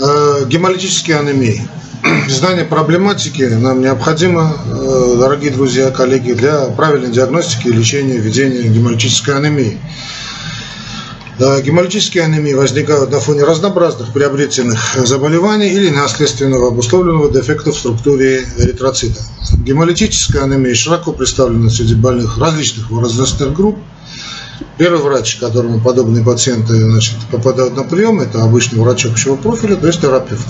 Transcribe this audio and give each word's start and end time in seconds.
Э, 0.00 0.44
гемолитические 0.46 1.18
анемии. 1.18 1.66
Знание 2.28 2.64
проблематики 2.64 3.42
нам 3.42 3.80
необходимо, 3.80 4.56
э, 4.64 5.16
дорогие 5.18 5.50
друзья, 5.50 5.90
коллеги, 5.90 6.32
для 6.32 6.66
правильной 6.66 7.10
диагностики 7.10 7.66
и 7.66 7.72
лечения 7.72 8.18
ведения 8.18 8.68
гемолитической 8.68 9.34
анемии. 9.36 9.78
Гемолитические 11.38 12.24
анемии 12.24 12.52
возникают 12.52 13.12
на 13.12 13.20
фоне 13.20 13.44
разнообразных 13.44 14.12
приобретенных 14.12 14.96
заболеваний 15.04 15.68
или 15.68 15.88
наследственного 15.88 16.68
обусловленного 16.68 17.30
дефекта 17.30 17.70
в 17.70 17.76
структуре 17.76 18.44
эритроцита. 18.58 19.20
Гемолитическая 19.64 20.42
анемия 20.42 20.74
широко 20.74 21.12
представлена 21.12 21.70
среди 21.70 21.94
больных 21.94 22.38
различных 22.38 22.90
возрастных 22.90 23.52
групп, 23.52 23.78
Первый 24.76 25.00
врач, 25.00 25.36
которому 25.36 25.80
подобные 25.80 26.24
пациенты 26.24 26.74
значит, 26.74 27.16
попадают 27.30 27.76
на 27.76 27.84
прием, 27.84 28.20
это 28.20 28.42
обычный 28.42 28.80
врач 28.80 29.06
общего 29.06 29.36
профиля, 29.36 29.76
то 29.76 29.86
есть 29.86 30.00
терапевт. 30.00 30.46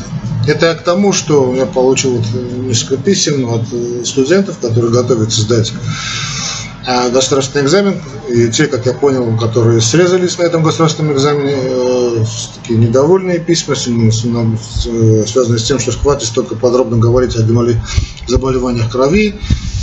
Это 0.47 0.67
я 0.67 0.75
к 0.75 0.83
тому, 0.83 1.13
что 1.13 1.55
я 1.55 1.67
получил 1.67 2.17
вот 2.17 2.27
несколько 2.65 2.97
писем 2.97 3.49
от 3.51 3.65
э, 3.73 4.05
студентов, 4.05 4.59
которые 4.59 4.91
готовятся 4.91 5.43
сдать 5.43 5.73
а, 6.87 7.11
государственный 7.11 7.67
экзамен. 7.67 8.01
И 8.31 8.49
те, 8.49 8.67
как 8.67 8.87
я 8.87 8.95
понял, 8.95 9.37
которые 9.37 9.83
срезались 9.83 10.39
на 10.39 10.45
этом 10.45 10.63
государственном 10.63 11.13
экзамене, 11.13 11.55
э, 11.55 12.08
такие 12.57 12.79
недовольные 12.79 13.39
письма, 13.39 13.75
связанные 13.75 15.59
с 15.59 15.65
тем, 15.65 15.79
что 15.79 15.93
хватит 15.93 16.29
столько 16.29 16.55
подробно 16.55 16.97
говорить 16.97 17.37
о 17.37 17.45
заболеваниях 18.27 18.91
крови, 18.91 19.35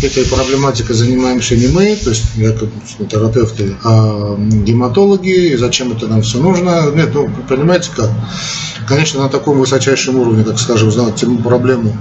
этой 0.01 0.25
проблематикой 0.25 0.95
занимаемся 0.95 1.55
не 1.55 1.67
мы, 1.67 1.95
то 1.95 2.09
есть 2.09 2.25
я 2.35 2.51
как 2.51 2.69
терапевты, 3.09 3.75
а 3.83 4.35
гематологи, 4.37 5.53
и 5.53 5.55
зачем 5.55 5.91
это 5.91 6.07
нам 6.07 6.21
все 6.21 6.39
нужно. 6.39 6.91
Нет, 6.93 7.11
ну, 7.13 7.29
понимаете 7.47 7.89
как? 7.95 8.09
Конечно, 8.87 9.23
на 9.23 9.29
таком 9.29 9.59
высочайшем 9.59 10.17
уровне, 10.17 10.43
как, 10.43 10.59
скажем, 10.59 10.91
знать 10.91 11.15
тему 11.15 11.39
проблему 11.39 11.95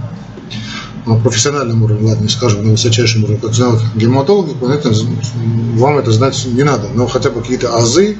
на 1.07 1.17
профессиональном 1.17 1.83
уровне, 1.83 2.09
ладно, 2.09 2.25
не 2.25 2.29
скажем, 2.29 2.65
на 2.65 2.73
высочайшем 2.73 3.25
уровне, 3.25 3.41
как 3.41 3.53
знают 3.55 3.81
гематологи, 3.95 4.55
это, 4.73 4.91
вам 5.77 5.99
это 5.99 6.11
знать 6.13 6.47
не 6.47 6.63
надо, 6.63 6.89
но 6.95 7.07
хотя 7.07 7.31
бы 7.31 7.41
какие-то 7.41 7.77
азы 7.77 8.17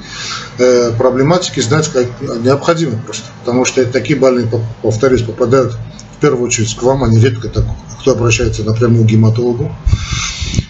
э, 0.57 0.91
проблематики 0.97 1.59
знать 1.59 1.89
как 1.89 2.07
необходимо 2.43 2.97
просто, 2.97 3.25
потому 3.43 3.65
что 3.65 3.85
такие 3.85 4.19
больные, 4.19 4.47
повторюсь, 4.81 5.23
попадают 5.23 5.75
в 6.17 6.21
первую 6.21 6.45
очередь 6.45 6.75
к 6.75 6.83
вам, 6.83 7.03
они 7.03 7.19
редко 7.19 7.49
так 7.49 7.65
кто 8.05 8.11
обращается 8.11 8.63
напрямую 8.63 9.03
к 9.03 9.07
гематологу. 9.07 9.75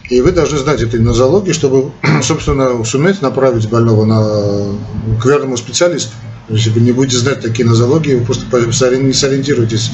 И 0.10 0.22
вы 0.22 0.32
должны 0.32 0.58
знать 0.58 0.82
этой 0.82 1.02
нозологии, 1.02 1.52
чтобы, 1.52 1.92
собственно, 2.24 2.82
суметь 2.86 3.22
направить 3.22 3.70
больного 3.70 4.06
на, 4.06 5.20
к 5.20 5.26
верному 5.26 5.58
специалисту. 5.58 6.14
Если 6.48 6.70
вы 6.70 6.82
не 6.82 6.92
будете 6.92 7.18
знать 7.18 7.42
такие 7.42 7.68
нозологии, 7.68 8.14
вы 8.14 8.24
просто 8.24 8.46
не 8.98 9.14
сориентируетесь 9.14 9.90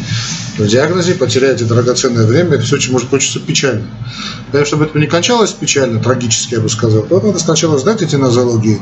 в 0.57 0.67
диагнозе, 0.67 1.13
потеряете 1.13 1.63
драгоценное 1.63 2.25
время, 2.25 2.59
все 2.59 2.75
очень 2.75 2.91
может 2.91 3.09
кончиться 3.09 3.39
печально. 3.39 3.87
Для 4.51 4.65
чтобы 4.65 4.85
это 4.85 4.99
не 4.99 5.07
кончалось 5.07 5.51
печально, 5.51 6.01
трагически, 6.01 6.55
я 6.55 6.59
бы 6.59 6.69
сказал, 6.69 7.03
то 7.03 7.21
надо 7.21 7.39
сначала 7.39 7.77
знать 7.77 8.01
эти 8.01 8.17
нозологии, 8.17 8.79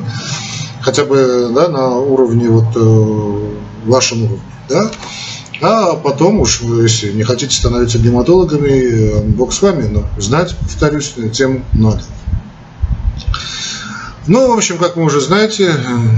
хотя 0.82 1.06
бы 1.06 1.52
да, 1.54 1.68
на 1.68 1.98
уровне, 1.98 2.50
вот, 2.50 2.76
э, 2.76 3.54
вашем 3.86 4.24
уровне. 4.24 4.42
Да? 4.68 4.92
А 5.62 5.96
потом 5.96 6.40
уж, 6.40 6.62
если 6.62 7.12
не 7.12 7.24
хотите 7.24 7.56
становиться 7.56 8.00
гематологами, 8.00 8.70
э, 8.70 9.22
бог 9.22 9.54
с 9.54 9.62
вами, 9.62 9.88
но 9.88 10.06
знать, 10.18 10.56
повторюсь, 10.60 11.14
тем 11.34 11.66
надо. 11.74 12.02
Ну, 14.28 14.48
в 14.48 14.58
общем, 14.58 14.78
как 14.78 14.96
вы 14.96 15.04
уже 15.04 15.22
знаете, 15.22 15.70
э, 15.70 15.76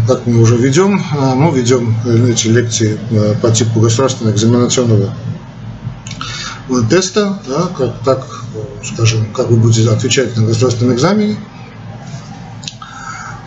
как 0.07 0.25
мы 0.25 0.41
уже 0.41 0.57
ведем, 0.57 0.99
э, 0.99 1.33
мы 1.35 1.57
ведем 1.57 1.95
эти 2.05 2.47
лекции 2.47 2.99
по 3.41 3.51
типу 3.51 3.79
государственного 3.79 4.33
экзаменационного 4.33 5.13
теста, 6.89 7.39
да, 7.47 7.67
как, 7.77 7.99
так, 8.03 8.27
скажем, 8.83 9.31
как 9.33 9.49
вы 9.49 9.57
будете 9.57 9.89
отвечать 9.89 10.35
на 10.37 10.43
государственном 10.43 10.95
экзамене. 10.95 11.37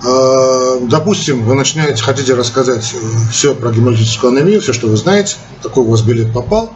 А, 0.06 0.80
допустим, 0.82 1.44
вы 1.44 1.54
начинаете, 1.54 2.02
хотите 2.02 2.34
рассказать 2.34 2.92
э, 2.92 3.30
все 3.30 3.54
про 3.54 3.70
гемолитическую 3.72 4.32
анемию, 4.32 4.60
все, 4.60 4.74
что 4.74 4.88
вы 4.88 4.98
знаете, 4.98 5.36
такой 5.62 5.82
у 5.82 5.90
вас 5.90 6.02
билет 6.02 6.30
попал, 6.30 6.74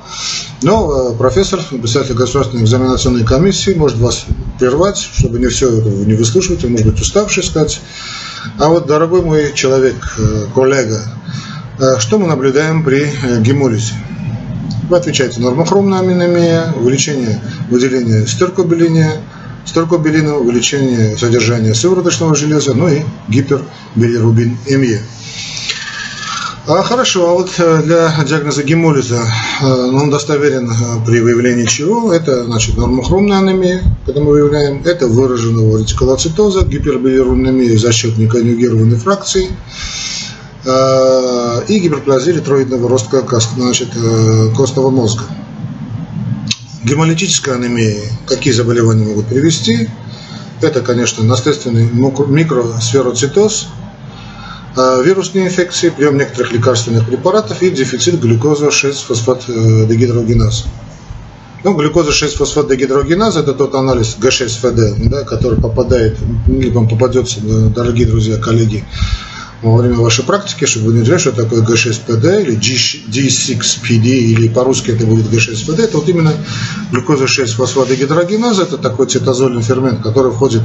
но 0.63 1.11
э, 1.13 1.15
профессор, 1.15 1.61
председатель 1.71 2.15
государственной 2.15 2.63
экзаменационной 2.63 3.25
комиссии 3.25 3.75
может 3.75 3.99
вас 3.99 4.25
прервать, 4.59 4.97
чтобы 4.97 5.39
не 5.39 5.49
все 5.49 5.71
не 5.71 6.15
выслушивать, 6.15 6.63
вы, 6.63 6.71
может 6.71 6.87
быть, 6.87 7.01
уставший 7.03 7.43
сказать. 7.43 7.83
А 8.59 8.69
вот, 8.69 8.87
дорогой 8.87 9.21
мой 9.21 9.53
человек, 9.53 9.97
э, 10.19 10.47
коллега, 10.55 11.03
что 11.99 12.19
мы 12.19 12.27
наблюдаем 12.27 12.83
при 12.83 13.13
гемолизе? 13.41 13.93
Вы 14.89 14.97
отвечаете 14.97 15.41
нормохромная 15.41 16.01
аминемия, 16.01 16.73
увеличение 16.75 17.41
выделения 17.69 18.27
стеркобилиния, 18.27 19.21
стеркобилина, 19.69 20.37
увеличение 20.37 21.17
содержания 21.17 21.75
сывороточного 21.75 22.35
железа, 22.35 22.75
ну 22.75 22.89
и 22.89 23.03
гипербилирубинемия. 23.29 25.03
А, 26.71 26.83
хорошо, 26.83 27.31
а 27.31 27.33
вот 27.33 27.51
э, 27.57 27.83
для 27.83 28.13
диагноза 28.25 28.63
гемолиза 28.63 29.23
э, 29.63 29.65
он 29.65 30.11
достоверен 30.11 30.71
э, 30.71 30.75
при 31.07 31.21
выявлении 31.21 31.65
чего? 31.65 32.13
Это 32.13 32.45
значит 32.45 32.77
нормохромная 32.77 33.39
анемия, 33.39 33.83
когда 34.05 34.21
мы 34.21 34.33
выявляем, 34.33 34.83
это 34.85 35.07
выраженного 35.07 35.79
ретикулоцитоза, 35.79 36.67
гипербилирубинемия 36.67 37.79
за 37.79 37.91
счет 37.93 38.19
неконъюгированной 38.19 38.97
фракции 38.97 39.49
и 41.69 41.79
гиперплазии 41.79 42.33
ретроидного 42.33 42.91
роста 42.91 43.25
значит, 43.57 43.89
костного 44.55 44.91
мозга. 44.91 45.23
Гемолитическая 46.85 47.57
анемия, 47.57 48.03
какие 48.27 48.53
заболевания 48.53 49.05
могут 49.05 49.27
привести? 49.27 49.89
Это, 50.61 50.81
конечно, 50.81 51.25
наследственный 51.25 51.89
микросфероцитоз, 51.91 53.69
а, 54.77 55.03
вирусные 55.03 55.47
инфекции, 55.47 55.89
прием 55.89 56.17
некоторых 56.17 56.53
лекарственных 56.53 57.07
препаратов 57.07 57.63
и 57.63 57.71
дефицит 57.71 58.21
глюкоза 58.21 58.69
6-фосфат-дегидрогеназа. 58.69 60.67
Ну, 61.65 61.75
глюкоза 61.75 62.11
6-фосфат-дегидрогеназа– 62.11 63.41
это 63.43 63.55
тот 63.55 63.75
анализ 63.75 64.17
Г6ФД, 64.21 65.09
да, 65.09 65.25
который 65.25 65.61
попадает, 65.61 66.17
либо 66.47 66.87
попадется, 66.87 67.41
дорогие 67.41 68.07
друзья, 68.07 68.37
коллеги, 68.37 68.85
во 69.63 69.77
время 69.77 69.97
вашей 69.97 70.25
практики, 70.25 70.67
чтобы 70.67 70.87
вы 70.89 70.95
не 70.95 71.05
знали, 71.05 71.19
что 71.19 71.33
такое 71.33 71.63
G6PD 71.63 72.43
или 72.43 72.59
G6PD, 72.59 74.07
или 74.07 74.49
по-русски 74.49 74.93
это 74.93 75.05
будет 75.05 75.27
G6PD, 75.27 75.83
это 75.83 75.99
вот 75.99 76.09
именно 76.09 76.33
глюкоза 76.93 77.25
6-фосфатогидрогеназа, 77.25 78.63
это 78.63 78.79
такой 78.79 79.07
цитозольный 79.07 79.63
фермент, 79.63 80.03
который 80.03 80.31
входит 80.31 80.63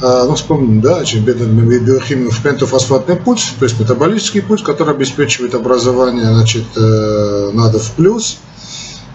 а, 0.00 0.26
ну, 0.26 0.34
вспомним, 0.34 0.80
да, 0.80 1.04
через 1.04 1.22
биохимию 1.24 2.32
в 2.32 2.42
пентофосфатный 2.42 3.14
путь, 3.14 3.54
то 3.60 3.64
есть 3.64 3.78
метаболический 3.78 4.42
путь, 4.42 4.64
который 4.64 4.94
обеспечивает 4.94 5.54
образование, 5.54 6.24
значит, 6.24 6.64
э, 6.74 7.50
НАДОВ 7.54 7.92
плюс 7.92 8.38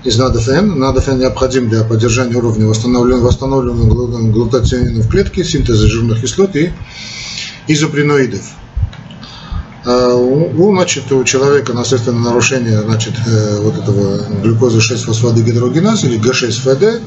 из 0.06 0.18
НАДОВ 0.18 0.48
N. 0.48 0.80
НАДОВ 0.80 1.10
N 1.10 1.20
необходим 1.20 1.68
для 1.68 1.84
поддержания 1.84 2.36
уровня 2.38 2.68
восстановленного, 2.68 3.28
восстановленного 3.28 4.32
глутатионина 4.32 5.04
в 5.04 5.10
клетке, 5.10 5.44
синтеза 5.44 5.88
жирных 5.88 6.22
кислот 6.22 6.56
и 6.56 6.72
изопреноидов. 7.68 8.42
А 9.86 10.16
у, 10.16 10.76
значит, 10.76 11.12
у 11.14 11.24
человека 11.24 11.74
наследственное 11.74 12.20
нарушение 12.20 12.82
значит, 12.82 13.14
э, 13.26 13.62
вот 13.62 13.78
этого 13.78 14.18
глюкозы 14.44 14.80
6-фосфодегидрогеназа 14.80 16.08
или 16.08 16.20
Г6ФД, 16.20 17.02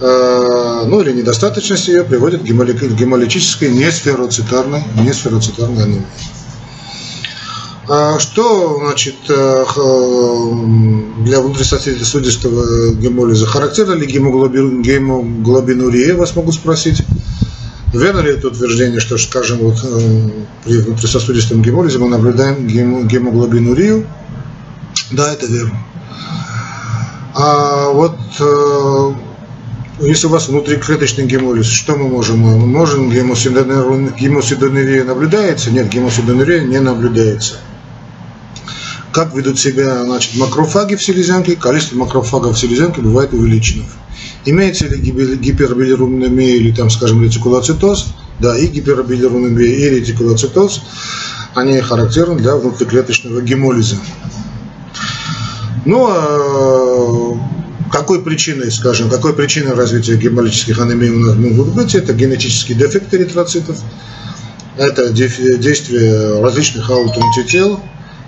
э, 0.00 0.84
ну 0.86 1.00
или 1.00 1.12
недостаточность 1.12 1.86
ее 1.86 2.02
приводит 2.02 2.42
к 2.42 2.44
гемолитической 2.44 3.70
несфероцитарной, 3.70 4.82
несфероцитарной 4.96 5.84
анемии. 5.84 6.06
А 7.88 8.18
что 8.18 8.78
значит, 8.80 9.16
э, 9.28 9.64
для 11.24 11.40
внутрисосудистого 11.40 12.94
гемолиза 12.94 13.46
характерно 13.46 13.94
ли 13.94 14.06
гемоглобин, 14.06 14.82
гемоглобинурия, 14.82 16.16
вас 16.16 16.34
могут 16.34 16.54
спросить? 16.54 17.02
Верно 17.92 18.20
ли 18.20 18.32
это 18.32 18.48
утверждение, 18.48 19.00
что, 19.00 19.18
скажем, 19.18 19.58
вот, 19.58 19.78
э, 19.82 20.30
при 20.64 20.78
внутрисосудистом 20.78 21.60
гемолизе 21.62 21.98
мы 21.98 22.08
наблюдаем 22.08 22.66
гемоглобинурию? 22.66 24.06
Да, 25.10 25.32
это 25.32 25.46
верно. 25.46 25.78
А 27.34 27.90
вот 27.90 28.16
э, 28.38 29.12
если 30.00 30.28
у 30.28 30.30
вас 30.30 30.48
внутриклеточный 30.48 31.26
гемолиз, 31.26 31.66
что 31.66 31.96
мы 31.96 32.08
можем? 32.08 32.38
Мы 32.38 32.64
можем 32.66 33.10
гемосидонурия 33.10 35.04
наблюдается? 35.04 35.70
Нет, 35.70 35.88
гемосидонурия 35.88 36.62
не 36.62 36.78
наблюдается 36.78 37.56
как 39.12 39.34
ведут 39.34 39.58
себя 39.58 40.04
значит, 40.04 40.36
макрофаги 40.36 40.94
в 40.94 41.02
селезенке, 41.02 41.56
количество 41.56 41.96
макрофагов 41.96 42.56
в 42.56 42.58
селезенке 42.58 43.00
бывает 43.00 43.32
увеличено. 43.32 43.84
Имеется 44.46 44.86
ли 44.86 44.96
гипербилирубинемия 44.98 46.56
или, 46.56 46.72
там, 46.72 46.88
скажем, 46.90 47.22
ретикулоцитоз? 47.22 48.14
Да, 48.38 48.56
и 48.58 48.66
гипербилирунемия, 48.68 49.68
и 49.68 49.90
ретикулоцитоз, 50.00 50.82
они 51.54 51.78
характерны 51.80 52.38
для 52.38 52.56
внутриклеточного 52.56 53.42
гемолиза. 53.42 53.96
Ну, 55.84 56.06
а 56.08 57.38
какой 57.92 58.22
причиной, 58.22 58.70
скажем, 58.70 59.10
какой 59.10 59.34
причиной 59.34 59.74
развития 59.74 60.16
гемолитических 60.16 60.78
анемий 60.78 61.10
у 61.10 61.18
нас 61.18 61.36
могут 61.36 61.74
быть? 61.74 61.94
Это 61.94 62.14
генетические 62.14 62.78
дефекты 62.78 63.18
эритроцитов, 63.18 63.78
это 64.76 65.10
действие 65.10 66.40
различных 66.40 66.88
аутоантител, 66.88 67.80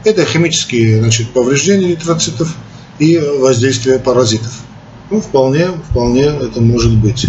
это 0.05 0.25
химические 0.25 1.01
значит, 1.01 1.31
повреждения 1.31 1.93
эритроцитов 1.93 2.55
и 2.99 3.19
воздействие 3.19 3.99
паразитов. 3.99 4.53
Ну, 5.13 5.21
вполне, 5.21 5.69
вполне 5.91 6.23
это 6.23 6.63
может 6.63 6.97
быть. 6.97 7.27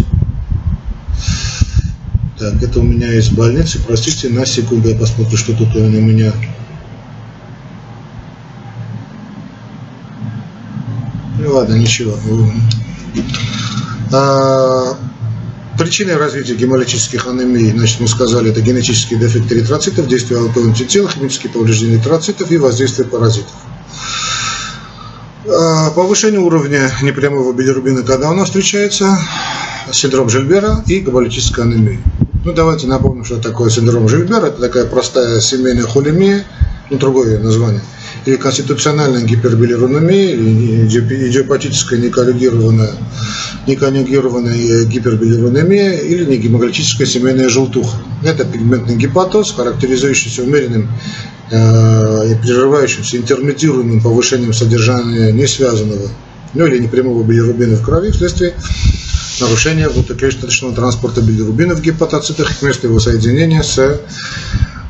Так, 2.38 2.62
это 2.62 2.80
у 2.80 2.82
меня 2.82 3.12
из 3.12 3.28
больницы. 3.28 3.78
Простите, 3.86 4.30
на 4.30 4.46
секунду 4.46 4.88
я 4.88 4.96
посмотрю, 4.96 5.36
что 5.36 5.52
тут 5.52 5.76
у 5.76 5.80
меня 5.80 6.32
Ну 11.38 11.52
ладно, 11.52 11.74
ничего. 11.74 12.16
А, 14.10 14.96
причины 15.78 16.14
развития 16.14 16.54
гемолитических 16.54 17.26
анемий, 17.26 17.70
значит, 17.72 18.00
мы 18.00 18.08
сказали, 18.08 18.50
это 18.50 18.62
генетические 18.62 19.18
дефекты 19.18 19.56
эритроцитов, 19.56 20.08
действие 20.08 20.40
аутоантител, 20.40 21.06
химические 21.06 21.52
повреждения 21.52 21.96
эритроцитов 21.96 22.50
и 22.50 22.56
воздействие 22.56 23.06
паразитов. 23.06 23.52
А, 25.46 25.90
повышение 25.90 26.40
уровня 26.40 26.90
непрямого 27.02 27.52
билирубина, 27.52 28.02
когда 28.02 28.30
у 28.30 28.34
нас 28.34 28.48
встречается 28.48 29.18
синдром 29.92 30.30
Жильбера 30.30 30.82
и 30.86 31.00
гемолитическая 31.00 31.66
анемия. 31.66 32.00
Ну, 32.44 32.52
давайте 32.52 32.86
напомним, 32.86 33.24
что 33.24 33.36
такое 33.36 33.70
синдром 33.70 34.08
Жильбера. 34.08 34.46
Это 34.46 34.60
такая 34.60 34.86
простая 34.86 35.40
семейная 35.40 35.84
холемия, 35.84 36.44
ну, 36.90 36.98
другое 36.98 37.38
название– 37.38 37.82
или 38.26 38.36
конституциональная 38.36 39.22
гипербилируномия, 39.22 40.30
или 40.30 40.86
идиопатическая 40.86 41.98
некоррегированная, 41.98 42.92
некоррегированная 43.66 44.84
гипербилируномия, 44.84 45.98
или 45.98 46.24
негемоглотическая 46.24 47.06
семейная 47.06 47.48
желтуха. 47.48 47.98
Это 48.22 48.44
пигментный 48.44 48.96
гепатоз, 48.96 49.52
характеризующийся 49.52 50.42
умеренным 50.42 50.84
э, 50.84 50.88
и 51.50 52.34
прерывающимся 52.42 53.18
интермедируемым 53.18 54.00
повышением 54.00 54.54
содержания 54.54 55.30
несвязанного 55.30 56.08
ну, 56.54 56.66
или 56.66 56.78
непрямого 56.78 57.22
билирубина 57.22 57.76
в 57.76 57.82
крови 57.82 58.10
вследствие 58.10 58.54
нарушения 59.40 59.88
внутриклеточного 59.88 60.74
транспорта 60.74 61.20
билирубина 61.20 61.74
в 61.74 61.82
гепатоцитах 61.82 62.50
вместо 62.60 62.86
его 62.86 62.98
соединения 62.98 63.62
с 63.62 64.00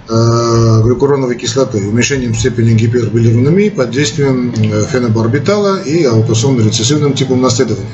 Э, 0.07 0.83
глюкуроновой 0.85 1.35
кислотой, 1.35 1.89
уменьшением 1.89 2.35
степени 2.35 2.75
гипербилирунемии 2.75 3.71
под 3.71 3.91
действием 3.91 4.53
э, 4.55 4.85
фенобарбитала 4.85 5.81
и 5.81 6.05
аутосомно-рецессивным 6.05 7.15
типом 7.15 7.41
наследования. 7.41 7.89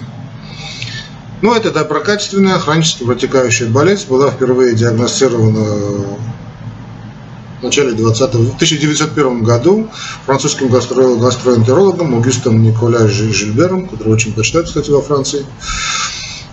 Но 1.41 1.51
ну, 1.51 1.55
эта 1.55 1.71
доброкачественная 1.71 2.59
хронически 2.59 3.05
протекающая 3.05 3.69
болезнь 3.69 4.09
была 4.09 4.29
впервые 4.33 4.75
диагностирована 4.75 6.19
в 7.61 7.63
начале 7.63 7.93
20 7.93 8.35
в 8.35 8.55
1901 8.55 9.43
году 9.43 9.89
французским 10.25 10.69
гастроэнтерологом 10.69 12.15
Аугустом 12.15 12.63
Николя 12.63 13.07
Жильбером, 13.07 13.87
который 13.87 14.15
очень 14.15 14.33
почитают, 14.33 14.69
кстати, 14.69 14.91
во 14.91 15.03
Франции. 15.03 15.45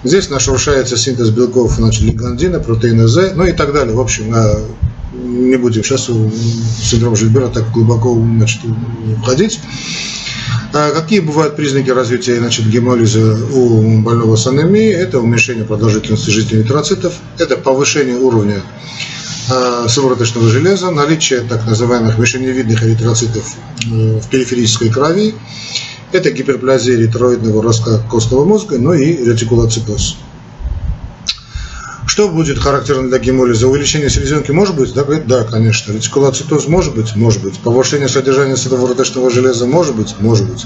Здесь 0.03 0.29
нарушается 0.29 0.97
синтез 0.97 1.29
белков 1.29 1.73
значит, 1.73 2.03
лигандина, 2.03 2.59
протеина 2.59 3.07
З, 3.07 3.33
ну 3.35 3.45
и 3.45 3.53
так 3.53 3.73
далее. 3.73 3.95
В 3.95 3.99
общем, 3.99 4.33
э, 4.35 4.65
не 5.13 5.55
будем 5.55 5.83
сейчас 5.83 6.09
в 6.09 6.29
синдром 6.83 7.15
Жильбера 7.15 7.47
так 7.47 7.71
глубоко 7.71 8.13
значит, 8.13 8.61
входить. 9.21 9.59
А 10.73 10.91
какие 10.91 11.21
бывают 11.21 11.55
признаки 11.55 11.89
развития 11.89 12.37
значит, 12.37 12.67
гемолиза 12.67 13.37
у 13.53 14.01
больного 14.01 14.35
с 14.35 14.45
анемией? 14.45 14.91
Это 14.93 15.19
уменьшение 15.19 15.63
продолжительности 15.63 16.29
жизни 16.29 16.57
эритроцитов, 16.57 17.13
это 17.37 17.55
повышение 17.55 18.17
уровня 18.17 18.61
сывороточного 19.47 20.49
железа, 20.49 20.91
наличие 20.91 21.41
так 21.41 21.65
называемых 21.65 22.17
мишеневидных 22.17 22.83
эритроцитов 22.83 23.55
э, 23.85 24.19
в 24.19 24.27
периферической 24.29 24.89
крови, 24.89 25.35
это 26.11 26.31
гиперплазия 26.31 26.95
эритроидного 26.95 27.63
ростка 27.63 27.99
костного 28.09 28.45
мозга, 28.45 28.77
ну 28.77 28.93
и 28.93 29.25
ретикулоцитоз. 29.25 30.17
Что 32.07 32.29
будет 32.29 32.57
характерно 32.57 33.09
для 33.09 33.19
гемолиза? 33.19 33.67
Увеличение 33.67 34.09
селезенки 34.09 34.51
может 34.51 34.75
быть? 34.75 34.93
Да, 34.93 35.03
да, 35.03 35.43
конечно. 35.43 35.91
Ретикулоцитоз 35.91 36.67
может 36.67 36.95
быть? 36.95 37.15
Может 37.15 37.43
быть. 37.43 37.59
Повышение 37.59 38.09
содержания 38.09 38.55
сывороточного 38.55 39.29
железа 39.29 39.65
может 39.65 39.95
быть? 39.95 40.15
Может 40.19 40.49
быть. 40.49 40.65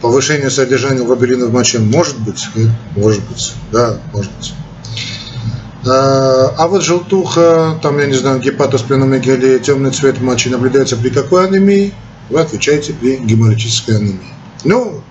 Повышение 0.00 0.50
содержания 0.50 1.02
глобулина 1.02 1.46
в 1.46 1.52
моче 1.52 1.78
может 1.78 2.18
быть? 2.18 2.46
Может 2.94 3.22
быть. 3.24 3.54
Да, 3.72 3.98
может 4.12 4.30
быть. 4.32 4.52
А, 5.86 6.54
а 6.58 6.66
вот 6.68 6.82
желтуха, 6.82 7.78
там, 7.82 7.98
я 7.98 8.06
не 8.06 8.14
знаю, 8.14 8.40
гепатоспленомегалия, 8.40 9.58
темный 9.58 9.90
цвет 9.90 10.20
мочи 10.20 10.48
наблюдается 10.48 10.96
при 10.96 11.10
какой 11.10 11.46
анемии? 11.46 11.94
Вы 12.28 12.40
отвечаете 12.40 12.92
при 12.92 13.16
гемолитической 13.16 13.96
анемии. 13.96 14.34
Ну, 14.64 15.02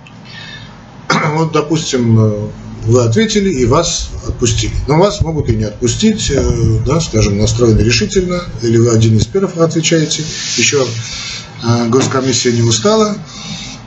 вот, 1.34 1.52
допустим, 1.52 2.50
вы 2.84 3.02
ответили 3.02 3.50
и 3.50 3.66
вас 3.66 4.10
отпустили. 4.26 4.72
Но 4.86 4.98
вас 4.98 5.20
могут 5.20 5.48
и 5.48 5.56
не 5.56 5.64
отпустить, 5.64 6.30
э, 6.30 6.78
да, 6.86 7.00
скажем, 7.00 7.38
настроены 7.38 7.80
решительно, 7.80 8.42
или 8.62 8.78
вы 8.78 8.90
один 8.90 9.16
из 9.16 9.26
первых 9.26 9.56
отвечаете, 9.58 10.22
еще 10.56 10.86
э, 11.62 11.88
госкомиссия 11.88 12.52
не 12.52 12.62
устала, 12.62 13.16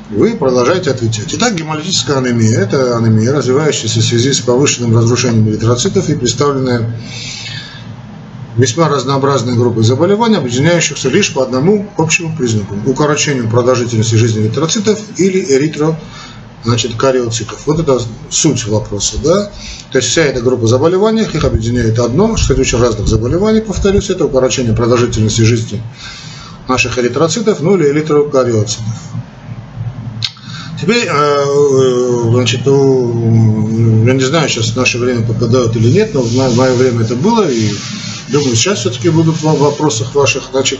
вы 0.10 0.36
продолжаете 0.36 0.92
отвечать. 0.92 1.34
Итак, 1.34 1.56
гемолитическая 1.56 2.18
анемия– 2.18 2.60
это 2.62 2.98
анемия, 2.98 3.34
развивающаяся 3.34 4.00
в 4.00 4.04
связи 4.04 4.34
с 4.34 4.42
повышенным 4.42 4.96
разрушением 4.96 5.50
эритроцитов 5.50 6.10
и 6.10 6.16
представленная 6.16 6.96
весьма 8.58 8.90
разнообразной 8.90 9.56
группой 9.56 9.84
заболеваний, 9.84 10.36
объединяющихся 10.36 11.10
лишь 11.10 11.34
по 11.34 11.44
одному 11.44 11.90
общему 11.98 12.36
признаку– 12.38 12.76
укорочению 12.86 13.50
продолжительности 13.50 14.16
жизни 14.16 14.44
эритроцитов 14.44 15.00
или 15.18 15.44
эритро 15.56 15.98
значит, 16.64 16.96
кариоцитов. 16.96 17.66
Вот 17.66 17.80
это 17.80 18.00
суть 18.30 18.66
вопроса, 18.68 19.18
да. 19.24 19.52
То 19.92 19.98
есть 19.98 20.10
вся 20.10 20.24
эта 20.24 20.42
группа 20.42 20.68
заболеваний, 20.68 21.24
их 21.24 21.44
объединяет 21.44 22.00
одно, 22.00 22.38
что 22.38 22.54
очень 22.54 22.80
разных 22.80 23.08
заболеваний, 23.08 23.62
повторюсь, 23.62 24.10
это 24.10 24.26
укорочение 24.26 24.76
продолжительности 24.76 25.42
жизни 25.42 25.82
наших 26.68 26.98
эритроцитов, 26.98 27.60
ну 27.60 27.76
или 27.76 27.90
эритрокариоцитов. 27.90 28.86
Теперь, 30.84 31.08
э, 31.08 31.12
э, 31.14 32.30
значит, 32.32 32.66
ну, 32.66 34.06
я 34.06 34.14
не 34.14 34.24
знаю, 34.24 34.50
сейчас 34.50 34.72
в 34.72 34.76
наше 34.76 34.98
время 34.98 35.26
попадают 35.26 35.74
или 35.78 35.90
нет, 35.90 36.14
но 36.14 36.22
в 36.22 36.58
мое 36.58 36.74
время 36.74 37.04
это 37.04 37.16
было, 37.16 37.50
и 37.50 37.72
Думаю, 38.30 38.56
сейчас 38.56 38.80
все-таки 38.80 39.10
будут 39.10 39.36
в 39.36 39.44
вопросах 39.44 40.16
ваших. 40.16 40.44
Значит, 40.52 40.80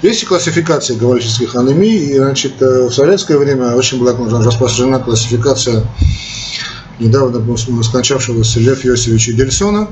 есть 0.00 0.24
классификация 0.24 0.96
гавальческих 0.96 1.54
анемий. 1.54 1.98
И, 1.98 2.16
значит, 2.16 2.62
э, 2.62 2.88
в 2.88 2.92
советское 2.92 3.36
время 3.36 3.74
очень 3.74 3.98
была 3.98 4.14
распространена 4.42 5.00
классификация 5.00 5.84
недавно 6.98 7.42
скончавшегося 7.82 8.60
Лев 8.60 8.86
Иосифовича 8.86 9.32
Дельсона. 9.32 9.88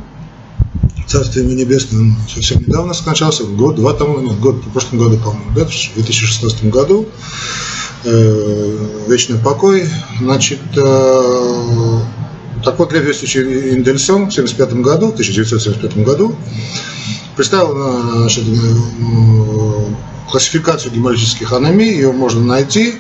Царствие 1.07 1.45
ему 1.45 1.55
небесное, 1.55 2.01
он 2.01 2.17
совсем 2.33 2.61
недавно 2.61 2.95
скончался, 2.95 3.45
год, 3.45 3.77
два 3.77 3.93
тому, 3.93 4.21
нет, 4.21 4.41
год, 4.41 4.65
в 4.65 4.71
прошлом 4.71 5.01
году, 5.01 5.19
по-моему, 5.19 5.51
да, 5.55 5.67
в 5.67 5.95
2016 5.95 6.71
году. 6.71 7.07
Э, 8.05 8.87
вечный 9.07 9.39
покой. 9.39 9.89
Значит, 10.21 10.59
э, 10.77 11.99
так 12.65 12.77
вот, 12.79 12.93
Лев 12.93 13.07
Иосифович 13.07 13.37
Индельсон 13.37 14.29
в 14.29 14.35
1975 14.35 14.83
году, 14.83 15.09
1975 15.09 16.05
году 16.05 16.35
представил 17.37 18.19
значит, 18.19 18.45
классификацию 20.29 20.93
гемолитических 20.93 21.53
анемий, 21.53 21.93
ее 21.93 22.13
можно 22.13 22.43
найти, 22.43 22.95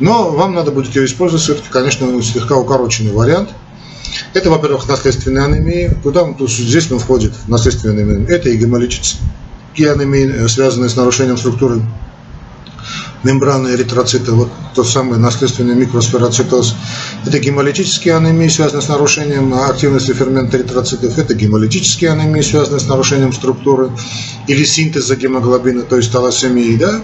но 0.00 0.30
вам 0.30 0.54
надо 0.54 0.70
будет 0.70 0.96
ее 0.96 1.04
использовать 1.04 1.42
все-таки, 1.42 1.68
конечно, 1.70 2.22
слегка 2.22 2.56
укороченный 2.56 3.12
вариант. 3.12 3.50
Это, 4.32 4.50
во-первых, 4.50 4.88
наследственные 4.88 5.44
анемии. 5.44 5.90
Куда 6.02 6.24
мы, 6.24 6.36
здесь 6.48 6.90
мы 6.90 6.98
входит 6.98 7.34
наследственные 7.48 8.04
анемии. 8.04 8.30
Это 8.30 8.48
и 8.48 8.56
гемолитические 8.56 9.92
анемии, 9.92 10.46
связанные 10.48 10.88
с 10.88 10.96
нарушением 10.96 11.36
структуры 11.36 11.82
мембраны 13.24 13.68
эритроцита, 13.74 14.32
вот 14.32 14.50
тот 14.74 14.88
самый 14.88 15.18
наследственный 15.18 15.74
микросфероцитоз. 15.74 16.74
Это 17.26 17.38
гемолитические 17.38 18.16
анемии, 18.16 18.48
связанные 18.48 18.82
с 18.82 18.88
нарушением 18.88 19.54
активности 19.54 20.12
фермента 20.12 20.56
эритроцитов. 20.56 21.18
Это 21.18 21.34
гемолитические 21.34 22.10
анемии, 22.10 22.40
связанные 22.40 22.80
с 22.80 22.86
нарушением 22.86 23.32
структуры 23.32 23.90
или 24.48 24.64
синтеза 24.64 25.16
гемоглобина, 25.16 25.82
то 25.82 25.96
есть 25.96 26.10
талассемии. 26.12 26.76
Да? 26.76 27.02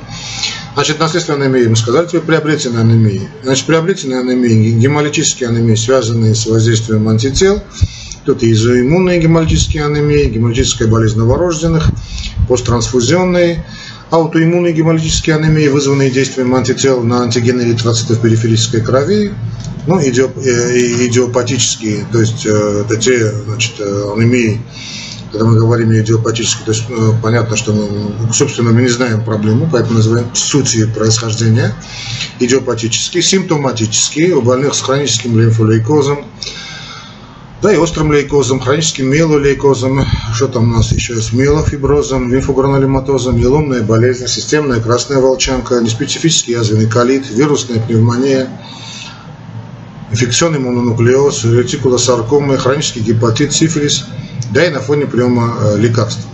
Значит, 0.75 0.99
наследственные 0.99 1.49
анемии, 1.49 1.69
мы 1.69 1.77
сказали, 1.77 2.07
теперь 2.07 2.23
приобретенные 2.23 2.81
анемии. 2.83 3.29
Значит, 3.43 3.67
приобретенные 3.67 4.21
анемии, 4.21 4.71
гемолитические 4.73 5.49
анемии, 5.49 5.75
связанные 5.75 6.35
с 6.35 6.47
воздействием 6.47 7.09
антител, 7.09 7.63
кто-то 8.23 8.51
изоиммунные 8.51 9.21
гемолитические 9.21 9.87
анемии, 9.87 10.25
гемолитическая 10.27 10.87
болезнь 10.87 11.19
новорожденных, 11.19 11.91
посттрансфузионные, 12.47 13.65
аутоиммунные 14.11 14.73
гемолитические 14.73 15.37
анемии, 15.37 15.69
вызванные 15.69 16.11
действием 16.11 16.55
антител 16.55 17.03
на 17.03 17.23
антигены 17.23 17.63
эритроцитов 17.63 18.21
периферической 18.21 18.81
крови, 18.81 19.33
ну, 19.87 19.99
э, 19.99 20.05
идиопатические, 21.07 22.07
то 22.13 22.21
есть 22.21 22.45
э, 22.45 22.85
это 22.85 22.97
те 22.97 23.33
значит, 23.33 23.75
э, 23.81 24.13
анемии, 24.15 24.61
когда 25.33 25.47
мы 25.47 25.59
говорим 25.59 25.93
идиопатически, 25.93 26.63
то 26.65 26.73
есть 26.73 26.85
ну, 26.89 27.15
понятно, 27.23 27.57
что 27.57 27.73
мы, 27.73 28.33
собственно, 28.33 28.71
мы 28.71 28.83
не 28.83 28.89
знаем 28.89 29.25
проблему, 29.25 29.69
поэтому 29.71 29.95
называем 29.97 30.35
сути 30.35 30.87
происхождения. 30.87 31.75
Идиопатические, 32.39 33.23
симптоматические, 33.23 34.35
у 34.35 34.43
больных 34.43 34.75
с 34.75 34.81
хроническим 34.81 35.39
лимфолейкозом, 35.39 36.25
да 37.63 37.73
и 37.73 37.77
острым 37.77 38.13
лейкозом, 38.13 38.61
хроническим 38.61 39.11
миелолейкозом, 39.11 40.05
что 40.35 40.49
там 40.49 40.71
у 40.71 40.77
нас 40.77 40.93
еще 40.93 41.15
есть, 41.15 41.33
миелофиброзом, 41.33 42.33
лимфогранулематозом, 42.33 43.37
еломная 43.37 43.83
болезнь, 43.83 44.27
системная 44.27 44.81
красная 44.81 45.19
волчанка, 45.19 45.81
неспецифический 45.81 46.53
язвенный 46.53 46.89
колит, 46.89 47.29
вирусная 47.31 47.81
пневмония, 47.81 48.49
инфекционный 50.11 50.61
мононуклеоз, 50.61 51.45
ретикулосаркомы, 51.45 52.59
хронический 52.59 53.01
гепатит, 53.01 53.53
сифилис– 53.53 54.07
да 54.51 54.65
и 54.65 54.71
на 54.71 54.81
фоне 54.81 55.07
приема 55.07 55.57
э, 55.61 55.79
лекарств. 55.79 56.27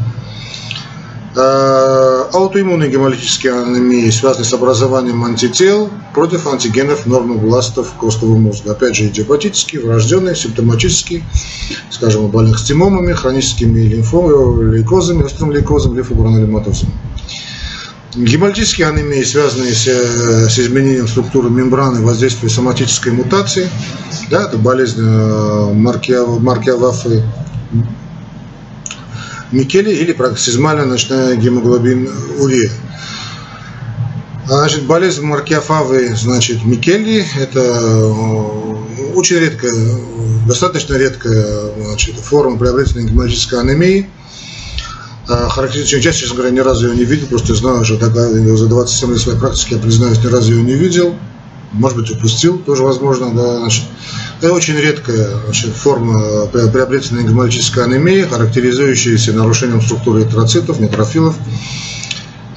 Э, 1.37 2.27
аутоиммунные 2.33 2.91
гемолитические 2.91 3.61
анемии 3.61 4.09
связаны 4.11 4.45
с 4.45 4.53
образованием 4.53 5.25
антител 5.25 5.91
против 6.15 6.47
антигенов 6.47 7.07
нормобластов 7.07 7.93
костного 7.95 8.37
мозга. 8.37 8.71
Опять 8.71 8.95
же, 8.95 9.09
идиопатические, 9.09 9.83
врожденные, 9.83 10.37
симптоматические, 10.37 11.25
скажем, 11.91 12.25
у 12.25 12.29
больных 12.29 12.61
стимомами, 12.61 13.15
хроническими 13.15 13.81
лимфолейкозами, 13.81 15.25
острым 15.25 15.51
лейкозом, 15.51 15.97
лимфогранулематозом. 15.97 16.91
Гемолитические 18.15 18.87
анемии, 18.87 19.25
связанные 19.25 19.75
с, 19.75 19.89
э, 19.89 20.49
с 20.49 20.57
изменением 20.61 21.09
структуры 21.09 21.51
мембраны, 21.51 22.01
воздействия 22.01 22.49
соматической 22.49 23.11
мутации, 23.11 23.69
да, 24.31 24.45
это 24.45 24.57
болезнь 24.57 25.03
Маркиавафы, 25.03 27.25
Микеле 29.55 29.97
или 29.97 30.13
проксизмальная 30.13 30.85
ночная 30.85 31.37
гемоглобин 31.37 32.11
урия. 32.41 32.71
Значит, 34.47 34.83
болезнь 34.85 35.23
маркиофавы, 35.23 36.15
значит, 36.17 36.65
Микелли, 36.65 37.25
это 37.39 37.61
э, 37.61 39.13
очень 39.15 39.37
редкая, 39.37 39.73
достаточно 40.47 40.97
редкая 40.97 41.73
значит, 41.83 42.17
форма 42.17 42.59
приобретенной 42.59 43.05
геморрагической 43.05 43.61
анемии. 43.61 44.11
А 45.27 45.49
характеристичная 45.49 46.03
часть, 46.03 46.19
честно 46.19 46.37
говоря, 46.37 46.53
ни 46.53 46.61
разу 46.61 46.89
ее 46.89 46.97
не 46.97 47.05
видел, 47.05 47.29
просто 47.29 47.55
знаю, 47.55 47.85
такая, 47.99 48.29
за 48.57 48.67
27 48.67 49.11
лет 49.13 49.21
своей 49.21 49.39
практики, 49.39 49.75
я 49.75 49.81
признаюсь, 49.81 50.19
ни 50.19 50.27
разу 50.27 50.53
ее 50.53 50.63
не 50.63 50.75
видел. 50.75 51.15
Может 51.73 51.99
быть, 51.99 52.11
упустил, 52.11 52.59
тоже 52.59 52.83
возможно, 52.83 53.33
да, 53.35 53.59
значит, 53.61 53.85
это 54.45 54.53
очень 54.53 54.77
редкая 54.77 55.39
форма 55.75 56.47
приобретенной 56.49 57.25
гемолитической 57.25 57.85
анемии, 57.85 58.23
характеризующаяся 58.23 59.33
нарушением 59.33 59.81
структуры 59.81 60.21
эритроцитов, 60.21 60.81
нейтрофилов 60.81 61.35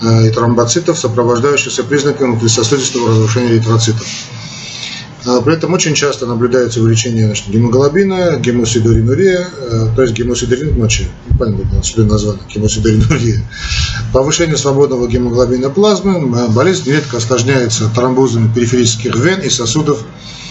э, 0.01 0.27
и 0.27 0.31
тромбоцитов, 0.31 0.99
сопровождающихся 0.99 1.85
признаками 1.85 2.31
внутрисосудистого 2.31 3.11
разрушения 3.11 3.53
эритроцитов. 3.53 4.05
А 5.25 5.41
при 5.41 5.53
этом 5.53 5.73
очень 5.73 5.93
часто 5.93 6.25
наблюдается 6.25 6.81
увеличение 6.81 7.27
значит, 7.27 7.47
гемоглобина, 7.47 8.35
гемосидоринурия, 8.37 9.47
э, 9.47 9.87
то 9.95 10.01
есть 10.01 10.13
гемосидорин 10.13 10.71
в 10.71 10.77
моче. 10.77 11.07
Понятно, 11.39 11.79
отсюда 11.79 12.03
название 12.03 12.43
гемосидоринурия. 12.53 13.43
Повышение 14.11 14.57
свободного 14.57 15.07
гемоглобина 15.07 15.69
плазмы. 15.69 16.49
Болезнь 16.49 16.89
нередко 16.89 17.15
осложняется 17.15 17.89
тромбозами 17.95 18.53
периферических 18.53 19.15
вен 19.15 19.39
и 19.39 19.49
сосудов 19.49 20.03
Э, 20.03 20.46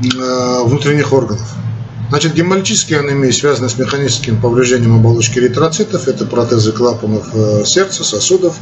внутренних 0.00 1.12
органов. 1.12 1.54
Значит, 2.10 2.34
гемолитические 2.34 3.00
анемии 3.00 3.30
связаны 3.30 3.68
с 3.68 3.78
механическим 3.78 4.40
повреждением 4.40 4.94
оболочки 4.94 5.38
эритроцитов. 5.38 6.06
Это 6.06 6.26
протезы 6.26 6.72
клапанов 6.72 7.26
э, 7.32 7.64
сердца, 7.64 8.04
сосудов. 8.04 8.56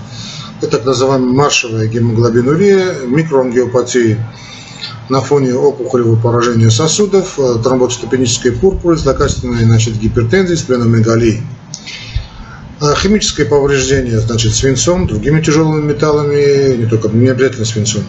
Это 0.60 0.78
так 0.78 0.86
называемая 0.86 1.32
маршевая 1.32 1.86
гемоглобинурия, 1.86 3.00
микроангиопатии 3.04 4.18
на 5.08 5.20
фоне 5.20 5.54
опухолевого 5.54 6.16
поражения 6.16 6.70
сосудов, 6.70 7.38
э, 7.38 7.56
тромбоцитопенической 7.62 8.52
пурпуры, 8.52 8.96
злокачественной 8.96 9.64
значит, 9.64 9.98
гипертензии, 9.98 10.54
спленомегалии. 10.54 11.42
Химическое 12.96 13.44
повреждение, 13.44 14.18
значит, 14.18 14.54
свинцом, 14.54 15.06
другими 15.06 15.40
тяжелыми 15.40 15.84
металлами, 15.84 16.76
не 16.76 16.86
только, 16.86 17.08
не 17.10 17.28
обязательно 17.28 17.64
свинцом. 17.64 18.02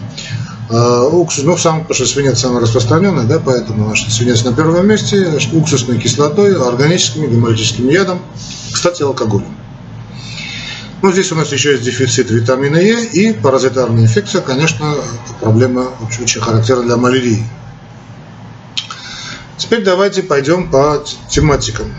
А, 0.70 1.04
уксус, 1.04 1.44
ну, 1.44 1.56
сам, 1.56 1.82
потому 1.82 1.94
что 1.94 2.06
свинец 2.06 2.40
самый 2.40 2.62
распространенный, 2.62 3.24
да, 3.24 3.38
поэтому 3.38 3.86
значит, 3.86 4.12
свинец 4.12 4.44
на 4.44 4.54
первом 4.54 4.86
месте, 4.86 5.26
значит, 5.26 5.52
уксусной 5.52 5.98
кислотой, 5.98 6.56
органическим, 6.56 7.30
гемолитическим 7.30 7.88
ядом, 7.88 8.20
кстати, 8.72 9.02
алкоголем. 9.02 9.54
Ну, 11.02 11.12
здесь 11.12 11.30
у 11.32 11.34
нас 11.34 11.52
еще 11.52 11.72
есть 11.72 11.84
дефицит 11.84 12.30
витамина 12.30 12.76
Е 12.76 13.04
и 13.04 13.34
паразитарная 13.34 14.04
инфекция, 14.04 14.40
конечно, 14.40 14.94
проблема 15.40 15.88
очень 16.02 16.40
характерна 16.40 16.84
для 16.84 16.96
малярии. 16.96 17.44
Теперь 19.58 19.84
давайте 19.84 20.22
пойдем 20.22 20.70
по 20.70 21.04
тематикам. 21.28 21.92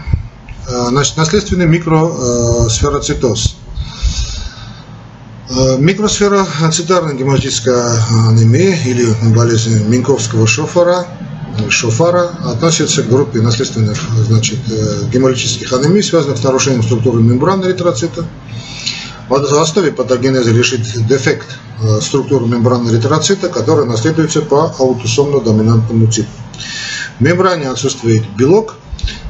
А, 0.67 0.87
значит, 0.87 1.17
наследственный 1.17 1.67
микросфероцитоз– 1.67 3.57
Э, 3.64 3.64
микросфера 5.79 6.45
цитарная 6.71 7.13
гематическая 7.13 7.99
анемия 8.29 8.75
или 8.85 9.05
болезнь 9.35 9.87
Минковского 9.87 10.47
шофара, 10.47 11.07
шофара 11.69 12.31
относится 12.45 13.03
к 13.03 13.09
группе 13.09 13.41
наследственных 13.41 13.97
значит, 14.27 14.59
э, 14.69 15.05
гемолитических 15.11 15.71
анемий, 15.73 16.03
связанных 16.03 16.37
с 16.37 16.43
нарушением 16.43 16.83
структуры 16.83 17.21
мембраны 17.21 17.65
эритроцита. 17.65 18.25
В 19.29 19.33
основе 19.59 19.91
патогенеза 19.91 20.51
лежит 20.51 20.81
дефект 21.07 21.47
э, 21.81 21.99
структуры 22.01 22.45
мембраны 22.47 22.89
эритроцита, 22.89 23.49
который 23.49 23.85
наследуется 23.85 24.41
по 24.41 24.73
аутосомно-доминантному 24.77 26.07
типу. 26.07 26.29
В 27.19 27.23
мембране 27.23 27.69
отсутствует 27.69 28.23
белок– 28.35 28.75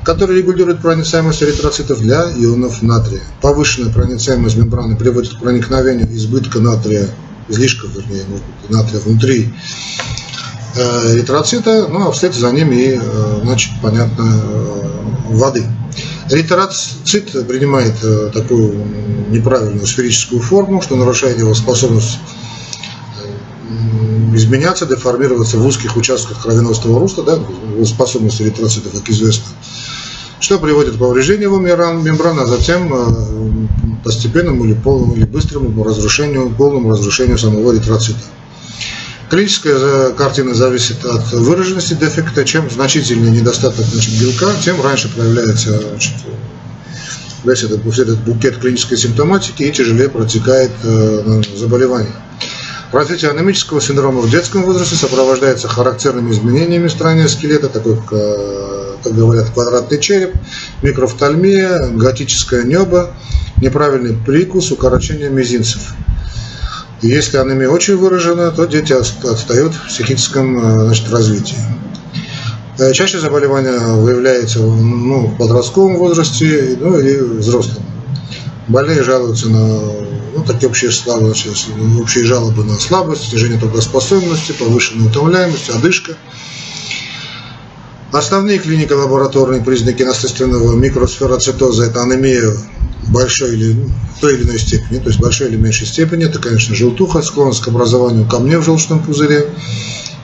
который 0.05 0.37
регулирует 0.37 0.81
проницаемость 0.81 1.41
эритроцитов 1.41 1.99
для 1.99 2.31
ионов 2.37 2.83
натрия. 2.83 3.21
Повышенная 3.41 3.91
проницаемость 3.91 4.55
мембраны 4.55 4.95
приводит 4.95 5.33
к 5.33 5.39
проникновению 5.39 6.07
избытка 6.15 6.59
натрия, 6.59 7.09
излишка, 7.49 7.87
вернее, 7.87 8.23
натрия 8.69 9.01
внутри 9.01 9.51
э, 10.75 11.15
эритроцита, 11.15 11.87
ну 11.89 12.07
а 12.07 12.11
вслед 12.11 12.35
за 12.35 12.51
ним 12.51 12.71
и, 12.71 12.99
э, 13.01 13.39
значит, 13.43 13.71
понятно, 13.81 14.23
э, 14.23 15.33
воды. 15.33 15.65
Эритроцит 16.29 17.31
принимает 17.47 17.95
такую 18.33 18.73
неправильную 19.29 19.85
сферическую 19.85 20.41
форму, 20.41 20.81
что 20.81 20.95
нарушает 20.95 21.37
его 21.39 21.53
способность 21.53 22.17
изменяться, 24.33 24.85
деформироваться 24.85 25.57
в 25.57 25.65
узких 25.65 25.95
участках 25.95 26.41
кровеносного 26.41 26.99
русла, 26.99 27.23
да, 27.23 27.39
способность 27.85 28.41
эритроцитов, 28.41 28.93
как 28.93 29.07
известно, 29.09 29.45
что 30.45 30.59
приводит 30.59 30.95
к 30.95 30.99
повреждению 30.99 31.45
его 31.49 31.59
мембраны, 31.59 32.41
а 32.41 32.45
затем 32.45 32.93
э, 32.93 33.67
постепенному 34.03 34.63
или, 34.65 34.73
полному, 34.73 35.15
или 35.15 35.25
быстрому 35.25 35.83
разрушению, 35.83 36.51
полному 36.51 36.91
разрушению 36.91 37.39
самого 37.39 37.73
эритроцита. 37.73 38.19
Клиническая 39.31 40.11
картина 40.11 40.53
зависит 40.53 41.03
от 41.03 41.31
выраженности 41.31 41.95
дефекта. 41.95 42.45
Чем 42.45 42.69
значительнее 42.69 43.31
недостаток 43.31 43.83
значит, 43.87 44.21
белка, 44.21 44.53
тем 44.63 44.79
раньше 44.83 45.09
проявляется 45.09 45.79
значит, 45.89 46.13
весь 47.43 47.63
этот, 47.63 47.83
весь 47.83 47.97
этот 47.97 48.19
букет 48.19 48.57
клинической 48.59 48.99
симптоматики 48.99 49.63
и 49.63 49.71
тяжелее 49.71 50.09
протекает 50.09 50.71
э, 50.83 51.41
заболевание. 51.55 52.13
Развитие 52.91 53.31
анемического 53.31 53.81
синдрома 53.81 54.21
в 54.21 54.29
детском 54.29 54.61
возрасте 54.61 54.95
сопровождается 54.95 55.67
характерными 55.67 56.31
изменениями 56.31 56.87
строения 56.87 57.27
скелета, 57.27 57.67
такой 57.67 57.97
как, 57.97 58.09
э, 58.11 58.84
как 59.03 59.13
говорят, 59.13 59.49
квадратный 59.49 59.99
череп, 59.99 60.35
микрофтальмия, 60.81 61.87
готическое 61.87 62.63
небо, 62.63 63.11
неправильный 63.61 64.15
прикус, 64.15 64.71
укорочение 64.71 65.29
мизинцев. 65.29 65.93
И 67.01 67.07
если 67.07 67.37
анемия 67.37 67.69
очень 67.69 67.97
выражена, 67.97 68.51
то 68.51 68.65
дети 68.65 68.93
отстают 68.93 69.73
в 69.73 69.87
психическом 69.87 70.57
э, 70.57 70.85
значит, 70.85 71.11
развитии. 71.11 71.57
Э, 72.77 72.91
чаще 72.93 73.19
заболевание 73.19 73.77
выявляется 73.77 74.59
ну, 74.59 75.27
в 75.27 75.37
подростковом 75.37 75.97
возрасте 75.97 76.77
ну, 76.79 76.99
и 76.99 77.17
взрослом. 77.17 77.83
Больные 78.67 79.03
жалуются 79.03 79.49
на 79.49 79.67
ну, 80.35 80.43
такие 80.45 80.67
общие, 80.67 80.91
слабости, 80.91 81.49
общие 82.01 82.25
жалобы 82.25 82.63
на 82.63 82.75
слабость, 82.75 83.29
снижение 83.29 83.59
трудоспособности, 83.59 84.53
повышенная 84.53 85.07
утомляемость, 85.07 85.69
одышка. 85.69 86.17
Основные 88.15 88.59
клинико-лабораторные 88.59 89.61
признаки 89.61 90.01
наследственного 90.03 90.73
микросфероцитоза– 90.73 91.83
это 91.87 92.01
анемия 92.01 92.49
большой 93.09 93.55
или 93.55 93.89
той 94.21 94.35
или 94.35 94.43
иной 94.43 94.57
степени, 94.57 94.99
то 94.99 95.09
есть 95.09 95.19
большой 95.19 95.49
или 95.49 95.57
меньшей 95.57 95.85
степени. 95.85 96.23
Это, 96.23 96.39
конечно, 96.39 96.73
желтуха, 96.73 97.21
склонность 97.21 97.61
к 97.61 97.67
образованию 97.67 98.25
камней 98.25 98.55
в 98.55 98.63
желчном 98.63 99.03
пузыре. 99.03 99.49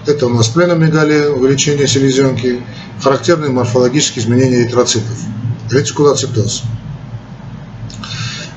Это 0.05 0.27
у 0.27 0.29
нас 0.29 0.47
пленомегалия, 0.47 1.31
увеличение 1.31 1.85
селезенки, 1.85 2.63
характерные 3.03 3.51
морфологические 3.51 4.23
изменения 4.23 4.61
эритроцитов, 4.61 5.17
ретикулоцитоз. 5.69 6.63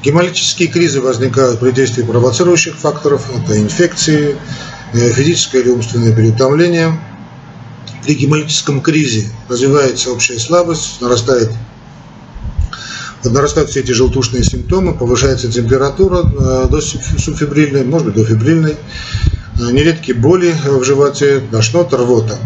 Гемолитические 0.04 0.68
кризы 0.68 1.00
возникают 1.00 1.58
при 1.58 1.72
действии 1.72 2.04
провоцирующих 2.04 2.76
факторов, 2.76 3.28
это 3.36 3.58
инфекции, 3.58 4.36
э, 4.92 5.10
физическое 5.10 5.62
или 5.62 5.70
умственное 5.70 6.14
переутомление. 6.14 6.96
При 8.04 8.14
гемолитическом 8.14 8.82
кризе 8.82 9.30
развивается 9.48 10.10
общая 10.12 10.38
слабость, 10.38 11.00
нарастает 11.00 11.50
нарастают 13.24 13.70
все 13.70 13.80
эти 13.80 13.92
желтушные 13.92 14.44
симптомы, 14.44 14.92
повышается 14.92 15.50
температура 15.50 16.18
э, 16.18 16.68
до 16.70 16.82
субфибрильной, 16.82 17.82
может 17.82 18.08
быть, 18.08 18.16
до 18.16 18.24
фибрильной, 18.26 18.74
э, 18.74 19.72
нередкие 19.72 20.18
боли 20.18 20.54
в 20.66 20.84
животе, 20.84 21.40
тошнота, 21.50 21.96
рвота. 21.96 22.36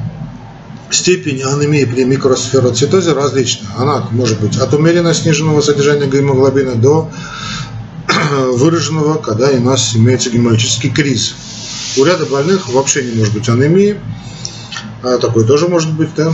Степень 0.91 1.43
анемии 1.43 1.85
при 1.85 2.05
микросфероцитозе 2.05 3.12
различна. 3.12 3.67
Она 3.77 4.07
может 4.12 4.41
быть 4.41 4.57
от 4.57 4.73
умеренно 4.73 5.12
сниженного 5.12 5.61
содержания 5.62 6.07
гемоглобина 6.07 6.77
до 6.77 7.11
выраженного, 8.55 9.19
когда 9.19 9.49
у 9.49 9.61
нас 9.61 9.97
имеется 9.97 10.31
гемолитический 10.31 10.91
криз. 10.91 11.35
У 11.97 12.05
ряда 12.05 12.25
больных 12.27 12.69
вообще 12.69 13.03
не 13.03 13.17
может 13.17 13.35
быть 13.35 13.49
анемии. 13.49 13.99
А 15.02 15.19
такое 15.19 15.45
тоже 15.45 15.69
может 15.69 15.93
быть, 15.93 16.11
да. 16.17 16.33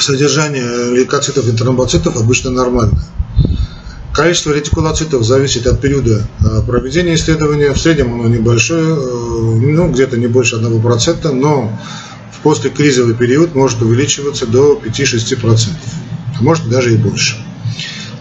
Содержание 0.00 0.90
лейкоцитов 0.90 1.48
и 1.48 1.52
тромбоцитов 1.56 2.16
обычно 2.16 2.50
нормальное. 2.50 3.02
Количество 4.12 4.52
ретикулоцитов 4.52 5.24
зависит 5.24 5.66
от 5.66 5.80
периода 5.80 6.26
а, 6.40 6.62
проведения 6.62 7.14
исследования. 7.16 7.72
В 7.72 7.78
среднем 7.78 8.14
оно 8.14 8.28
небольшое, 8.28 8.94
э, 8.94 8.98
ну, 8.98 9.90
где-то 9.90 10.16
не 10.16 10.26
больше 10.26 10.56
1%, 10.56 11.32
но 11.32 11.78
в 12.32 12.40
послекризовый 12.40 13.14
период 13.14 13.54
может 13.54 13.82
увеличиваться 13.82 14.46
до 14.46 14.80
5-6%, 14.82 15.70
а 16.38 16.42
может 16.42 16.66
даже 16.70 16.94
и 16.94 16.96
больше. 16.96 17.36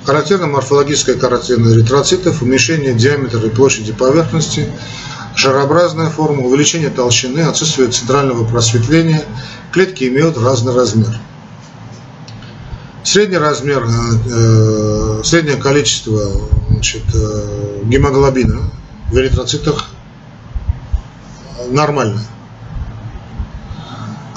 Характерна 0.04 0.48
морфологическая 0.48 1.16
картина 1.16 1.70
эритроцитов, 1.70 2.42
уменьшение 2.42 2.94
диаметра 2.94 3.40
и 3.40 3.50
площади 3.50 3.94
поверхности, 3.94 4.68
шарообразная 5.36 6.10
форма, 6.10 6.42
увеличение 6.44 6.90
толщины, 6.90 7.42
отсутствие 7.42 7.90
центрального 7.90 8.46
просветления, 8.46 9.24
клетки 9.72 10.06
имеют 10.06 10.38
разный 10.38 10.74
размер. 10.74 11.20
Средний 13.04 13.38
размер, 13.38 13.86
э, 13.86 13.90
э, 14.26 15.22
среднее 15.24 15.58
количество 15.58 16.20
значит, 16.70 17.04
э, 17.14 17.82
гемоглобина 17.84 18.72
в 19.12 19.18
эритроцитах 19.18 19.90
нормальное. 21.70 22.26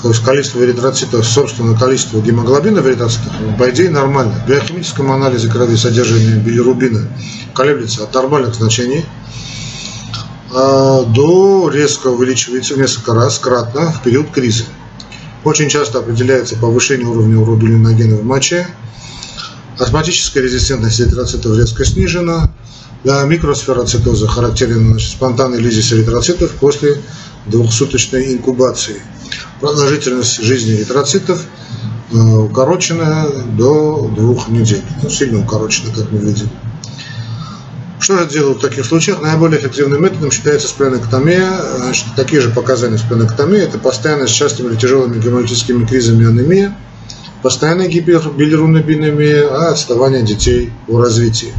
То 0.03 0.11
есть 0.11 0.23
количество 0.23 0.61
эритроцитов, 0.61 1.27
собственно, 1.27 1.77
количество 1.77 2.21
гемоглобина 2.21 2.83
в 2.83 2.89
эритроцитах, 2.89 3.33
по 3.59 3.69
идее, 3.71 3.91
нормально. 3.91 4.35
В 4.45 4.49
биохимическом 4.49 5.11
анализе 5.11 5.49
крови 5.49 5.77
содержание 5.77 6.37
билирубина 6.37 7.09
колеблется 7.55 8.05
от 8.05 8.15
нормальных 8.15 8.55
значений 8.55 9.05
до 10.51 11.71
резко 11.73 12.09
увеличивается 12.09 12.75
в 12.75 12.79
несколько 12.79 13.15
раз, 13.15 13.39
кратно, 13.39 13.93
в 13.93 14.03
период 14.03 14.31
криза. 14.31 14.65
Очень 15.45 15.69
часто 15.69 15.99
определяется 15.99 16.57
повышение 16.57 17.07
уровня 17.07 17.39
урубилиногена 17.39 18.17
в 18.17 18.25
моче. 18.25 18.67
Астматическая 19.79 20.43
резистентность 20.43 21.01
эритроцитов 21.01 21.57
резко 21.57 21.85
снижена. 21.85 22.51
Для 23.05 23.23
микросфероцитоза 23.23 24.27
характерен 24.27 24.91
значит, 24.91 25.11
спонтанный 25.11 25.59
лизис 25.59 25.93
эритроцитов 25.93 26.51
после 26.53 27.01
двухсуточной 27.47 28.35
инкубации. 28.35 29.01
Продолжительность 29.61 30.43
жизни 30.43 30.75
эритроцитов 30.75 31.41
э, 32.13 32.17
укорочена 32.17 33.29
до 33.57 34.11
двух 34.17 34.49
недель. 34.49 34.83
Ну, 35.03 35.11
сильно 35.11 35.41
укорочена, 35.41 35.93
как 35.95 36.11
мы 36.11 36.19
видим. 36.19 36.51
Что 38.01 38.19
же 38.19 38.29
делают 38.29 38.59
в 38.59 38.61
таких 38.61 38.87
случаях? 38.87 39.21
Наиболее 39.21 39.61
эффективным 39.61 40.03
методом 40.03 40.31
считается 40.31 40.69
спленэктомия. 40.69 41.51
Значит, 41.79 42.07
такие 42.15 42.41
же 42.41 42.51
показания 42.51 42.97
спленэктомии. 42.97 43.61
Это 43.61 43.79
постоянно 43.79 44.29
с 44.29 44.31
частыми 44.31 44.69
или 44.69 44.77
тяжелыми 44.77 45.21
гемолитическими 45.21 45.85
кризами 45.85 46.29
анемия, 46.29 46.77
постоянная 47.43 47.89
гипербилирунобинемия, 47.89 49.49
а 49.49 49.71
отставание 49.71 50.23
детей 50.23 50.73
в 50.87 51.01
развитии. 51.01 51.53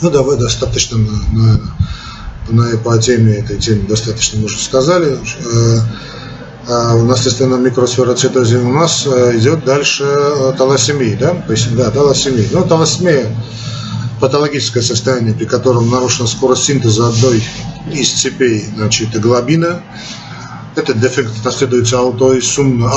Ну, 0.00 0.10
давай 0.10 0.36
достаточно 0.38 0.98
на, 0.98 1.10
на, 1.32 1.60
на, 2.50 2.78
по 2.78 2.96
теме 2.98 3.36
этой 3.36 3.58
теме 3.58 3.82
достаточно 3.88 4.38
мы 4.38 4.44
уже 4.44 4.58
сказали. 4.58 5.16
Э, 5.16 5.78
а 6.68 6.94
у 6.94 7.04
наследственном 7.04 7.64
микросфероцитозе 7.64 8.58
у 8.58 8.72
нас 8.72 9.06
э, 9.06 9.38
идет 9.38 9.64
дальше 9.64 10.04
э, 10.04 10.52
талассемия, 10.56 11.16
да? 11.16 11.30
То 11.46 11.52
есть, 11.52 11.74
да, 11.74 11.90
талассемия. 11.90 12.46
Ну, 12.52 12.64
талассемия 12.64 13.26
патологическое 14.20 14.82
состояние, 14.82 15.34
при 15.34 15.44
котором 15.44 15.90
нарушена 15.90 16.26
скорость 16.26 16.64
синтеза 16.64 17.08
одной 17.08 17.42
из 17.92 18.10
цепей 18.10 18.64
значит, 18.74 19.18
глобина. 19.20 19.82
Этот 20.74 21.00
дефект 21.00 21.32
наследуется 21.44 21.98
аутосомно, 21.98 22.90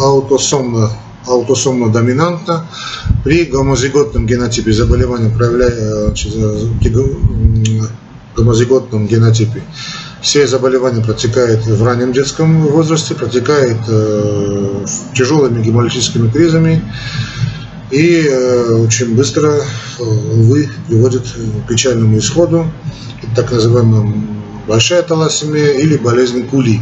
аутосомно, 0.00 0.90
аутосомно 1.26 1.92
доминантно. 1.92 2.66
При 3.24 3.44
гомозиготном 3.44 4.26
генотипе 4.26 4.72
заболевания 4.72 5.30
проявляя, 5.30 6.06
значит, 6.06 6.34
гомозиготном 8.36 9.06
генотипе 9.06 9.62
все 10.22 10.46
заболевания 10.46 11.02
протекают 11.02 11.66
в 11.66 11.84
раннем 11.84 12.12
детском 12.12 12.68
возрасте, 12.68 13.14
протекают 13.14 13.80
э, 13.88 14.86
тяжелыми 15.14 15.62
гемолитическими 15.62 16.30
кризами, 16.30 16.80
и 17.92 18.26
э, 18.26 18.74
очень 18.76 19.14
быстро, 19.14 19.60
э, 19.98 20.02
увы, 20.02 20.68
приводит 20.88 21.24
к 21.24 21.68
печальному 21.68 22.18
исходу, 22.18 22.72
так 23.36 23.52
называемая 23.52 24.14
большая 24.66 25.02
талассемия 25.02 25.72
или 25.72 25.98
болезнь 25.98 26.48
кули. 26.48 26.80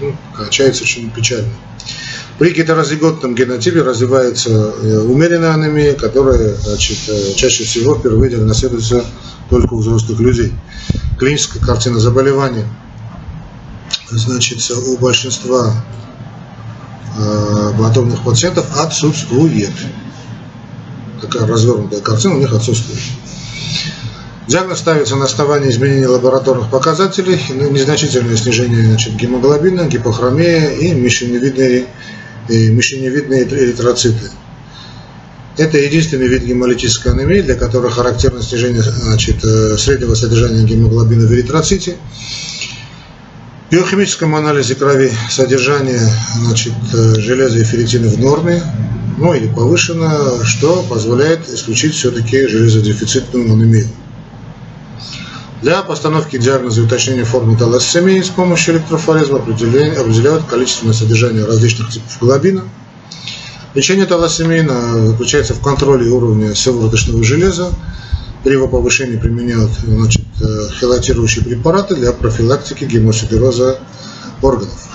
Ну, 0.00 0.16
кончается 0.34 0.84
очень 0.84 1.10
печально. 1.10 1.52
При 2.38 2.50
гетерозиготном 2.50 3.34
генотипе 3.34 3.82
развивается 3.82 4.50
э, 4.50 5.00
умеренная 5.00 5.52
анемия, 5.52 5.92
которая 5.92 6.54
значит, 6.56 7.36
чаще 7.36 7.64
всего 7.64 7.94
впервые 7.94 8.38
наследуется 8.38 9.04
только 9.50 9.74
у 9.74 9.78
взрослых 9.80 10.18
людей. 10.18 10.54
Клиническая 11.18 11.62
картина 11.62 12.00
заболевания 12.00 12.66
значит, 14.10 14.58
у 14.70 14.96
большинства 14.96 15.74
э, 17.18 17.72
пациентов 18.24 18.66
отсутствует 18.78 19.72
такая 21.22 21.46
развернутая 21.46 22.00
картина 22.00 22.34
у 22.34 22.38
них 22.38 22.52
отсутствует. 22.52 23.00
Диагноз 24.48 24.80
ставится 24.80 25.16
на 25.16 25.24
основании 25.24 25.70
изменения 25.70 26.08
лабораторных 26.08 26.68
показателей, 26.68 27.40
ну, 27.50 27.70
незначительное 27.70 28.36
снижение 28.36 28.84
значит, 28.84 29.14
гемоглобина, 29.14 29.86
гипохромия 29.86 30.72
и 30.72 30.92
мещаневидные 30.92 31.86
эритроциты. 32.48 34.30
Это 35.56 35.78
единственный 35.78 36.26
вид 36.26 36.44
гемолитической 36.44 37.12
анемии, 37.12 37.42
для 37.42 37.54
которой 37.54 37.90
характерно 37.92 38.42
снижение 38.42 38.82
значит, 38.82 39.44
э, 39.44 39.76
среднего 39.78 40.14
содержания 40.14 40.64
гемоглобина 40.64 41.26
в 41.26 41.32
эритроците. 41.32 41.96
В 43.68 43.72
биохимическом 43.72 44.34
анализе 44.34 44.74
крови 44.74 45.12
содержание 45.30 46.00
значит, 46.36 46.72
э, 46.94 47.14
железа 47.20 47.58
и 47.58 47.64
ферритина 47.64 48.08
в 48.08 48.18
норме, 48.18 48.62
ну 49.22 49.34
или 49.34 49.46
повышено, 49.46 50.44
что 50.44 50.82
позволяет 50.82 51.48
исключить 51.48 51.94
все-таки 51.94 52.48
железодефицитную 52.48 53.52
анемию. 53.52 53.86
Для 55.62 55.80
постановки 55.82 56.38
диагноза 56.38 56.80
и 56.80 56.84
уточнения 56.84 57.22
формы 57.22 57.56
талассемии 57.56 58.20
с 58.20 58.30
помощью 58.30 58.74
электрофореза 58.74 59.36
определяют 59.36 60.46
количественное 60.46 60.92
содержание 60.92 61.44
различных 61.44 61.90
типов 61.90 62.18
глобина. 62.18 62.64
Лечение 63.74 64.06
талассемии 64.06 65.06
заключается 65.06 65.54
в 65.54 65.60
контроле 65.60 66.10
уровня 66.10 66.56
сывороточного 66.56 67.22
железа. 67.22 67.70
При 68.42 68.54
его 68.54 68.66
повышении 68.66 69.18
применяют 69.18 69.70
значит, 69.84 70.24
э, 70.40 70.68
хелатирующие 70.80 71.44
препараты 71.44 71.94
для 71.94 72.10
профилактики 72.10 72.82
гемосидероза 72.82 73.78
органов. 74.42 74.88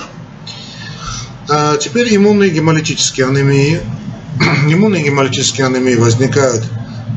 А 1.47 1.77
теперь 1.77 2.13
иммунные 2.13 2.49
гемолитические 2.49 3.27
анемии 3.27 3.79
Иммунные 4.67 5.04
гемолитические 5.04 5.67
анемии 5.67 5.95
возникают 5.95 6.63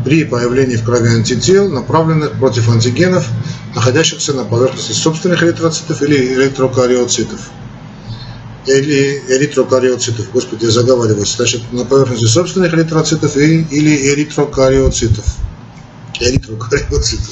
при 0.05 0.25
появлении 0.25 0.77
в 0.77 0.85
крови 0.85 1.09
антител, 1.09 1.69
направленных 1.69 2.39
против 2.39 2.69
антигенов, 2.69 3.27
находящихся 3.75 4.33
на 4.33 4.45
поверхности 4.45 4.93
собственных 4.93 5.43
эритроцитов 5.43 6.03
или 6.03 6.35
электрокариоцитов. 6.35 7.51
или 8.67 9.23
эритрокариоцитов. 9.29 10.31
Господи, 10.33 10.65
я 10.67 10.71
заговариваюсь. 10.71 11.35
Значит, 11.35 11.73
на 11.73 11.85
поверхности 11.85 12.27
собственных 12.27 12.73
эритроцитов 12.75 13.37
и, 13.37 13.63
или 13.63 14.15
эритрокариоцитов. 14.15 15.25
Эритрокариоцитов. 16.21 17.31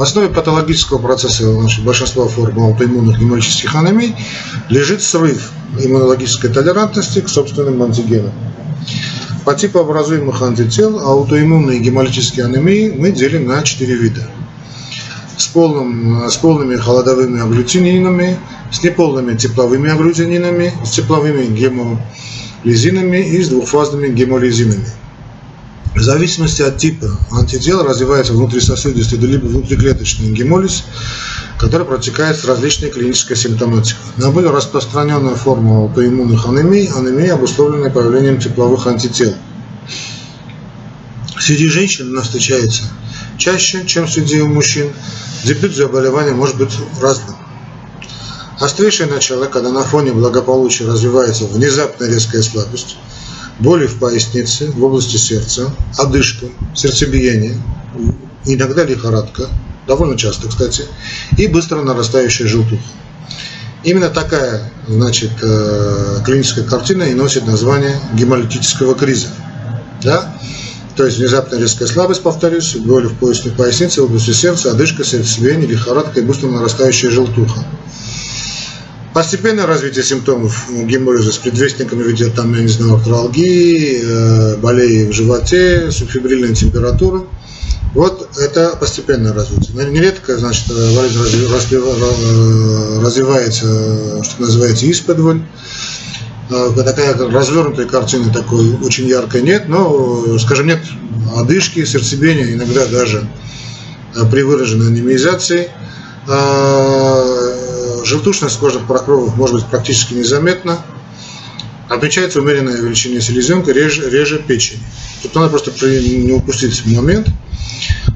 В 0.00 0.02
основе 0.02 0.28
патологического 0.30 0.96
процесса 0.96 1.52
значит, 1.52 1.84
большинства 1.84 2.26
форм 2.26 2.58
аутоиммунных 2.58 3.18
гемолитических 3.18 3.74
анемий 3.74 4.16
лежит 4.70 5.02
срыв 5.02 5.52
иммунологической 5.78 6.48
толерантности 6.48 7.20
к 7.20 7.28
собственным 7.28 7.82
антигенам. 7.82 8.32
По 9.44 9.52
типу 9.52 9.80
образуемых 9.80 10.40
антител 10.40 11.00
аутоиммунные 11.00 11.80
гемолитические 11.80 12.46
анемии 12.46 12.88
мы 12.88 13.12
делим 13.12 13.46
на 13.46 13.62
четыре 13.62 13.94
вида. 13.94 14.26
С, 15.36 15.48
полным, 15.48 16.30
с 16.30 16.36
полными 16.36 16.76
холодовыми 16.76 17.42
агглютининами, 17.42 18.38
с 18.72 18.82
неполными 18.82 19.36
тепловыми 19.36 19.90
агглютининами, 19.90 20.72
с 20.82 20.92
тепловыми 20.92 21.44
гемолизинами 21.44 23.18
и 23.18 23.42
с 23.42 23.50
двухфазными 23.50 24.08
гемолизинами. 24.08 24.86
В 25.94 26.02
зависимости 26.02 26.62
от 26.62 26.78
типа 26.78 27.08
антител 27.32 27.82
развивается 27.82 28.32
внутрисосудистый 28.32 29.18
либо 29.18 29.46
внутриклеточный 29.46 30.30
гемолиз, 30.30 30.84
который 31.58 31.84
протекает 31.84 32.38
с 32.38 32.44
различной 32.44 32.90
клинической 32.90 33.36
симптоматикой. 33.36 34.00
Наиболее 34.16 34.52
распространенная 34.52 35.34
форма 35.34 35.78
аутоиммунных 35.78 36.46
анемий– 36.46 36.88
анемия, 36.96 37.34
обусловленная 37.34 37.90
появлением 37.90 38.38
тепловых 38.38 38.86
антител. 38.86 39.34
Среди 41.40 41.68
женщин 41.68 42.10
она 42.10 42.22
встречается 42.22 42.84
чаще, 43.36 43.84
чем 43.84 44.06
среди 44.06 44.40
мужчин. 44.42 44.92
Дебют 45.42 45.74
заболевания 45.74 46.32
может 46.32 46.56
быть 46.56 46.72
разным. 47.00 47.34
Острейшее 48.60 49.10
начало, 49.10 49.46
когда 49.46 49.70
на 49.70 49.82
фоне 49.82 50.12
благополучия 50.12 50.86
развивается 50.86 51.46
внезапная 51.46 52.08
резкая 52.08 52.42
слабость– 52.42 52.96
боли 53.60 53.86
в 53.86 53.98
пояснице, 53.98 54.70
в 54.70 54.82
области 54.82 55.16
сердца, 55.16 55.70
одышка, 55.98 56.46
сердцебиение, 56.74 57.56
иногда 58.46 58.84
лихорадка, 58.84 59.48
довольно 59.86 60.16
часто, 60.16 60.48
кстати, 60.48 60.84
и 61.36 61.46
быстро 61.46 61.82
нарастающая 61.82 62.46
желтуха. 62.46 62.82
Именно 63.82 64.10
такая, 64.10 64.70
значит, 64.88 65.30
э, 65.40 66.18
клиническая 66.24 66.64
картина 66.64 67.04
и 67.04 67.14
носит 67.14 67.46
название 67.46 67.98
гемолитического 68.14 68.94
криза. 68.94 69.28
Да? 70.02 70.36
То 70.96 71.06
есть 71.06 71.18
внезапная 71.18 71.58
резкая 71.58 71.88
слабость, 71.88 72.22
повторюсь, 72.22 72.76
боли 72.76 73.06
в 73.06 73.14
поясной 73.14 73.54
пояснице, 73.54 74.02
в 74.02 74.04
области 74.04 74.32
сердца, 74.32 74.72
одышка, 74.72 75.02
сердцебиение, 75.02 75.66
лихорадка 75.66 76.20
и 76.20 76.22
быстро 76.22 76.48
нарастающая 76.48 77.10
желтуха. 77.10 77.64
Постепенное 79.12 79.66
развитие 79.66 80.04
симптомов 80.04 80.68
геморрhoиза 80.70 81.32
с 81.32 81.38
предвестниками 81.38 82.04
ведет 82.04 82.34
там, 82.36 82.54
я 82.54 82.62
не 82.62 82.68
знаю, 82.68 82.94
артралгии, 82.94 84.00
э, 84.04 84.56
болей 84.58 85.08
в 85.08 85.12
животе, 85.12 85.90
субфибрильная 85.90 86.54
температура. 86.54 87.24
Вот 87.92 88.38
это 88.38 88.76
постепенное 88.78 89.32
развитие. 89.32 89.84
Нередко, 89.90 90.38
значит, 90.38 90.68
болезнь 90.68 91.18
э, 91.72 93.00
развивается, 93.02 94.22
что 94.22 94.42
называется, 94.42 94.88
исподволь. 94.88 95.42
Э, 96.48 96.70
такая 96.76 97.14
развернутая 97.14 97.86
картина 97.86 98.32
такой 98.32 98.76
очень 98.76 99.08
яркой 99.08 99.42
нет, 99.42 99.68
но, 99.68 100.38
скажем, 100.38 100.68
нет 100.68 100.82
одышки, 101.36 101.84
сердцебиения, 101.84 102.54
иногда 102.54 102.86
даже 102.86 103.28
при 104.30 104.42
выраженной 104.42 104.86
анемизации 104.86 105.68
желтушность 108.04 108.58
кожных 108.58 108.86
покровов 108.86 109.36
может 109.36 109.56
быть 109.56 109.66
практически 109.66 110.14
незаметна. 110.14 110.84
Отмечается 111.88 112.40
умеренное 112.40 112.80
увеличение 112.80 113.20
селезенка, 113.20 113.72
реже, 113.72 114.08
реже 114.08 114.38
печени. 114.38 114.80
Тут 115.22 115.34
надо 115.34 115.48
просто 115.48 115.70
не 115.86 116.32
упустить 116.32 116.86
момент. 116.86 117.28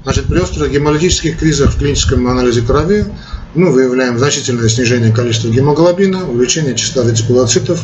Значит, 0.04 0.26
при 0.26 0.38
острых 0.38 0.70
гемолитических 0.70 1.38
кризах 1.38 1.72
в 1.72 1.78
клиническом 1.78 2.26
анализе 2.28 2.62
крови 2.62 3.06
мы 3.54 3.72
выявляем 3.72 4.18
значительное 4.18 4.68
снижение 4.68 5.12
количества 5.12 5.48
гемоглобина, 5.48 6.28
увеличение 6.28 6.76
числа 6.76 7.08
ретикулоцитов, 7.08 7.80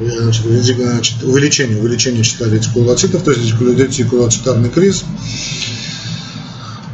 значит, 0.00 1.22
увеличение, 1.22 1.78
увеличение 1.78 2.22
числа 2.22 2.48
ретикулоцитов, 2.48 3.22
то 3.22 3.32
есть 3.32 3.52
ретикулоцитарный 3.60 4.70
криз, 4.70 5.04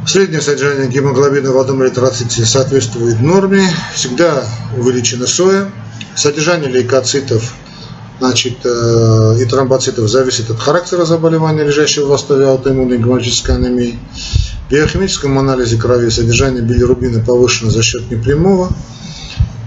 Среднее 0.07 0.41
содержание 0.41 0.87
гемоглобина 0.87 1.51
в 1.51 1.57
одном 1.57 1.83
эритроците 1.83 2.45
соответствует 2.45 3.19
норме, 3.19 3.63
всегда 3.93 4.43
увеличена 4.77 5.27
соя. 5.27 5.69
Содержание 6.15 6.69
лейкоцитов 6.69 7.53
значит, 8.19 8.57
э, 8.65 9.35
и 9.39 9.45
тромбоцитов 9.45 10.09
зависит 10.09 10.49
от 10.49 10.59
характера 10.59 11.05
заболевания, 11.05 11.63
лежащего 11.63 12.07
в 12.07 12.13
основе 12.13 12.47
аутоиммунной 12.47 12.97
гематической 12.97 13.55
анемии. 13.55 13.99
В 14.67 14.71
биохимическом 14.71 15.37
анализе 15.37 15.77
крови 15.77 16.09
содержание 16.09 16.61
билирубина 16.61 17.23
повышено 17.23 17.71
за 17.71 17.81
счет 17.81 18.09
непрямого. 18.09 18.71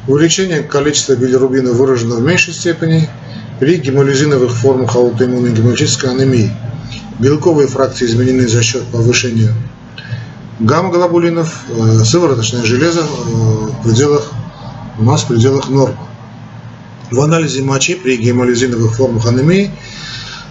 Увеличение 0.07 0.63
количества 0.63 1.15
билирубина 1.15 1.73
выражено 1.73 2.17
в 2.17 2.23
меньшей 2.23 2.55
степени 2.55 3.09
при 3.61 3.77
гемолизиновых 3.77 4.53
формах 4.53 4.97
аутоиммунной 4.97 5.53
гематической 5.53 6.11
анемии. 6.11 6.51
Белковые 7.19 7.69
фракции 7.69 8.07
изменены 8.07 8.49
за 8.49 8.63
счет 8.63 8.83
повышения 8.85 9.55
гамма-глобулинов, 10.65 11.65
э, 11.69 12.05
сывороточное 12.05 12.65
железо 12.65 13.01
э, 13.01 13.05
в 13.05 13.83
пределах, 13.85 14.33
у 14.99 15.05
нас 15.05 15.23
в 15.23 15.29
пределах 15.29 15.69
нормы. 15.69 15.97
В 17.11 17.21
анализе 17.21 17.63
мочи 17.63 17.95
при 17.95 18.17
гемолизиновых 18.17 18.95
формах 18.95 19.27
анемии 19.27 19.71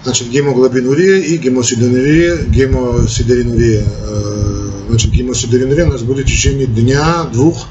значит, 0.04 0.30
гемоглобинурия 0.30 1.17
и 1.17 1.38
гемосидеринурия, 1.38 2.38
гемосидеринурия, 2.38 3.84
э, 3.86 4.69
значит, 4.89 5.12
гемосидеринурия 5.12 5.86
у 5.86 5.91
нас 5.91 6.02
будет 6.02 6.26
в 6.26 6.30
течение 6.30 6.67
дня, 6.67 7.24
двух, 7.32 7.67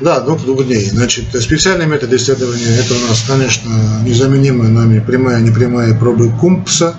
да, 0.00 0.20
двух-двух 0.20 0.66
дней. 0.66 0.88
Значит, 0.90 1.24
специальный 1.40 1.86
метод 1.86 2.12
исследования, 2.12 2.78
это 2.78 2.94
у 2.94 3.08
нас, 3.08 3.24
конечно, 3.26 3.70
незаменимая 4.04 4.68
нами 4.68 5.00
прямая, 5.00 5.40
непрямая 5.40 5.98
пробы 5.98 6.30
Кумпса, 6.30 6.96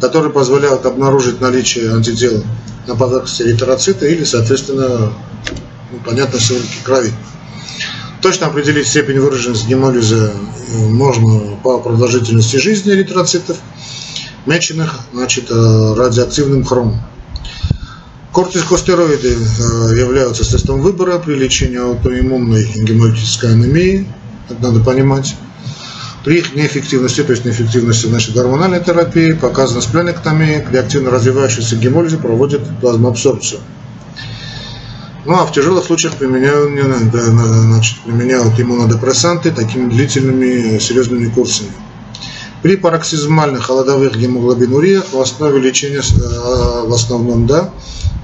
которые 0.00 0.32
позволяют 0.32 0.86
обнаружить 0.86 1.40
наличие 1.40 1.94
антител 1.94 2.42
на 2.86 2.96
поверхности 2.96 3.42
эритроцита 3.42 4.06
или, 4.06 4.24
соответственно, 4.24 5.12
ну, 5.92 5.98
понятно, 6.04 6.38
сыворотки 6.40 6.78
крови. 6.84 7.12
Точно 8.22 8.46
определить 8.46 8.86
степень 8.86 9.18
выраженности 9.18 9.66
гемолиза 9.66 10.32
э, 10.32 10.76
можно 10.88 11.56
по 11.62 11.78
продолжительности 11.78 12.56
жизни 12.56 12.92
эритроцитов, 12.92 13.56
меченных 14.46 15.00
значит, 15.12 15.50
э, 15.50 15.94
радиоактивным 15.96 16.64
хромом. 16.64 17.00
Кортикостероиды 18.32 19.36
э, 19.36 19.98
являются 19.98 20.44
средством 20.44 20.82
выбора 20.82 21.18
при 21.18 21.34
лечении 21.34 21.78
аутоиммунной 21.78 22.64
гемолитической 22.64 23.52
анемии, 23.52 24.06
это 24.48 24.62
надо 24.62 24.80
понимать. 24.80 25.34
При 26.24 26.44
неэффективности, 26.54 27.22
то 27.22 27.32
есть 27.32 27.44
неэффективности 27.46 28.06
значит, 28.06 28.34
гормональной 28.34 28.80
терапии, 28.80 29.32
показана 29.32 29.80
спленэктомия, 29.80 30.66
при 30.68 30.76
активно 30.76 31.10
развивающейся 31.10 31.76
гемолизе 31.76 32.18
проводят 32.18 32.62
плазмоабсорбцию. 32.80 33.60
Ну 35.24 35.34
а 35.34 35.46
в 35.46 35.52
тяжелых 35.52 35.84
случаях 35.84 36.14
применяют, 36.14 36.70
значит, 37.12 38.00
применяют 38.00 38.58
иммунодепрессанты 38.58 39.50
такими 39.50 39.88
длительными 39.88 40.78
серьезными 40.78 41.28
курсами. 41.28 41.70
При 42.62 42.76
пароксизмальных 42.76 43.64
холодовых 43.64 44.16
гемоглобинуриях 44.16 45.12
в 45.12 45.20
основе 45.20 45.60
лечения, 45.60 46.00
э, 46.00 46.86
в 46.86 46.92
основном, 46.92 47.46
да, 47.46 47.70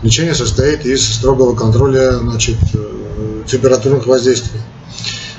лечение 0.02 0.34
состоит 0.34 0.84
из 0.84 1.02
строгого 1.02 1.54
контроля 1.54 2.18
значит, 2.18 2.58
э, 2.74 3.42
температурных 3.46 4.06
воздействий. 4.06 4.60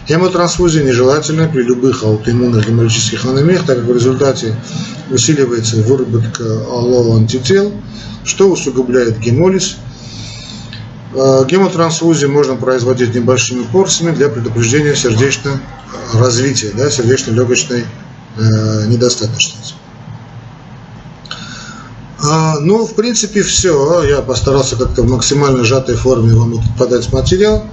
Гемотрансфузия 0.07 0.83
нежелательна 0.83 1.49
при 1.49 1.63
любых 1.63 2.03
аутоиммунных 2.03 2.65
геморрагических 2.65 3.25
анемиях, 3.25 3.65
так 3.65 3.77
как 3.79 3.85
в 3.87 3.93
результате 3.93 4.55
усиливается 5.11 5.77
выработка 5.77 6.43
алло-антител, 6.43 7.73
что 8.23 8.49
усугубляет 8.49 9.19
гемолиз. 9.19 9.75
А, 11.13 11.43
гемотрансфузию 11.43 12.31
можно 12.31 12.55
производить 12.55 13.15
небольшими 13.15 13.63
порциями 13.63 14.15
для 14.15 14.29
предупреждения 14.29 14.95
сердечного 14.95 15.59
развития, 16.13 16.71
да, 16.73 16.89
сердечно-легочной 16.89 17.83
э, 18.37 18.87
недостаточности. 18.87 19.73
А, 22.23 22.59
ну, 22.61 22.85
в 22.85 22.95
принципе, 22.95 23.43
все. 23.43 24.03
Я 24.03 24.21
постарался 24.21 24.77
как-то 24.77 25.03
в 25.03 25.09
максимально 25.09 25.65
сжатой 25.65 25.95
форме 25.95 26.33
вам 26.33 26.61
подать 26.77 27.11
материал. 27.11 27.65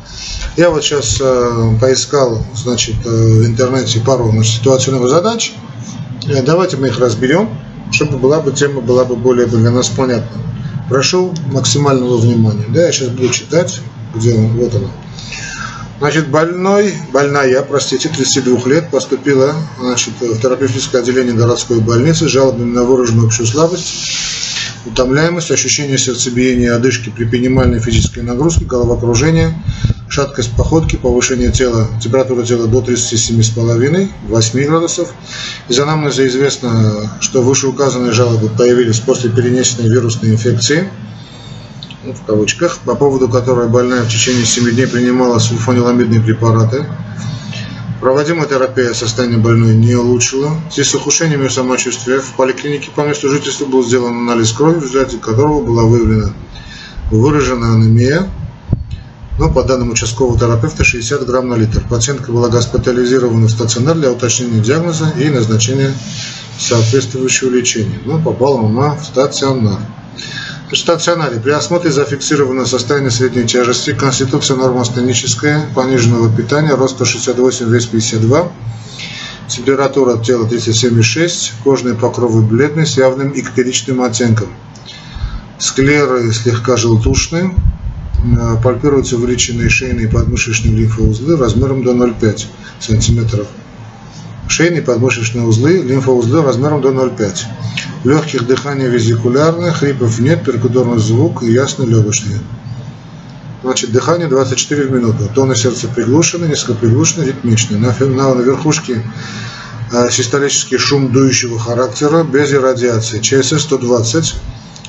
Я 0.57 0.71
вот 0.71 0.85
сейчас 0.85 1.19
э, 1.21 1.71
поискал, 1.81 2.41
значит, 2.55 2.95
э, 3.05 3.09
в 3.09 3.45
интернете 3.45 3.99
пару 3.99 4.31
значит, 4.31 4.61
ситуационных 4.61 5.09
задач. 5.09 5.53
Э, 6.29 6.43
давайте 6.43 6.77
мы 6.77 6.89
их 6.89 7.01
разберем, 7.01 7.49
чтобы 7.91 8.19
была 8.19 8.41
бы 8.41 8.53
тема 8.53 8.81
была 8.81 9.05
бы 9.05 9.17
более 9.17 9.47
для 9.47 9.73
нас 9.73 9.89
понятна. 9.89 10.41
Прошу 10.89 11.35
максимального 11.51 12.19
внимания. 12.19 12.67
Да, 12.69 12.87
я 12.87 12.93
сейчас 12.93 13.09
буду 13.09 13.31
читать, 13.31 13.81
где 14.15 14.35
он, 14.35 14.57
вот 14.57 14.73
она. 14.77 14.91
Значит, 15.99 16.29
больной, 16.29 16.95
больная, 17.13 17.63
простите, 17.63 18.09
32 18.09 18.71
лет, 18.71 18.91
поступила 18.91 19.55
значит, 19.81 20.15
в 20.21 20.41
терапевтическое 20.41 21.03
отделение 21.03 21.35
городской 21.35 21.81
больницы 21.81 22.29
с 22.29 22.31
жалобами 22.31 22.71
на 22.71 22.85
выраженную 22.85 23.27
общую 23.27 23.47
слабость, 23.49 23.93
утомляемость, 24.87 25.51
ощущение 25.51 25.99
сердцебиения, 25.99 26.75
одышки 26.75 27.11
при 27.11 27.25
минимальной 27.25 27.81
физической 27.81 28.21
нагрузке, 28.21 28.67
головокружение, 28.67 29.55
шаткость 30.15 30.57
походки, 30.57 30.97
повышение 30.97 31.51
тела, 31.51 31.89
температура 32.01 32.45
тела 32.45 32.67
до 32.67 32.81
37,5-8 32.81 34.65
градусов. 34.67 35.13
Из 35.69 35.79
анамнеза 35.79 36.27
известно, 36.27 37.11
что 37.21 37.43
вышеуказанные 37.43 38.13
жалобы 38.13 38.49
появились 38.49 39.01
после 39.01 39.31
перенесенной 39.31 39.89
вирусной 39.89 40.31
инфекции– 40.31 40.89
ну, 42.05 42.13
в 42.13 42.23
кавычках, 42.27 42.81
по 42.81 42.95
поводу 42.95 43.31
которой 43.31 43.67
больная 43.67 44.03
в 44.03 44.09
течение 44.09 44.45
7 44.45 44.71
дней 44.73 44.87
принимала 44.87 45.39
сульфаниламидные 45.39 46.21
препараты. 46.21 46.85
Проводимая 48.01 48.47
терапия 48.47 48.93
состояния 48.93 49.39
больной 49.39 49.75
не 49.75 49.95
улучшила. 49.95 50.51
Связи 50.71 50.89
с 50.91 50.95
ухудшением 50.95 51.43
ее 51.43 51.49
самочувствия 51.49 52.21
в 52.21 52.35
поликлинике 52.37 52.91
по 52.95 53.01
месту 53.01 53.31
жительства 53.31 53.65
был 53.65 53.83
сделан 53.83 54.13
анализ 54.19 54.53
крови, 54.53 54.81
в 54.81 54.83
результате 54.83 55.17
которого 55.17 55.65
была 55.65 55.85
выявлена 55.85 56.35
выраженная 57.11 57.73
анемия, 57.73 58.29
но 59.39 59.51
по 59.51 59.65
данным 59.65 59.91
участкового 59.91 60.39
терапевта 60.39 60.85
60 60.85 61.27
грамм 61.27 61.49
на 61.49 61.55
литр. 61.55 61.83
Пациентка 61.89 62.31
была 62.31 62.49
госпитализирована 62.49 63.47
в 63.47 63.51
стационар 63.51 63.97
для 63.97 64.13
уточнения 64.13 64.61
диагноза 64.61 65.13
и 65.19 65.29
назначения 65.29 65.93
соответствующего 66.59 67.51
лечения. 67.51 67.99
Но 68.05 68.21
попала 68.21 68.67
она 68.67 68.95
в 68.95 69.05
стационар. 69.05 69.81
В 70.71 70.77
стационаре 70.77 71.41
при 71.41 71.51
осмотре 71.51 71.91
зафиксировано 71.91 72.65
состояние 72.65 73.11
средней 73.11 73.47
тяжести, 73.47 73.93
конституция 73.93 74.57
нормостеническая, 74.57 75.69
пониженного 75.75 76.35
питания, 76.35 76.75
рост 76.75 76.95
168, 76.95 77.71
вес 77.71 77.87
52, 77.87 78.53
температура 79.49 80.17
тела 80.19 80.47
37,6, 80.47 81.53
кожные 81.63 81.95
покровы 81.95 82.43
бледные 82.43 82.87
с 82.87 82.97
явным 82.97 83.33
иктеричным 83.39 84.03
оттенком. 84.03 84.49
Склеры 85.59 86.33
слегка 86.33 86.77
желтушные, 86.77 87.55
пальпируются 88.63 89.17
увеличенные 89.17 89.69
шейные 89.69 90.07
и 90.07 90.11
подмышечные 90.11 90.75
лимфоузлы 90.75 91.37
размером 91.37 91.83
до 91.83 91.93
0,5 91.93 92.47
см. 92.81 93.47
Шейные 94.49 94.83
подмышечные 94.83 95.45
узлы, 95.45 95.83
лимфоузлы 95.83 96.43
размером 96.43 96.81
до 96.81 96.91
0,5 96.91 97.47
Легких 98.05 98.47
дыхание 98.47 98.91
визикулярное, 98.91 99.73
хрипов 99.73 100.19
нет, 100.21 100.45
перкудорный 100.45 100.99
звук 100.99 101.43
и 101.43 101.51
ясно 101.51 101.85
легочный. 101.85 102.39
Значит, 103.63 103.93
дыхание 103.93 104.29
24 104.29 104.85
в 104.85 104.93
минуту. 104.93 105.31
Тоны 105.35 105.57
сердца 105.57 105.89
приглушены, 105.89 106.45
несколько 106.45 106.75
приглушены, 106.75 107.25
ритмичны. 107.25 107.79
На, 107.79 107.95
на, 107.99 108.35
на 108.35 108.43
верхушке 108.43 109.03
э, 109.91 110.11
систолический 110.11 110.77
шум 110.77 111.13
дующего 111.13 111.59
характера, 111.59 112.25
без 112.25 112.53
иррадиации. 112.53 113.21
ЧСС 113.21 113.63
120, 113.63 114.35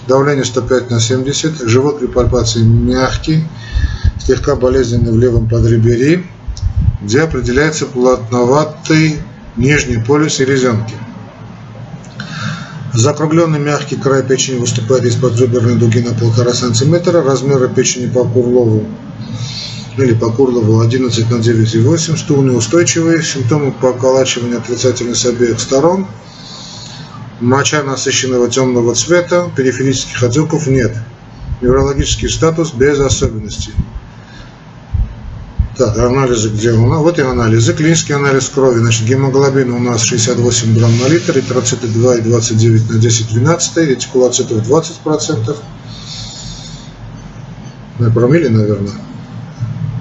давление 0.08 0.46
105 0.46 0.92
на 0.92 1.00
70, 1.00 1.62
живот 1.68 2.00
при 2.00 2.08
пальпации 2.08 2.62
мягкий, 2.62 3.44
слегка 4.20 4.56
болезненный 4.56 5.12
в 5.12 5.20
левом 5.20 5.48
подреберье, 5.48 6.24
где 7.02 7.22
определяется 7.22 7.86
плотноватый 7.86 9.20
нижний 9.58 9.98
полюс 9.98 10.36
селезенки. 10.36 10.96
Закругленный 12.94 13.60
мягкий 13.60 13.98
край 13.98 14.24
печени 14.24 14.58
выступает 14.58 15.04
из-под 15.04 15.38
реберной 15.40 15.76
дуги 15.76 16.00
на 16.00 16.12
1,5 16.12 16.74
см. 16.74 17.22
Размеры 17.22 17.68
печени 17.68 18.08
по 18.08 18.24
Курлову 18.24 18.86
или 19.98 20.14
по 20.14 20.32
Курлову 20.32 20.80
11 20.80 21.30
на 21.30 21.36
9,8. 21.36 22.18
Стул 22.18 22.56
устойчивые. 22.56 23.22
Симптомы 23.22 23.74
поколачивания 23.74 24.58
отрицательны 24.58 25.14
с 25.14 25.26
обеих 25.26 25.60
сторон. 25.60 26.08
Моча 27.40 27.84
насыщенного 27.84 28.50
темного 28.50 28.96
цвета. 28.96 29.52
Периферических 29.56 30.24
отеков 30.24 30.68
нет. 30.68 30.96
Неврологический 31.62 32.30
статус 32.30 32.74
без 32.74 33.00
особенностей. 33.00 33.74
Так, 35.78 35.98
анализы 35.98 36.50
где 36.50 36.72
у 36.72 36.88
нас? 36.88 37.00
Вот 37.00 37.20
и 37.20 37.22
анализы. 37.22 37.74
Клинический 37.74 38.16
анализ 38.16 38.48
крови. 38.48 38.80
Значит, 38.80 39.06
гемоглобин 39.06 39.74
у 39.74 39.80
нас 39.80 40.02
68 40.04 40.78
грамм 40.78 40.98
на 40.98 41.08
литр, 41.08 41.38
эритроциты 41.38 41.88
2,29 41.88 42.94
на 42.94 43.00
10 43.00 43.34
12, 43.34 43.78
ретикулоцитов 43.78 44.58
20%. 44.60 45.58
На 48.00 48.12
промили, 48.12 48.48
наверное. 48.48 48.94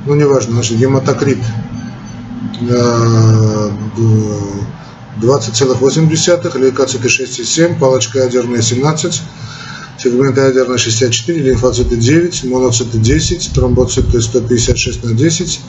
Ну, 0.06 0.14
неважно. 0.14 0.52
Значит, 0.52 0.78
гематокрит 0.78 1.38
20,8, 5.20 6.58
лейкоциты 6.58 7.08
6,7, 7.08 7.78
палочка 7.78 8.20
ядерная 8.20 8.62
17, 8.62 9.22
сегменты 9.98 10.40
ядерная 10.40 10.78
64, 10.78 11.40
лимфоциты 11.40 11.96
9, 11.96 12.44
моноциты 12.44 12.98
10, 12.98 13.52
тромбоциты 13.52 14.20
156 14.20 15.04
на 15.04 15.14
10, 15.14 15.60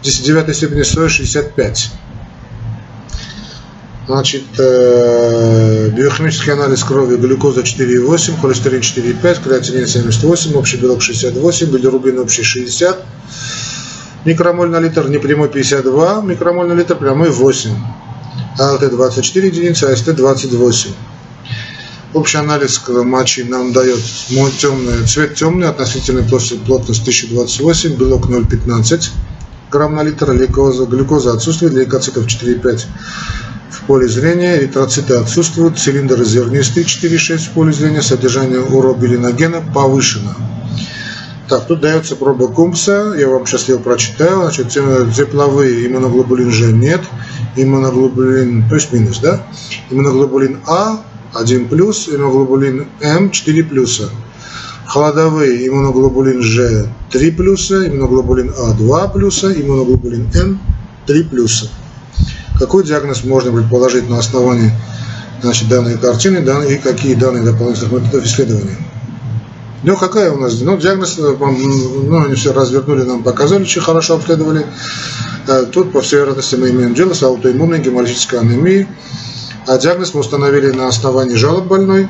в 0.00 0.04
10 0.04 0.56
степени 0.56 0.82
соя 0.82 1.08
65. 1.08 1.90
Значит, 4.06 4.42
э, 4.58 5.88
биохимический 5.88 6.52
анализ 6.52 6.84
крови, 6.84 7.16
глюкоза 7.16 7.62
4,8, 7.62 8.38
холестерин 8.38 8.80
4,5, 8.80 9.42
креатинин 9.42 9.86
78, 9.86 10.54
общий 10.54 10.76
белок 10.76 11.00
68, 11.00 11.70
билирубин 11.70 12.18
общий 12.18 12.42
60, 12.42 13.02
микромоль 14.26 14.68
на 14.68 14.78
литр 14.78 15.08
непрямой 15.08 15.48
52, 15.48 16.20
микромоль 16.20 16.68
на 16.68 16.74
литр 16.74 16.96
прямой 16.96 17.30
8, 17.30 17.70
АЛТ 18.58 18.88
24 18.90 19.48
единицы, 19.48 19.84
АСТ 19.84 20.14
28. 20.14 20.90
Общий 22.12 22.38
анализ 22.38 22.80
мочи 22.88 23.42
нам 23.42 23.72
дает 23.72 23.98
темный, 24.60 25.04
цвет 25.06 25.34
темный, 25.34 25.68
относительная 25.68 26.22
плотность 26.22 27.02
1028, 27.02 27.96
белок 27.96 28.26
0,15 28.26 29.10
грамм 29.72 29.96
на 29.96 30.04
литр, 30.04 30.32
глюкоза, 30.32 30.86
глюкоза 30.86 31.32
отсутствует, 31.32 31.74
лейкоцитов 31.74 32.26
4,5 32.26 32.82
в 33.70 33.80
поле 33.86 34.06
зрения, 34.06 34.58
эритроциты 34.58 35.14
отсутствуют, 35.14 35.80
цилиндр 35.80 36.22
зернистый 36.22 36.84
4,6 36.84 37.38
в 37.38 37.50
поле 37.50 37.72
зрения, 37.72 38.02
содержание 38.02 38.60
уробилиногена 38.60 39.62
повышено. 39.74 40.36
Так, 41.46 41.66
тут 41.66 41.80
дается 41.80 42.16
проба 42.16 42.48
Кумпса, 42.48 43.14
я 43.18 43.28
вам 43.28 43.46
сейчас 43.46 43.68
его 43.68 43.78
прочитаю. 43.78 44.40
Значит, 44.40 44.68
тепловые 44.70 45.86
иммуноглобулин 45.86 46.50
G 46.50 46.72
нет, 46.72 47.02
иммуноглобулин, 47.54 48.66
то 48.66 48.76
есть 48.76 48.92
минус, 48.92 49.18
да? 49.18 49.42
Иммуноглобулин 49.90 50.60
А 50.66 51.00
1 51.34 51.68
плюс, 51.68 52.08
иммуноглобулин 52.08 52.88
М 53.02 53.30
4 53.30 53.64
плюса. 53.64 54.08
Холодовые 54.86 55.68
иммуноглобулин 55.68 56.40
Ж 56.40 56.86
3 57.10 57.30
плюса, 57.32 57.88
иммуноглобулин 57.88 58.50
А 58.56 58.72
2 58.72 59.08
плюса, 59.08 59.52
иммуноглобулин 59.52 60.30
Н 60.32 60.58
3 61.06 61.22
плюса. 61.24 61.68
Какой 62.58 62.84
диагноз 62.84 63.22
можно 63.22 63.52
предположить 63.52 64.08
на 64.08 64.18
основании 64.18 64.72
значит, 65.42 65.68
данной 65.68 65.98
картины 65.98 66.38
и 66.70 66.76
какие 66.78 67.14
данные 67.14 67.42
дополнительных 67.42 67.92
методов 67.92 68.24
исследования? 68.24 68.78
Ну, 69.84 69.98
какая 69.98 70.32
у 70.32 70.38
нас? 70.38 70.58
Ну, 70.62 70.78
диагноз, 70.78 71.18
э, 71.18 71.36
ну, 71.38 72.24
они 72.24 72.34
все 72.34 72.54
развернули, 72.54 73.02
нам 73.02 73.22
показали, 73.22 73.64
очень 73.64 73.82
хорошо 73.82 74.14
обследовали. 74.14 74.66
Э, 75.46 75.66
тут, 75.70 75.92
по 75.92 76.00
всей 76.00 76.20
вероятности, 76.20 76.54
мы 76.54 76.70
имеем 76.70 76.94
дело 76.94 77.12
с 77.12 77.22
аутоиммунной 77.22 77.80
геморрагической 77.80 78.40
анемией. 78.40 78.86
А 79.66 79.76
диагноз 79.76 80.14
мы 80.14 80.20
установили 80.20 80.70
на 80.70 80.88
основании 80.88 81.34
жалоб 81.34 81.66
больной. 81.66 82.08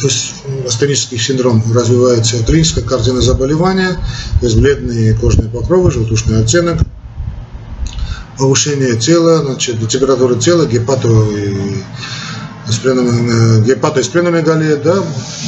То 0.00 0.06
есть 0.06 0.34
астенический 0.66 1.18
синдром 1.18 1.62
развивается 1.74 2.42
клиническая 2.42 2.84
картина 2.84 3.20
заболевания, 3.20 3.98
то 4.40 4.46
есть 4.46 4.58
бледные 4.58 5.14
кожные 5.14 5.48
покровы, 5.48 5.90
желтушный 5.90 6.40
оттенок, 6.42 6.80
повышение 8.38 8.96
тела, 8.96 9.42
значит, 9.42 9.76
температура 9.88 10.34
тела, 10.34 10.66
гепато 10.66 11.08
с 12.68 12.78
пленом, 12.78 13.62
гепато 13.64 14.02
с 14.02 14.08
пленомегалия, 14.08 14.76
да, 14.76 14.96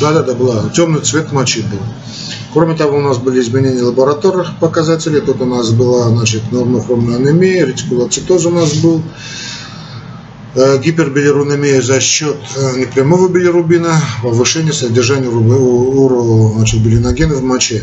да, 0.01 0.13
да, 0.13 0.23
да, 0.23 0.35
была, 0.35 0.69
темный 0.71 1.01
цвет 1.01 1.33
мочи 1.33 1.63
был. 1.63 1.81
Кроме 2.53 2.75
того, 2.75 2.99
у 2.99 3.03
нас 3.03 3.19
были 3.19 3.41
изменения 3.41 3.83
лабораторных 3.83 4.59
показателей, 4.59 5.21
тут 5.21 5.41
у 5.41 5.45
нас 5.45 5.71
была, 5.71 6.09
значит, 6.09 6.51
нормохромная 6.51 7.17
анемия, 7.17 7.67
ретикулоцитоз 7.67 8.47
у 8.47 8.51
нас 8.51 8.73
был, 8.75 9.03
Э, 10.55 10.77
гипербилирунемия 10.83 11.83
за 11.83 12.01
счет 12.01 12.37
э, 12.57 12.81
непрямого 12.81 13.29
билирубина, 13.29 14.01
повышение 14.23 14.73
содержания 14.73 15.29
уру, 15.29 16.55
значит, 16.57 16.83
билиногена 16.83 17.35
в 17.35 17.43
моче. 17.43 17.83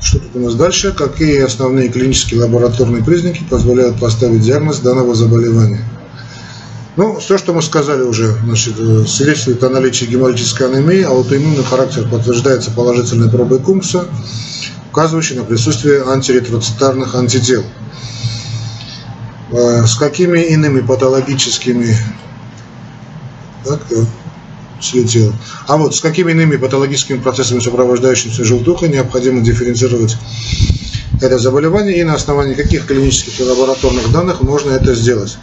Что 0.00 0.18
тут 0.18 0.36
у 0.36 0.38
нас 0.38 0.54
дальше? 0.54 0.92
Какие 0.92 1.40
основные 1.40 1.88
клинические 1.88 2.42
лабораторные 2.42 3.02
признаки 3.02 3.42
позволяют 3.50 3.98
поставить 3.98 4.42
диагноз 4.42 4.80
данного 4.80 5.14
заболевания? 5.16 5.82
Ну, 6.96 7.18
все, 7.18 7.36
что 7.36 7.52
мы 7.52 7.60
сказали 7.60 8.02
уже, 8.02 8.32
значит, 8.44 8.74
э, 8.78 9.04
свидетельствует 9.06 9.62
о 9.62 9.68
наличии 9.68 10.06
гемолитической 10.06 10.66
анемии, 10.66 11.02
аутоиммунный 11.02 11.62
характер 11.62 12.08
подтверждается 12.08 12.70
положительной 12.70 13.30
пробой 13.30 13.58
Кумса, 13.58 14.06
указывающий 14.90 15.36
на 15.36 15.44
присутствие 15.44 16.02
антиретроцитарных 16.04 17.14
антител. 17.14 17.64
С 19.52 19.94
какими 19.96 20.40
иными 20.40 20.80
патологическими 20.80 21.96
так, 23.64 23.80
слетел. 24.80 25.32
А 25.66 25.76
вот 25.76 25.94
с 25.94 26.00
какими 26.00 26.32
иными 26.32 26.56
патологическими 26.56 27.18
процессами, 27.18 27.60
сопровождающимися 27.60 28.44
желтухой, 28.44 28.88
необходимо 28.88 29.42
дифференцировать 29.42 30.16
это 31.20 31.38
заболевание 31.38 31.98
и 31.98 32.04
на 32.04 32.14
основании 32.14 32.54
каких 32.54 32.86
клинических 32.86 33.40
и 33.40 33.44
лабораторных 33.44 34.10
данных 34.12 34.42
можно 34.42 34.70
это 34.70 34.94
сделать. 34.94 35.38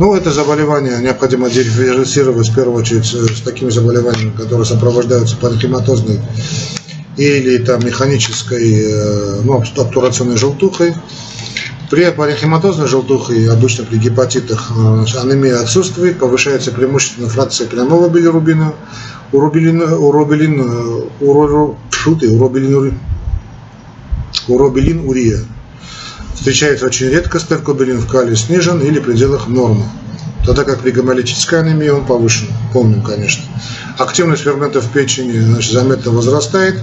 Ну, 0.00 0.14
это 0.14 0.32
заболевание 0.32 0.98
необходимо 1.02 1.50
дифференцировать 1.50 2.48
в 2.48 2.54
первую 2.54 2.78
очередь 2.78 3.04
с 3.04 3.42
такими 3.42 3.68
заболеваниями, 3.68 4.30
которые 4.34 4.64
сопровождаются 4.64 5.36
парахематозной 5.36 6.20
или 7.18 7.58
там 7.58 7.84
механической, 7.84 8.82
э, 8.82 9.40
ну, 9.44 9.62
обтурационной 9.76 10.38
желтухой. 10.38 10.94
При 11.90 12.10
паренхематозной 12.12 12.88
желтухе, 12.88 13.50
обычно 13.50 13.84
при 13.84 13.98
гепатитах, 13.98 14.72
э, 14.74 15.04
анемия 15.20 15.60
отсутствует, 15.60 16.18
повышается 16.18 16.72
преимущественно 16.72 17.28
фракция 17.28 17.66
прямого 17.66 18.08
билирубина, 18.08 18.72
уробилин, 19.32 19.82
уробилин, 19.82 20.62
э, 20.62 21.74
фу 21.90 22.16
ты, 22.16 22.30
уробилин, 22.30 22.98
уробилин 24.48 25.06
урия. 25.06 25.40
Встречается 26.40 26.86
очень 26.86 27.08
редко, 27.10 27.38
стеркобилин 27.38 27.98
в 27.98 28.06
калии 28.06 28.34
снижен 28.34 28.80
или 28.80 28.98
в 28.98 29.04
пределах 29.04 29.46
нормы. 29.48 29.84
Тогда 30.46 30.64
как 30.64 30.80
при 30.80 30.90
гомолитической 30.90 31.60
анемии 31.60 31.90
он 31.90 32.06
повышен, 32.06 32.48
помним, 32.72 33.02
конечно. 33.02 33.44
Активность 33.98 34.44
ферментов 34.44 34.86
в 34.86 34.90
печени 34.90 35.38
значит, 35.38 35.70
заметно 35.70 36.12
возрастает, 36.12 36.82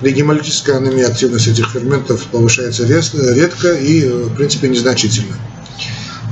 при 0.00 0.12
гемолитической 0.12 0.78
анемии 0.78 1.02
активность 1.02 1.46
этих 1.46 1.68
ферментов 1.68 2.24
повышается 2.32 2.86
редко 2.86 3.74
и, 3.74 4.08
в 4.08 4.34
принципе, 4.34 4.68
незначительно. 4.68 5.36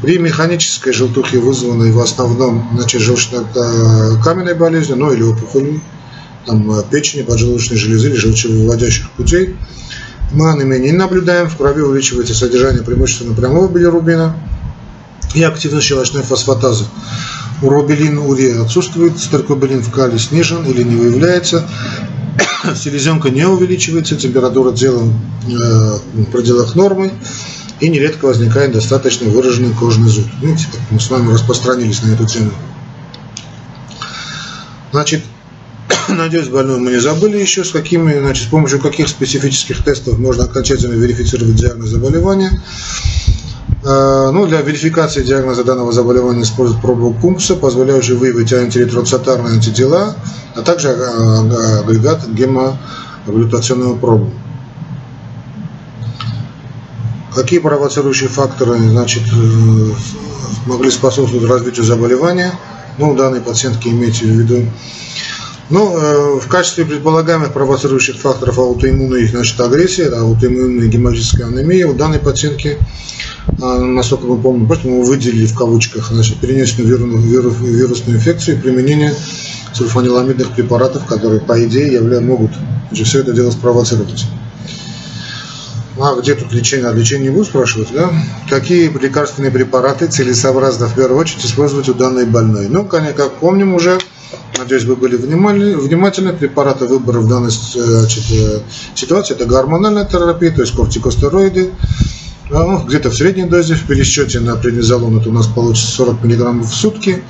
При 0.01 0.17
механической 0.17 0.95
желтухе, 0.95 1.41
вызванной 1.41 1.93
в 1.93 2.01
основном 2.01 2.71
значит, 2.79 3.03
желчно-каменной 3.03 4.55
болезнью, 4.55 4.97
ну 4.97 5.13
или 5.13 5.23
опухолью, 5.23 5.83
там, 6.47 6.83
печени, 6.91 7.21
поджелудочной 7.25 7.77
железы 7.77 8.09
или 8.09 8.17
желчевыводящих 8.17 9.11
путей, 9.11 9.55
мы 10.33 10.51
анемии 10.51 10.79
не 10.79 10.93
наблюдаем, 10.93 11.49
в 11.49 11.57
крови 11.57 11.83
увеличивается 11.83 12.35
содержание 12.35 12.83
преимущественно 12.83 13.35
прямого 13.35 13.69
билирубина 13.69 14.37
и 15.35 15.43
активность 15.43 15.87
щелочной 15.87 16.23
фосфатазы. 16.23 16.85
Уробилин 17.63 18.19
урия 18.19 18.63
отсутствует, 18.63 19.19
стеркобилин 19.19 19.83
в 19.83 19.91
калии 19.91 20.19
снижен 20.19 20.65
или 20.65 20.83
не 20.83 20.97
выявляется, 20.97 21.69
селезенка 22.77 23.31
не 23.31 23.47
увеличивается, 23.47 24.17
температура 24.17 24.73
тела 24.73 25.03
э, 25.03 25.99
в 26.15 26.25
пределах 26.27 26.75
нормы, 26.75 27.13
и 27.81 27.89
нередко 27.89 28.27
возникает 28.27 28.73
достаточно 28.73 29.29
выраженный 29.29 29.73
кожный 29.75 30.09
зуд. 30.09 30.27
Видите, 30.41 30.67
как 30.71 30.81
мы 30.91 31.01
с 31.01 31.11
вами 31.11 31.33
распространились 31.33 32.03
на 32.03 32.13
эту 32.13 32.27
тему. 32.27 32.51
Значит, 34.93 35.23
надеюсь, 36.09 36.49
больной 36.49 36.79
мы 36.79 36.91
не 36.91 37.01
забыли 37.01 37.39
еще, 37.39 37.65
с 37.65 37.71
какими, 37.71 38.19
значит, 38.19 38.45
с 38.45 38.51
помощью 38.51 38.81
каких 38.81 39.09
специфических 39.09 39.85
тестов 39.85 40.19
можно 40.19 40.45
окончательно 40.45 40.95
верифицировать 40.95 41.57
диагноз 41.57 41.89
заболевания. 41.89 42.61
Э, 43.85 44.31
ну, 44.33 44.47
для 44.47 44.61
верификации 44.61 45.23
диагноза 45.23 45.65
данного 45.65 45.93
заболевания 45.93 46.43
используют 46.43 46.83
пробу 46.83 47.15
Кумпса, 47.15 47.55
позволяющую 47.55 48.19
выявить 48.19 48.53
антиретроцитарные 48.53 49.55
антитела, 49.55 50.17
а 50.55 50.63
также 50.63 50.89
э, 50.89 51.79
агрегат 51.81 52.27
гемоагглютационную 52.29 53.97
пробу. 53.97 54.33
Какие 57.35 57.61
провоцирующие 57.61 58.29
факторы 58.29 58.79
значит, 58.79 59.23
э, 59.33 59.91
могли 60.67 60.91
способствовать 60.91 61.49
развитию 61.49 61.85
заболевания? 61.85 62.53
Ну, 62.99 63.11
у 63.11 63.15
данной 63.15 63.41
пациентки 63.41 63.89
имейте 63.89 64.25
в 64.25 64.29
виду. 64.31 64.67
Ну, 65.71 66.39
в 66.39 66.49
качестве 66.49 66.87
предполагаемых 66.87 67.53
провоцирующих 67.53 68.17
факторов 68.17 68.59
аутоиммунной 68.59 69.27
значит, 69.27 69.61
агрессии, 69.61 70.03
аутоиммунной 70.03 70.89
геморрагической 70.89 71.47
анемии 71.47 71.83
у 71.83 71.93
данной 71.93 72.19
пациентки 72.19 72.79
а, 73.61 73.79
насколько 73.79 74.27
мы 74.27 74.41
помним, 74.41 74.67
просто 74.67 74.89
мы 74.89 75.05
выделили 75.05 75.47
в 75.47 75.55
кавычках 75.55 76.11
значит, 76.11 76.39
перенесенную 76.39 77.19
вирус, 77.19 77.55
вирусную 77.61 78.19
инфекцию 78.19 78.57
и 78.57 78.61
применение 78.61 79.15
сульфаниламидных 79.73 80.55
препаратов, 80.55 81.07
которые, 81.07 81.41
по 81.41 81.65
идее, 81.65 81.93
являют, 81.93 82.25
могут 82.25 82.53
значит, 82.89 83.07
все 83.07 83.21
это 83.21 83.33
дело 83.33 83.51
спровоцировать. 83.51 84.27
А 86.01 86.15
где 86.15 86.37
тут 86.37 86.53
лечение? 86.53 86.89
А 86.89 86.93
лечение 86.93 87.31
не 87.31 87.35
буду 87.35 87.47
спрашивать, 87.47 87.89
да? 87.93 88.11
Какие 88.49 88.89
лекарственные 88.89 89.51
препараты 89.51 90.07
целесообразно 90.07 90.87
в 90.87 90.95
первую 90.95 91.19
очередь 91.19 91.45
использовать 91.45 91.89
у 91.89 91.95
данной 91.95 92.25
больной? 92.25 92.69
Ну, 92.69 92.85
как 92.85 93.33
помним 93.41 93.75
уже, 93.75 93.99
надеюсь, 94.59 94.85
вы 94.85 94.97
были 94.97 95.17
внимательны, 95.17 96.33
препараты 96.33 96.87
выбора 96.87 97.21
в 97.21 97.29
данной 97.29 97.51
значит, 97.51 98.25
э, 98.31 98.61
ситуации 98.95 99.35
это 99.35 99.47
гормональная 99.47 100.05
терапия, 100.05 100.51
то 100.51 100.63
есть 100.63 100.75
кортикостероиды, 100.75 101.73
ну, 102.51 102.79
где-то 102.85 103.11
в 103.11 103.15
средней 103.15 103.45
дозе, 103.45 103.75
в 103.75 103.87
пересчете 103.87 104.41
на 104.41 104.57
преднизолон 104.57 105.19
это 105.19 105.29
у 105.29 105.33
нас 105.33 105.47
получится 105.47 105.93
40 105.93 106.25
мг 106.25 106.67
в 106.67 106.75
сутки, 106.75 107.23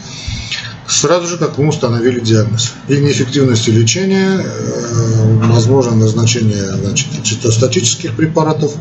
сразу 0.87 1.27
же, 1.27 1.39
как 1.39 1.59
мы 1.59 1.69
установили 1.69 2.21
диагноз. 2.21 2.73
И 2.89 2.97
неэффективности 2.97 3.71
лечения, 3.71 4.41
э, 4.41 5.39
возможно 5.53 5.97
назначение 5.97 6.73
значит, 6.73 7.09
цитостатических 7.25 8.17
препаратов, 8.17 8.75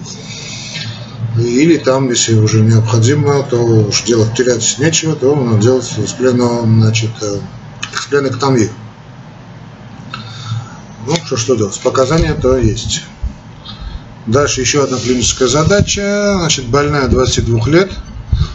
или 1.37 1.77
там, 1.77 2.09
если 2.09 2.33
уже 2.33 2.61
необходимо, 2.61 3.43
то 3.43 3.57
уж 3.57 4.03
делать 4.03 4.33
терять 4.35 4.77
нечего, 4.79 5.15
то 5.15 5.35
надо 5.35 5.61
делать 5.61 5.85
сплено, 6.07 6.63
значит, 6.65 7.11
спленэктомию. 8.07 8.69
Ну, 11.05 11.15
что, 11.25 11.37
что 11.37 11.55
делать? 11.55 11.79
Показания 11.83 12.33
то 12.33 12.57
есть. 12.57 13.03
Дальше 14.25 14.61
еще 14.61 14.83
одна 14.83 14.97
клиническая 14.97 15.47
задача. 15.47 16.35
Значит, 16.37 16.65
больная 16.65 17.07
22 17.07 17.67
лет. 17.67 17.91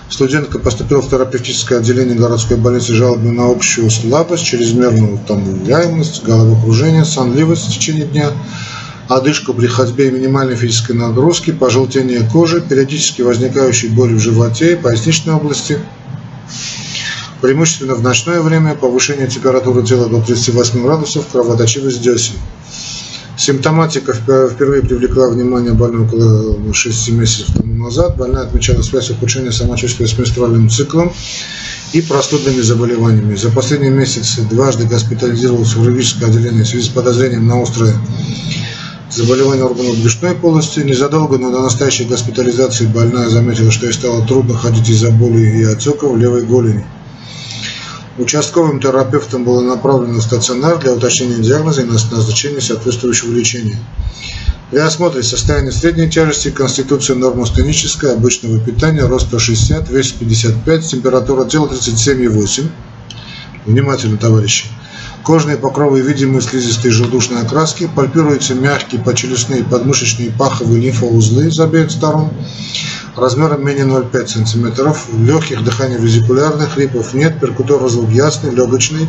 Студентка 0.09 0.59
поступила 0.59 1.01
в 1.01 1.09
терапевтическое 1.09 1.79
отделение 1.79 2.15
городской 2.15 2.59
больницы 2.59 2.93
жалобы 2.95 3.31
на 3.31 3.51
общую 3.51 3.91
слабость, 3.91 4.45
чрезмерную 4.45 5.15
утомляемость, 5.15 6.23
головокружение, 6.23 7.07
сонливость 7.07 7.67
в 7.67 7.73
течение 7.73 8.05
дня, 8.05 8.31
одышку 9.09 9.55
при 9.55 9.67
ходьбе 9.67 10.09
и 10.09 10.11
минимальной 10.11 10.55
физической 10.55 10.93
нагрузке, 10.93 11.55
пожелтение 11.55 12.29
кожи, 12.31 12.61
периодически 12.61 13.23
возникающие 13.23 13.91
боли 13.91 14.13
в 14.13 14.21
животе 14.21 14.75
и 14.75 14.77
поясничной 14.77 15.35
области, 15.35 15.79
преимущественно 17.43 17.95
в 17.95 18.03
ночное 18.03 18.41
время, 18.41 18.75
повышение 18.75 19.27
температуры 19.27 19.83
тела 19.83 20.09
до 20.09 20.23
38 20.23 20.83
градусов, 20.83 21.27
кровоточивость 21.31 22.01
десен. 22.01 22.37
Симптоматика 23.37 24.13
впервые 24.15 24.83
привлекла 24.83 25.29
внимание 25.29 25.73
больной 25.73 26.07
около 26.07 26.73
6 26.73 27.11
месяцев 27.11 27.55
тому 27.57 27.85
назад. 27.85 28.17
Больная 28.17 28.45
отмечала 28.45 28.83
связь 28.83 29.11
ухудшения 29.11 29.51
самочувствия 29.51 30.07
с 30.07 30.17
менструальным 30.17 30.71
циклом 30.71 31.13
и 31.93 32.01
простудными 32.01 32.61
заболеваниями. 32.61 33.35
За 33.35 33.51
последние 33.51 33.91
месяцы 33.91 34.43
дважды 34.43 34.87
госпитализировалась 34.87 35.75
в 35.75 35.81
хирургическое 35.81 36.29
отделение 36.29 36.63
в 36.63 36.69
связи 36.69 36.85
с 36.85 36.91
подозрением 36.91 37.49
на 37.49 37.61
острое 37.61 37.95
заболевание 39.11 39.65
органов 39.65 39.99
брюшной 39.99 40.37
полости. 40.37 40.81
Незадолго 40.81 41.39
но 41.39 41.51
до 41.51 41.63
настоящей 41.63 42.05
госпитализации 42.05 42.87
больная 42.87 43.29
заметила, 43.29 43.73
что 43.73 43.87
ей 43.87 43.93
стало 43.93 44.25
трудно 44.25 44.57
ходить 44.57 44.89
из-за 44.89 45.11
боли 45.11 45.41
и 45.41 45.65
отека 45.65 46.07
в 46.07 46.17
левой 46.17 46.43
голени. 46.43 46.85
Участковым 48.19 48.79
терапевтом 48.79 49.45
было 49.45 49.63
направлено 49.63 50.19
в 50.21 50.23
стационар 50.23 50.79
для 50.79 50.93
уточнения 50.93 51.43
диагноза 51.43 51.83
и 51.83 51.85
назначения 51.87 52.61
соответствующего 52.61 53.33
лечения. 53.33 53.79
При 54.71 54.79
осмотре 54.79 55.23
состояния 55.23 55.73
средней 55.73 56.11
тяжести, 56.11 56.51
конституция 56.51 57.17
нормостеническая, 57.17 58.13
обычного 58.13 58.59
питания, 58.59 59.07
рост 59.07 59.29
160, 59.29 59.89
вес 59.89 60.13
55, 60.13 60.91
температура 60.91 61.47
тела 61.47 61.69
37,8. 61.69 62.69
Внимательно, 63.65 64.19
товарищи. 64.19 64.67
Кожные 65.25 65.57
покровы 65.57 66.01
видимые 66.01 66.43
слизистые 66.43 66.93
желудочной 66.93 67.43
окраски, 67.43 67.89
пальпируются 67.95 68.55
мягкие 68.55 69.01
почелюстные, 69.01 69.63
подмышечные, 69.65 70.33
паховые 70.33 70.83
лимфоузлы 70.83 71.51
с 71.51 71.61
обеих 71.61 71.91
сторон 71.91 72.31
размером 73.17 73.65
менее 73.65 73.85
0,5 73.85 74.47
см, 74.47 74.95
легких 75.19 75.65
дыхания 75.65 75.99
визикулярных, 75.99 76.73
хрипов 76.73 77.15
нет, 77.15 77.41
перкутор 77.41 77.89
звук 77.89 78.11
ясный, 78.11 78.55
легочный, 78.55 79.09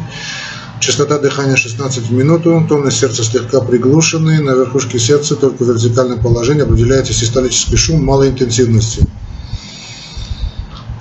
частота 0.79 1.19
дыхания 1.19 1.55
16 1.55 2.09
в 2.09 2.13
минуту, 2.13 2.65
тонус 2.67 2.95
сердца 2.95 3.23
слегка 3.23 3.61
приглушенный, 3.61 4.39
на 4.39 4.51
верхушке 4.51 4.99
сердца 4.99 5.35
только 5.35 5.63
в 5.63 5.67
вертикальном 5.67 6.19
положении 6.19 6.63
определяется 6.63 7.13
систолический 7.13 7.77
шум 7.77 8.03
малой 8.03 8.29
интенсивности. 8.29 9.07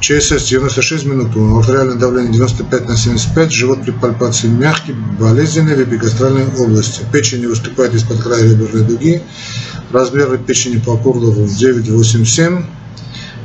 ЧСС 0.02 0.48
96 0.48 1.04
минут, 1.04 1.28
артериальное 1.58 1.94
давление 1.94 2.32
95 2.32 2.88
на 2.88 2.96
75, 2.96 3.52
живот 3.52 3.82
при 3.82 3.92
пальпации 3.92 4.48
мягкий, 4.48 4.92
болезненный 4.92 5.76
в 5.76 5.82
эпигастральной 5.84 6.44
области. 6.58 7.02
Печень 7.12 7.40
не 7.40 7.46
выступает 7.46 7.94
из-под 7.94 8.20
края 8.20 8.42
реберной 8.42 8.82
дуги. 8.82 9.22
Размеры 9.92 10.38
печени 10.38 10.78
по 10.78 10.96
Курлову 10.96 11.44
9,87. 11.44 12.64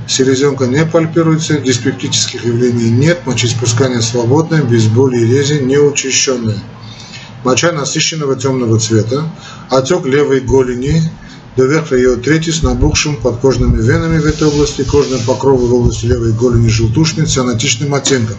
Селезенка 0.07 0.67
не 0.67 0.85
пальпируется, 0.85 1.59
диспептических 1.59 2.45
явлений 2.45 2.89
нет, 2.89 3.25
мочеиспускание 3.25 4.01
свободное, 4.01 4.61
без 4.61 4.87
боли 4.87 5.19
и 5.19 5.25
рези, 5.25 5.59
неучащенное. 5.61 6.59
Моча 7.43 7.71
насыщенного 7.71 8.35
темного 8.35 8.79
цвета, 8.79 9.29
отек 9.69 10.05
левой 10.05 10.39
голени, 10.39 11.03
до 11.57 11.65
верха 11.65 11.95
ее 11.95 12.15
трети 12.15 12.51
с 12.51 12.63
набухшим 12.63 13.17
подкожными 13.17 13.81
венами 13.81 14.19
в 14.19 14.25
этой 14.25 14.47
области, 14.47 14.83
кожным 14.83 15.19
покровом 15.21 15.67
в 15.67 15.73
области 15.73 16.05
левой 16.05 16.31
голени 16.31 16.69
желтушной, 16.69 17.25
цианотичным 17.25 17.93
оттенком. 17.93 18.37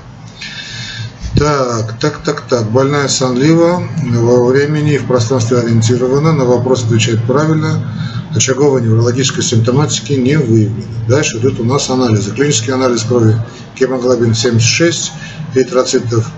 Так, 1.36 1.98
так, 2.00 2.18
так, 2.24 2.40
так. 2.48 2.70
Больная 2.70 3.08
сонлива, 3.08 3.86
во 4.02 4.46
времени 4.46 4.94
и 4.94 4.98
в 4.98 5.06
пространстве 5.06 5.58
ориентирована, 5.58 6.32
на 6.32 6.44
вопрос 6.44 6.84
отвечает 6.84 7.22
правильно. 7.24 7.92
Очаговой 8.34 8.82
неврологической 8.82 9.42
симптоматики 9.42 10.12
не 10.12 10.38
выявлено. 10.38 10.84
Дальше 11.08 11.38
идут 11.38 11.60
у 11.60 11.64
нас 11.64 11.88
анализы. 11.88 12.32
Клинический 12.32 12.72
анализ 12.72 13.02
крови 13.02 13.36
гемоглобин 13.78 14.34
76, 14.34 15.12
эритроцитов 15.54 16.30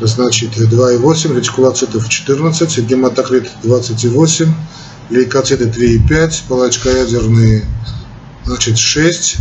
значит 0.00 0.56
2,8, 0.56 1.36
ретикулоцитов 1.36 2.08
14, 2.08 2.78
гематокрит 2.86 3.50
28, 3.64 4.54
лейкоциты 5.10 5.64
3,5, 5.64 6.42
палочкоядерные 6.48 7.64
значит, 8.44 8.78
6, 8.78 9.36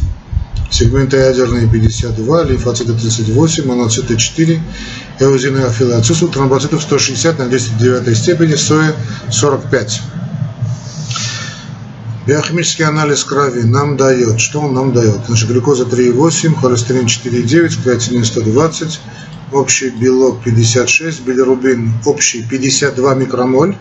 сегменты 0.72 1.18
ядерные 1.18 1.70
52, 1.70 2.44
лимфоциты 2.44 2.94
38, 2.94 3.68
моноциты 3.68 4.18
4, 4.18 4.62
эозинофилы 5.20 5.94
отсутствуют, 5.94 6.34
тромбоцитов 6.34 6.82
160 6.82 7.40
на 7.40 7.48
10 7.48 8.18
степени, 8.18 8.56
соя 8.56 8.96
45. 9.32 10.02
Биохимический 12.28 12.84
анализ 12.84 13.24
крови 13.24 13.64
нам 13.64 13.96
дает, 13.96 14.42
что 14.42 14.60
он 14.60 14.74
нам 14.74 14.92
дает? 14.92 15.26
Значит, 15.28 15.48
глюкоза 15.48 15.86
3,8, 15.86 16.60
холестерин 16.60 17.06
4,9, 17.06 17.84
креатинин 17.84 18.26
120, 18.26 19.00
общий 19.54 19.90
белок 19.92 20.44
56, 20.44 21.22
билирубин 21.22 21.94
общий 22.04 22.44
52 22.44 23.14
микромоль, 23.16 23.78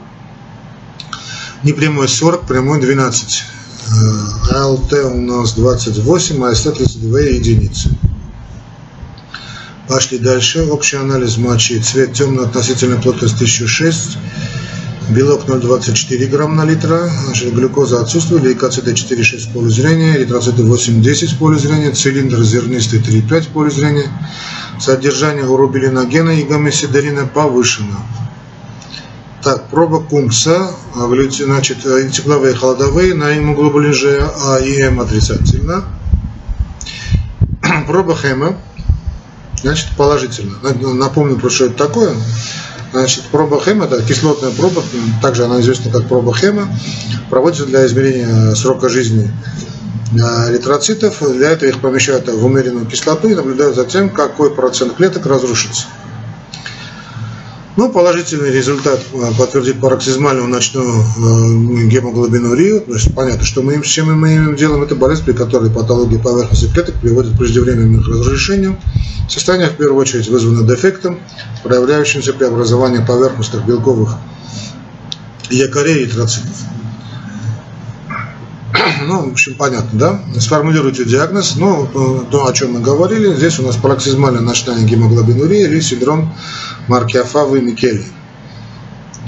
непрямой 1.64 2.06
40, 2.06 2.46
прямой 2.46 2.80
12. 2.80 3.44
АЛТ 4.52 4.92
у 4.92 5.20
нас 5.22 5.54
28, 5.54 6.44
АСТ 6.44 6.74
32 6.76 7.20
единицы. 7.20 7.90
Пошли 9.88 10.18
дальше. 10.18 10.62
Общий 10.70 10.96
анализ 10.96 11.36
мочи. 11.36 11.80
Цвет 11.80 12.12
темный, 12.12 12.44
относительно 12.44 13.00
плотность 13.00 13.34
1006. 13.34 14.18
Белок 15.08 15.44
0,24 15.44 16.26
грамм 16.26 16.56
на 16.56 16.64
литра. 16.64 17.08
Значит, 17.24 17.54
глюкоза 17.54 18.00
отсутствует. 18.00 18.42
Лейкоциты 18.42 18.90
4,6 18.90 19.50
в 19.50 19.52
поле 19.52 19.70
зрения. 19.70 20.16
Эритроциты 20.16 20.62
8,10 20.62 21.34
в 21.34 21.38
поле 21.38 21.58
зрения. 21.58 21.92
Цилиндр 21.92 22.42
зернистый 22.42 23.00
3,5 23.00 23.42
в 23.42 23.48
поле 23.48 23.70
зрения. 23.70 24.10
Содержание 24.80 25.46
урубилиногена 25.46 26.30
и 26.30 26.42
гомосидерина 26.42 27.26
повышено. 27.26 28.04
Так, 29.44 29.68
проба 29.68 30.00
Кумса, 30.00 30.72
значит, 30.92 31.86
э, 31.86 32.10
тепловые 32.12 32.52
и 32.52 32.56
холодовые 32.56 33.14
на 33.14 33.38
иммуглобулин 33.38 33.92
G, 33.92 34.28
А 34.44 34.58
и 34.58 34.80
М 34.80 34.98
отрицательно. 34.98 35.84
Проба 37.86 38.16
Хэма, 38.16 38.56
значит, 39.62 39.90
положительно. 39.96 40.56
Напомню, 40.94 41.36
про 41.36 41.48
что 41.48 41.66
это 41.66 41.86
такое. 41.86 42.16
Значит, 42.92 43.24
проба 43.24 43.60
Хэма, 43.60 43.86
это 43.86 44.02
кислотная 44.02 44.50
проба, 44.50 44.82
также 45.20 45.44
она 45.44 45.60
известна 45.60 45.90
как 45.90 46.06
проба 46.06 46.32
Хэма, 46.32 46.68
проводится 47.30 47.66
для 47.66 47.84
измерения 47.86 48.54
срока 48.54 48.88
жизни 48.88 49.30
э, 50.12 50.50
эритроцитов. 50.50 51.20
Для 51.20 51.50
этого 51.50 51.68
их 51.68 51.80
помещают 51.80 52.28
в 52.28 52.44
умеренную 52.44 52.86
кислоту 52.86 53.28
и 53.28 53.34
наблюдают 53.34 53.76
за 53.76 53.84
тем, 53.84 54.10
какой 54.10 54.54
процент 54.54 54.94
клеток 54.94 55.26
разрушится. 55.26 55.86
Ну, 57.76 57.90
положительный 57.90 58.50
результат 58.50 59.00
э, 59.12 59.32
подтвердит 59.36 59.78
пароксизмальную 59.80 60.48
ночную 60.48 60.94
э, 60.94 61.86
гемоглобинурию. 61.88 62.80
То 62.80 62.94
есть 62.94 63.14
понятно, 63.14 63.44
что 63.44 63.60
мы, 63.60 63.82
чем 63.82 64.06
мы 64.06 64.14
имеем 64.14 64.56
дело, 64.56 64.82
это 64.82 64.96
болезнь, 64.96 65.24
при 65.24 65.32
которой 65.32 65.70
патология 65.70 66.18
поверхности 66.18 66.72
клеток 66.72 66.94
приводит 66.94 67.34
к 67.34 67.38
преждевременным 67.38 68.02
разрушениям. 68.02 68.80
Состояние, 69.28 69.68
в 69.68 69.76
первую 69.76 70.00
очередь, 70.00 70.28
вызвано 70.28 70.66
дефектом, 70.66 71.20
проявляющимся 71.62 72.32
при 72.32 72.44
образовании 72.46 73.04
поверхностных 73.04 73.66
белковых 73.66 74.16
якорей 75.50 76.04
и 76.04 76.06
троцитов. 76.06 76.56
Ну, 79.06 79.28
в 79.28 79.32
общем, 79.32 79.54
понятно, 79.54 79.98
да? 79.98 80.20
Сформулируйте 80.40 81.04
диагноз. 81.04 81.56
Ну, 81.56 81.86
то, 82.30 82.46
о 82.46 82.52
чем 82.52 82.72
мы 82.72 82.80
говорили, 82.80 83.34
здесь 83.34 83.58
у 83.58 83.62
нас 83.62 83.76
пароксизмальная 83.76 84.40
ночная 84.40 84.82
гемоглобинурия 84.82 85.68
или 85.68 85.80
синдром 85.80 86.34
Маркиафавы 86.88 87.60
Микели. 87.60 88.04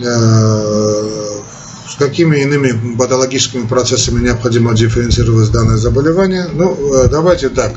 Э, 0.00 1.40
с 1.88 1.96
какими 1.96 2.38
иными 2.38 2.96
патологическими 2.96 3.66
процессами 3.66 4.24
необходимо 4.24 4.74
дифференцировать 4.74 5.50
данное 5.50 5.76
заболевание? 5.76 6.46
Ну, 6.52 6.76
э, 6.94 7.08
давайте 7.08 7.48
так. 7.48 7.72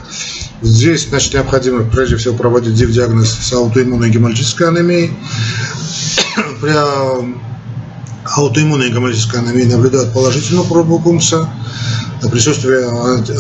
Здесь, 0.62 1.10
значит, 1.10 1.34
необходимо 1.34 1.84
прежде 1.84 2.18
всего 2.18 2.36
проводить 2.36 2.76
диагноз 2.76 3.30
с 3.30 3.54
аутоиммунной 3.54 4.12
гемолитической 4.12 4.68
анемией. 4.68 5.12
При 6.62 6.72
аутоиммунной 8.36 8.90
гемолитической 8.90 9.40
анемии 9.40 9.66
наблюдают 9.66 10.14
положительную 10.14 10.66
пробу 10.66 11.00
Кумса. 11.00 11.50
Присутствие 12.32 12.88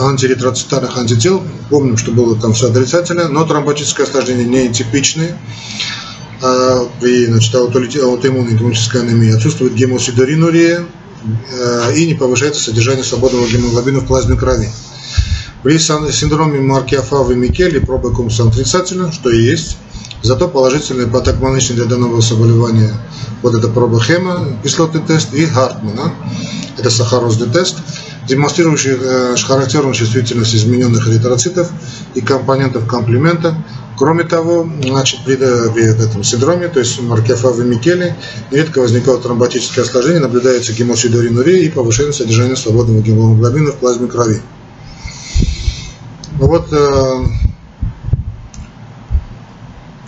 антиретроцитарных 0.01 0.97
антител, 0.97 1.43
помним, 1.69 1.97
что 1.97 2.11
было 2.11 2.35
там 2.35 2.53
все 2.53 2.69
отрицательное, 2.69 3.27
но 3.27 3.45
тромботическое 3.45 4.07
осложнение 4.07 4.45
не 4.45 4.73
типичное. 4.73 5.37
А 6.41 6.87
при 6.99 7.27
значит, 7.27 7.53
аутоиммунной 7.53 8.53
гемолитической 8.53 9.01
анемии 9.01 9.35
отсутствует 9.35 9.75
гемосидоринурия 9.75 10.83
э, 11.51 11.95
и 11.95 12.07
не 12.07 12.15
повышается 12.15 12.63
содержание 12.63 13.03
свободного 13.03 13.47
гемоглобина 13.47 13.99
в 13.99 14.07
плазме 14.07 14.35
крови. 14.35 14.69
При 15.61 15.77
синдроме 15.77 16.59
Маркиафавы 16.59 17.35
Микели 17.35 17.77
проба 17.77 18.09
Кумса 18.09 18.47
отрицательна, 18.47 19.11
что 19.11 19.29
и 19.29 19.43
есть. 19.43 19.77
Зато 20.23 20.47
положительный 20.47 21.07
по 21.07 21.21
для 21.21 21.85
данного 21.85 22.21
заболевания 22.21 22.93
вот 23.41 23.55
это 23.55 23.67
проба 23.69 23.99
Хема, 23.99 24.57
кислотный 24.63 25.01
тест, 25.01 25.33
и 25.33 25.45
Гартмана, 25.45 26.13
это 26.77 26.89
сахарозный 26.91 27.47
тест, 27.47 27.77
демонстрирующий 28.27 28.97
э, 29.01 29.35
характерную 29.35 29.95
чувствительность 29.95 30.53
измененных 30.53 31.07
эритроцитов 31.07 31.71
и 32.13 32.21
компонентов 32.21 32.85
комплимента. 32.87 33.55
Кроме 33.97 34.23
того, 34.23 34.67
значит, 34.83 35.21
при, 35.25 35.35
при 35.35 35.83
этом 35.83 36.23
синдроме, 36.23 36.67
то 36.67 36.79
есть 36.79 37.01
маркефавы 37.01 37.63
Микели, 37.65 38.15
нередко 38.51 38.79
возникают 38.79 39.23
тромботические 39.23 39.83
осложнения, 39.83 40.21
наблюдается 40.21 40.73
гемосидоринурия 40.73 41.63
и 41.63 41.69
повышение 41.69 42.13
содержания 42.13 42.55
свободного 42.55 43.01
гемоглобина 43.01 43.71
в 43.71 43.77
плазме 43.77 44.07
крови. 44.07 44.41
Вот 46.39 46.67
э, 46.71 47.25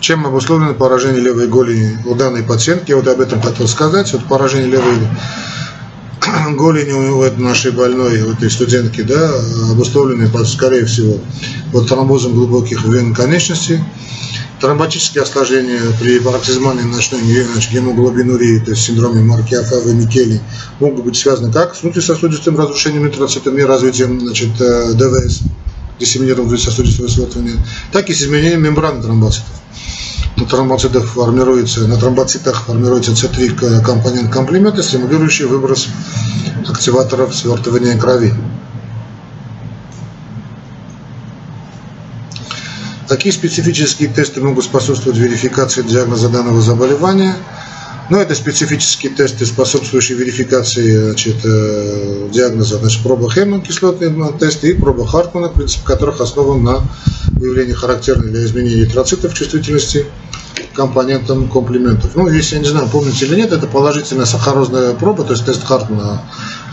чем 0.04 0.26
обусловлено 0.26 0.74
поражение 0.74 1.22
левой 1.22 1.48
голени 1.48 1.96
у 2.04 2.14
данной 2.14 2.42
пациентки. 2.42 2.90
Я 2.90 2.96
вот 2.96 3.08
об 3.08 3.20
этом 3.20 3.40
хотел 3.40 3.66
сказать. 3.66 4.12
Вот 4.12 4.26
поражение 4.26 4.70
левой 4.70 4.98
голени 6.56 6.92
у 6.92 7.22
этой 7.22 7.38
нашей 7.40 7.70
больной, 7.70 8.20
у 8.20 8.32
этой 8.32 8.50
студентки, 8.50 9.00
да, 9.00 9.32
обусловлены, 9.70 10.28
скорее 10.44 10.84
всего, 10.84 11.20
вот 11.72 11.88
тромбозом 11.88 12.34
глубоких 12.34 12.84
вен 12.84 13.14
конечностей, 13.14 13.80
тромботические 14.60 15.22
осложнения 15.22 15.80
при 15.98 16.18
пароксизмальной 16.18 16.84
ночной 16.84 17.22
гемоглобинурии, 17.72 18.58
то 18.58 18.72
есть 18.72 18.82
синдроме 18.82 19.22
Маркиафавы 19.22 19.94
Микели, 19.94 20.38
могут 20.80 21.02
быть 21.02 21.16
связаны 21.16 21.50
как 21.50 21.74
с 21.74 21.82
внутрисосудистым 21.82 22.58
разрушением 22.58 23.06
эритроцитами 23.06 23.62
развитием 23.62 24.20
значит, 24.20 24.60
э, 24.60 24.92
ДВС, 25.98 26.00
диссеминированного 26.00 26.48
внутрисосудистого 26.48 27.08
свертывания, 27.08 27.56
так 27.92 28.08
и 28.10 28.14
с 28.14 28.22
изменением 28.22 28.62
мембраны 28.62 29.02
тромбоцитов 29.02 29.64
на 30.36 30.46
тромбоцитах 30.46 31.04
формируется, 31.06 31.86
на 31.86 31.96
тромбоцитах 31.96 32.64
формируется 32.64 33.12
C3 33.12 33.82
компонент 33.82 34.32
комплимента, 34.32 34.82
стимулирующий 34.82 35.44
выброс 35.44 35.88
активаторов 36.68 37.34
свертывания 37.34 37.96
крови. 37.96 38.34
Такие 43.08 43.32
специфические 43.32 44.08
тесты 44.08 44.40
могут 44.40 44.64
способствовать 44.64 45.18
верификации 45.18 45.82
диагноза 45.82 46.28
данного 46.30 46.60
заболевания. 46.60 47.36
Но 48.10 48.20
это 48.20 48.34
специфические 48.34 49.12
тесты, 49.12 49.46
способствующие 49.46 50.18
верификации 50.18 51.04
значит, 51.06 51.36
э, 51.44 52.28
диагноза. 52.30 52.78
Значит, 52.78 53.02
проба 53.02 53.30
Хемман 53.30 53.62
кислотные 53.62 54.32
тесты 54.38 54.70
и 54.70 54.74
проба 54.74 55.06
Хартмана, 55.06 55.48
принцип 55.48 55.84
которых 55.84 56.20
основан 56.20 56.62
на 56.62 56.82
выявлении 57.38 57.72
характерных 57.72 58.30
для 58.30 58.44
изменения 58.44 58.82
эритроцитов 58.82 59.34
чувствительности 59.34 60.06
компонентам 60.74 61.48
комплиментов. 61.48 62.14
Ну, 62.14 62.28
если 62.28 62.56
я 62.56 62.62
не 62.62 62.68
знаю, 62.68 62.88
помните 62.90 63.26
или 63.26 63.36
нет, 63.36 63.52
это 63.52 63.66
положительная 63.66 64.26
сахарозная 64.26 64.94
проба, 64.94 65.24
то 65.24 65.32
есть 65.32 65.46
тест 65.46 65.64
Хартмана 65.64 66.22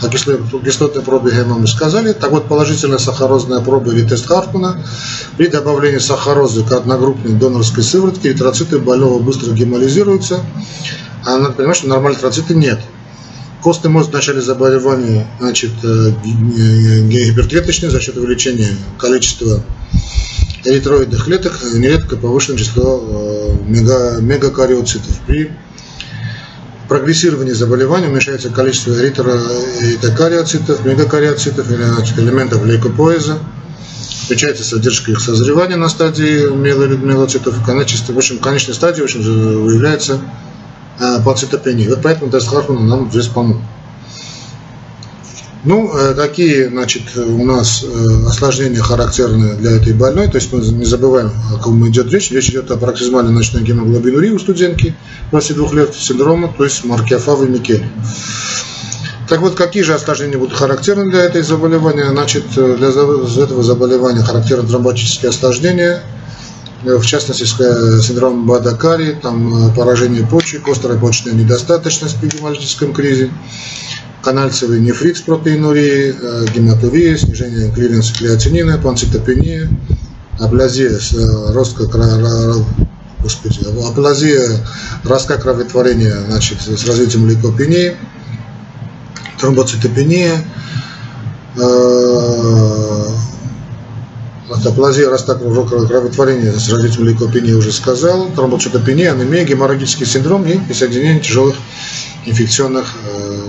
о 0.02 0.08
кислотной 0.08 1.02
пробе 1.02 1.44
мы 1.44 1.66
сказали. 1.66 2.12
Так 2.12 2.30
вот, 2.30 2.48
положительная 2.48 2.98
сахарозная 2.98 3.60
проба 3.60 3.92
или 3.92 4.06
тест 4.06 4.26
Хартмана 4.26 4.82
при 5.36 5.46
добавлении 5.46 5.98
сахарозы 5.98 6.64
к 6.64 6.72
одногруппной 6.72 7.34
донорской 7.34 7.82
сыворотке 7.82 8.30
эритроциты 8.30 8.78
больного 8.78 9.18
быстро 9.20 9.52
гемолизируются, 9.52 10.40
а 11.24 11.38
надо 11.38 11.52
понимать, 11.52 11.76
что 11.76 11.88
нормальных 11.88 12.18
эритроциты 12.18 12.54
нет. 12.54 12.80
Костный 13.62 13.90
мозг 13.90 14.10
в 14.10 14.12
начале 14.12 14.40
заболевания 14.40 15.26
значит, 15.38 15.70
э, 15.84 16.10
гиперклеточный 16.24 17.90
за 17.90 18.00
счет 18.00 18.16
увеличения 18.16 18.76
количества 18.98 19.62
эритроидных 20.64 21.24
клеток, 21.24 21.60
нередко 21.74 22.16
повышенное 22.16 22.58
число 22.58 23.00
э, 23.02 23.56
мега, 23.68 24.18
мегакариоцитов. 24.20 25.20
При 25.26 25.50
прогрессировании 26.88 27.52
заболевания 27.52 28.08
уменьшается 28.08 28.50
количество 28.50 28.92
эритокариоцитов, 28.92 30.84
мегакариоцитов 30.84 31.70
или 31.70 31.82
значит, 31.82 32.18
элементов 32.18 32.64
лейкопоэза, 32.64 33.38
включается 34.24 34.64
задержка 34.64 35.12
их 35.12 35.20
созревания 35.20 35.76
на 35.76 35.88
стадии 35.88 36.46
мелоцитов, 36.48 37.54
в, 37.56 38.16
общем, 38.16 38.38
в 38.38 38.40
конечной 38.40 38.74
стадии 38.74 39.00
в 39.00 39.04
общем, 39.04 39.22
выявляется 39.22 40.20
э, 40.98 41.22
панцитопения. 41.24 41.88
Вот 41.88 42.00
поэтому 42.02 42.30
тест 42.30 42.48
Харфмана 42.48 42.80
нам 42.80 43.10
здесь 43.10 43.26
помог. 43.26 43.58
Ну, 45.64 45.96
э, 45.96 46.14
какие, 46.14 46.64
значит, 46.64 47.16
у 47.16 47.44
нас 47.44 47.84
э, 47.84 48.26
осложнения 48.26 48.80
характерны 48.80 49.54
для 49.54 49.72
этой 49.72 49.92
больной, 49.92 50.26
то 50.26 50.36
есть 50.36 50.52
мы 50.52 50.58
не 50.58 50.84
забываем, 50.84 51.30
о 51.54 51.62
ком 51.62 51.88
идет 51.88 52.10
речь. 52.12 52.32
Речь 52.32 52.50
идет 52.50 52.70
о 52.72 52.76
пароксизмальной 52.76 53.32
ночной 53.32 53.62
гемоглобинурии 53.62 54.30
у 54.30 54.40
студентки 54.40 54.96
22 55.30 55.72
лет 55.74 55.94
синдрома, 55.94 56.52
то 56.56 56.64
есть 56.64 56.84
маркиофавы 56.84 57.48
Микель. 57.48 57.84
Так 59.28 59.40
вот, 59.40 59.54
какие 59.54 59.84
же 59.84 59.94
осложнения 59.94 60.36
будут 60.36 60.58
характерны 60.58 61.08
для 61.12 61.22
этой 61.22 61.42
заболевания? 61.42 62.10
Значит, 62.10 62.44
э, 62.56 62.76
для 62.76 62.88
этого 62.88 63.62
заболевания 63.62 64.22
характерны 64.22 64.68
тромботические 64.68 65.28
осложнения, 65.28 66.02
в 66.82 67.04
частности, 67.04 67.44
синдром 67.44 68.48
Бадакари, 68.48 69.16
там 69.22 69.72
поражение 69.76 70.26
почек, 70.26 70.66
острая 70.66 70.98
почечная 70.98 71.34
недостаточность 71.34 72.16
при 72.20 72.26
гемолитическом 72.26 72.92
кризе, 72.92 73.30
канальцевый 74.22 74.80
нефрит 74.80 75.16
с 75.16 75.20
протеинурией, 75.20 76.14
э, 76.18 76.46
гематурия, 76.54 77.16
снижение 77.16 77.70
клиренса 77.70 78.14
креатинина, 78.14 78.78
панцитопения, 78.78 79.68
аплазия, 80.38 80.90
э, 80.90 81.52
ростка, 81.52 81.84
господи, 83.20 83.60
аплазия, 83.86 84.64
ростка 85.04 85.38
кроветворения 85.38 86.16
значит, 86.28 86.60
с 86.62 86.86
развитием 86.86 87.26
лейкопении, 87.26 87.96
тромбоцитопения, 89.38 90.44
э, 94.52 94.68
аплазия, 94.68 95.08
ростка 95.08 95.34
кроветворения 95.34 96.52
с 96.52 96.68
развитием 96.70 97.04
лейкопении 97.04 97.52
уже 97.52 97.72
сказал, 97.72 98.28
тромбоцитопения, 98.34 99.12
анемия, 99.12 99.44
геморрагический 99.44 100.06
синдром 100.06 100.44
и 100.44 100.58
присоединение 100.58 101.20
тяжелых 101.20 101.56
инфекционных 102.26 102.86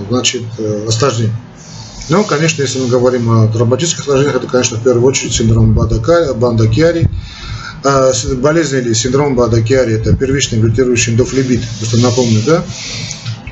значит, 0.08 0.42
э, 0.58 0.86
осложнений. 0.88 1.32
Ну, 2.08 2.24
конечно, 2.24 2.60
если 2.62 2.80
мы 2.80 2.88
говорим 2.88 3.30
о 3.30 3.48
тромботических 3.48 4.02
осложнениях, 4.02 4.36
это, 4.36 4.46
конечно, 4.46 4.76
в 4.76 4.82
первую 4.82 5.06
очередь 5.06 5.32
синдром 5.32 5.72
Банда-Киари. 5.72 7.08
А, 7.82 8.12
болезнь 8.36 8.76
или 8.76 8.92
синдром 8.92 9.34
Банда-Киари– 9.36 9.94
это 10.00 10.14
первичный 10.14 10.58
глютирующий 10.58 11.12
эндофлебит. 11.12 11.62
Просто 11.78 11.98
напомню, 11.98 12.42
да? 12.44 12.62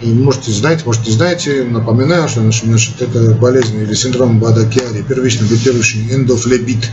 Можете 0.02 0.52
знаете, 0.52 0.84
может 0.84 1.06
не 1.06 1.12
знаете, 1.12 1.64
напоминаю, 1.64 2.28
что 2.28 2.40
значит, 2.40 3.00
это 3.00 3.32
болезнь 3.32 3.80
или 3.80 3.94
синдром 3.94 4.38
Бада-Киари, 4.38 5.02
первичный 5.02 5.48
глютирующий 5.48 6.14
эндофлебит 6.14 6.90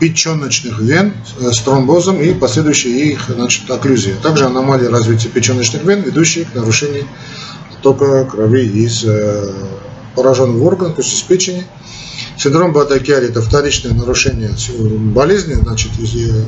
печеночных 0.00 0.80
вен 0.80 1.12
с 1.38 1.58
тромбозом 1.60 2.20
и 2.20 2.32
последующей 2.32 3.12
их 3.12 3.26
значит, 3.28 3.70
окклюзия. 3.70 4.16
Также 4.16 4.46
аномалии 4.46 4.86
развития 4.86 5.28
печеночных 5.28 5.84
вен, 5.84 6.02
ведущие 6.02 6.46
к 6.46 6.54
нарушению 6.54 7.06
тока 7.82 8.24
крови 8.24 8.66
из 8.66 9.04
э, 9.04 9.52
пораженного 10.16 10.64
органа, 10.64 10.94
то 10.94 11.02
есть 11.02 11.14
из 11.14 11.22
печени. 11.22 11.66
Синдром 12.36 12.72
Бадакиари– 12.72 13.28
это 13.28 13.42
вторичное 13.42 13.92
нарушение 13.92 14.50
болезни, 14.78 15.54
значит, 15.54 15.92
э, 15.98 16.44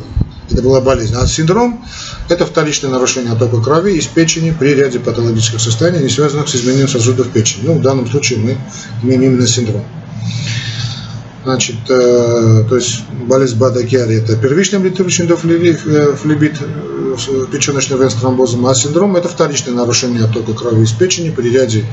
это 0.52 0.62
была 0.62 0.80
болезнь. 0.80 1.14
А 1.16 1.26
синдром– 1.26 1.84
это 2.28 2.46
вторичное 2.46 2.90
нарушение 2.90 3.32
оттока 3.32 3.60
крови 3.60 3.92
из 3.92 4.06
печени 4.06 4.54
при 4.58 4.74
ряде 4.74 4.98
патологических 4.98 5.60
состояний, 5.60 6.00
не 6.00 6.08
связанных 6.08 6.48
с 6.48 6.56
изменением 6.56 6.88
сосудов 6.88 7.28
печени. 7.28 7.66
Ну, 7.66 7.74
в 7.78 7.82
данном 7.82 8.06
случае 8.08 8.38
мы 8.38 8.58
имеем 9.02 9.22
именно 9.22 9.46
синдром. 9.46 9.84
Значит, 11.44 11.76
э, 11.88 12.64
то 12.68 12.76
есть 12.76 13.02
болезнь 13.26 13.56
Бадакиари– 13.56 14.16
это 14.22 14.36
первичный 14.36 14.78
облитывающий 14.78 15.26
флебит, 15.26 16.56
печеночный 17.50 17.98
вен 17.98 18.10
с 18.10 18.14
тромбозом, 18.14 18.64
а 18.66 18.74
синдром– 18.74 19.16
это 19.16 19.28
вторичное 19.28 19.74
нарушение 19.74 20.24
оттока 20.24 20.52
крови 20.52 20.84
из 20.84 20.92
печени 20.92 21.30
при 21.30 21.50
ряде 21.50 21.84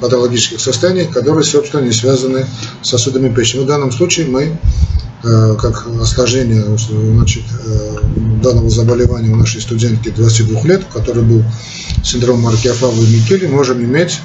патологических 0.00 0.60
состояний, 0.60 1.04
которые, 1.06 1.44
собственно, 1.44 1.82
не 1.82 1.92
связаны 1.92 2.46
с 2.82 2.88
сосудами 2.88 3.32
печени. 3.32 3.62
В 3.62 3.66
данном 3.66 3.92
случае 3.92 4.26
мы, 4.26 4.42
э, 4.42 4.50
как 5.22 5.86
осложнение 6.00 6.64
значит, 7.14 7.44
э, 7.66 7.96
данного 8.42 8.70
заболевания 8.70 9.30
у 9.30 9.36
нашей 9.36 9.60
студентки 9.60 10.08
22 10.08 10.62
лет, 10.64 10.84
который 10.90 11.22
был 11.22 11.44
синдром 12.02 12.40
Маркиофава 12.40 12.94
и 12.94 13.06
Микели, 13.06 13.46
можем 13.46 13.82
иметь 13.84 14.20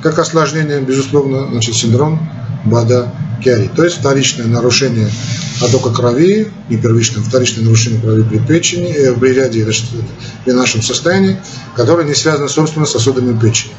как 0.00 0.18
осложнение, 0.18 0.80
безусловно, 0.80 1.48
значит, 1.50 1.74
синдром 1.74 2.30
Бада 2.64 3.12
Киари. 3.42 3.68
То 3.74 3.84
есть 3.84 3.98
вторичное 3.98 4.46
нарушение 4.46 5.10
оттока 5.60 5.90
крови, 5.90 6.52
не 6.68 6.76
первичное, 6.76 7.22
вторичное 7.22 7.64
нарушение 7.64 8.00
крови 8.00 8.22
при 8.22 8.38
печени, 8.38 8.92
э, 8.92 9.14
при 9.14 9.30
ряде, 9.30 9.66
при 10.44 10.52
нашем 10.52 10.82
состоянии, 10.82 11.38
которое 11.74 12.06
не 12.06 12.14
связано, 12.14 12.48
собственно, 12.48 12.86
с 12.86 12.92
сосудами 12.92 13.36
печени. 13.38 13.72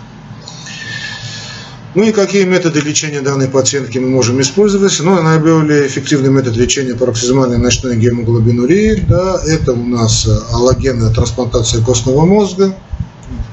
Ну 1.96 2.04
и 2.04 2.12
какие 2.12 2.44
методы 2.44 2.82
лечения 2.82 3.22
данной 3.22 3.48
пациентки 3.48 3.98
мы 3.98 4.10
можем 4.10 4.40
использовать? 4.42 5.00
Ну, 5.00 5.20
наиболее 5.24 5.88
эффективный 5.88 6.30
метод 6.30 6.56
лечения 6.56 6.94
пароксизмальной 6.94 7.58
ночной 7.58 7.98
гемоглобинурии, 7.98 9.04
да, 9.08 9.42
это 9.44 9.74
у 9.74 9.84
нас 9.84 10.28
аллогенная 10.52 11.12
трансплантация 11.12 11.84
костного 11.84 12.26
мозга. 12.26 12.76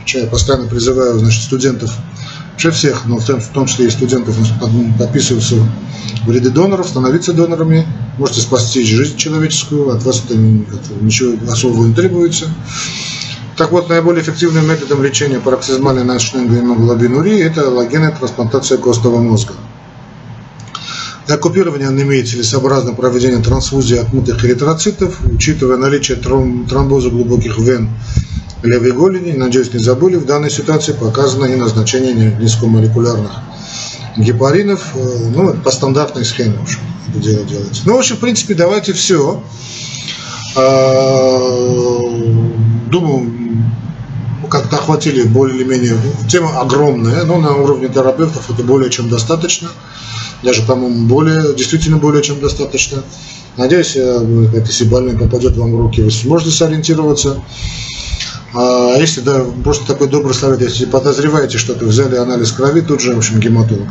Я 0.08 0.26
постоянно 0.26 0.68
призываю 0.68 1.18
значит, 1.18 1.44
студентов 1.44 1.96
вообще 2.52 2.70
всех, 2.70 3.06
но 3.06 3.18
в 3.18 3.24
том, 3.24 3.40
в 3.40 3.48
том 3.48 3.66
числе 3.66 3.86
и 3.86 3.90
студентов, 3.90 4.36
подписываются 4.98 5.56
в 6.26 6.30
ряды 6.30 6.50
доноров, 6.50 6.88
становиться 6.88 7.32
донорами, 7.32 7.86
можете 8.18 8.42
спасти 8.42 8.84
жизнь 8.84 9.16
человеческую, 9.16 9.94
от 9.94 10.02
вас 10.02 10.22
это 10.24 10.36
ничего 10.36 11.36
особого 11.50 11.86
не 11.86 11.94
требуется. 11.94 12.46
Так 13.56 13.72
вот, 13.72 13.88
наиболее 13.88 14.22
эффективным 14.22 14.68
методом 14.68 15.02
лечения 15.02 15.40
пароксизмальной 15.40 16.04
ночной 16.04 16.46
гемоглобинурии– 16.46 17.40
это 17.42 17.70
логенная 17.70 18.10
трансплантация 18.12 18.76
костного 18.76 19.18
мозга. 19.18 19.54
Для 21.26 21.38
купирования 21.38 21.88
анемии 21.88 22.22
целесообразно 22.22 22.92
проведение 22.92 23.42
трансфузии 23.42 23.96
отмытых 23.96 24.44
эритроцитов, 24.44 25.18
учитывая 25.24 25.78
наличие 25.78 26.18
тромбоза 26.18 27.08
глубоких 27.08 27.58
вен 27.58 27.88
левой 28.62 28.92
голени. 28.92 29.32
Надеюсь, 29.32 29.72
не 29.72 29.78
забыли, 29.80 30.16
в 30.16 30.26
данной 30.26 30.50
ситуации 30.50 30.92
показано 30.92 31.46
и 31.46 31.56
назначение 31.56 32.36
низкомолекулярных 32.38 33.32
гепаринов, 34.18 34.94
э, 34.94 35.30
ну, 35.34 35.54
по 35.54 35.70
стандартной 35.70 36.24
схеме 36.24 36.58
уже 36.62 36.78
это 37.08 37.18
дело 37.18 37.44
делается. 37.44 37.82
Ну, 37.86 37.96
в 37.96 37.98
общем, 37.98 38.16
в 38.16 38.20
принципе, 38.20 38.54
давайте 38.54 38.92
все. 38.92 39.42
Думаю, 42.86 43.30
как-то 44.50 44.76
охватили 44.76 45.22
более 45.22 45.56
или 45.56 45.64
менее. 45.64 45.96
Тема 46.28 46.60
огромная, 46.60 47.24
но 47.24 47.38
на 47.38 47.54
уровне 47.56 47.88
терапевтов 47.88 48.50
это 48.50 48.62
более 48.62 48.90
чем 48.90 49.08
достаточно. 49.08 49.68
Даже, 50.42 50.62
по-моему, 50.62 51.06
более, 51.06 51.54
действительно 51.54 51.96
более 51.96 52.22
чем 52.22 52.40
достаточно. 52.40 53.02
Надеюсь, 53.56 53.96
э, 53.96 54.62
если 54.66 54.84
больной 54.84 55.16
попадет 55.16 55.56
вам 55.56 55.72
в 55.72 55.80
руки, 55.80 56.02
вы 56.02 56.10
сможете 56.10 56.50
сориентироваться. 56.50 57.42
А 58.54 58.96
если 58.98 59.20
да, 59.20 59.44
просто 59.64 59.86
такой 59.86 60.08
добрый 60.08 60.34
совет, 60.34 60.60
если 60.60 60.84
подозреваете 60.84 61.58
что-то, 61.58 61.84
взяли 61.84 62.16
анализ 62.16 62.52
крови, 62.52 62.80
тут 62.80 63.00
же, 63.00 63.14
в 63.14 63.18
общем, 63.18 63.40
гематолог. 63.40 63.88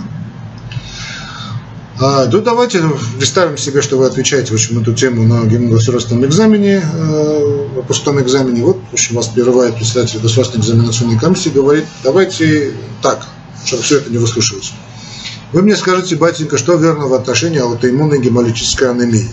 А, 1.98 2.26
ну, 2.30 2.42
давайте 2.42 2.82
представим 3.18 3.58
себе, 3.58 3.82
что 3.82 3.98
вы 3.98 4.06
отвечаете 4.06 4.52
в 4.52 4.56
общем, 4.56 4.82
эту 4.82 4.94
тему 4.94 5.24
на 5.24 5.46
государственном 5.46 6.26
экзамене, 6.26 6.84
э, 6.84 7.68
выпускном 7.74 8.22
экзамене. 8.22 8.64
Вот, 8.64 8.78
в 8.92 8.94
общем, 8.94 9.16
вас 9.16 9.30
прерывает 9.30 9.78
представитель 9.78 10.20
государственной 10.20 10.62
экзаменационной 10.62 11.18
комиссии, 11.18 11.50
говорит, 11.50 11.86
давайте 12.04 12.74
так, 13.02 13.26
чтобы 13.64 13.84
все 13.84 14.00
это 14.00 14.12
не 14.12 14.18
выслушивалось. 14.18 14.74
Вы 15.54 15.62
мне 15.62 15.78
скажите, 15.78 16.18
батенька, 16.18 16.58
что 16.58 16.76
верно 16.76 17.08
в 17.08 17.14
отношении 17.14 17.60
аутоиммунной 17.60 18.20
гемолитической 18.20 18.90
анемии? 18.90 19.30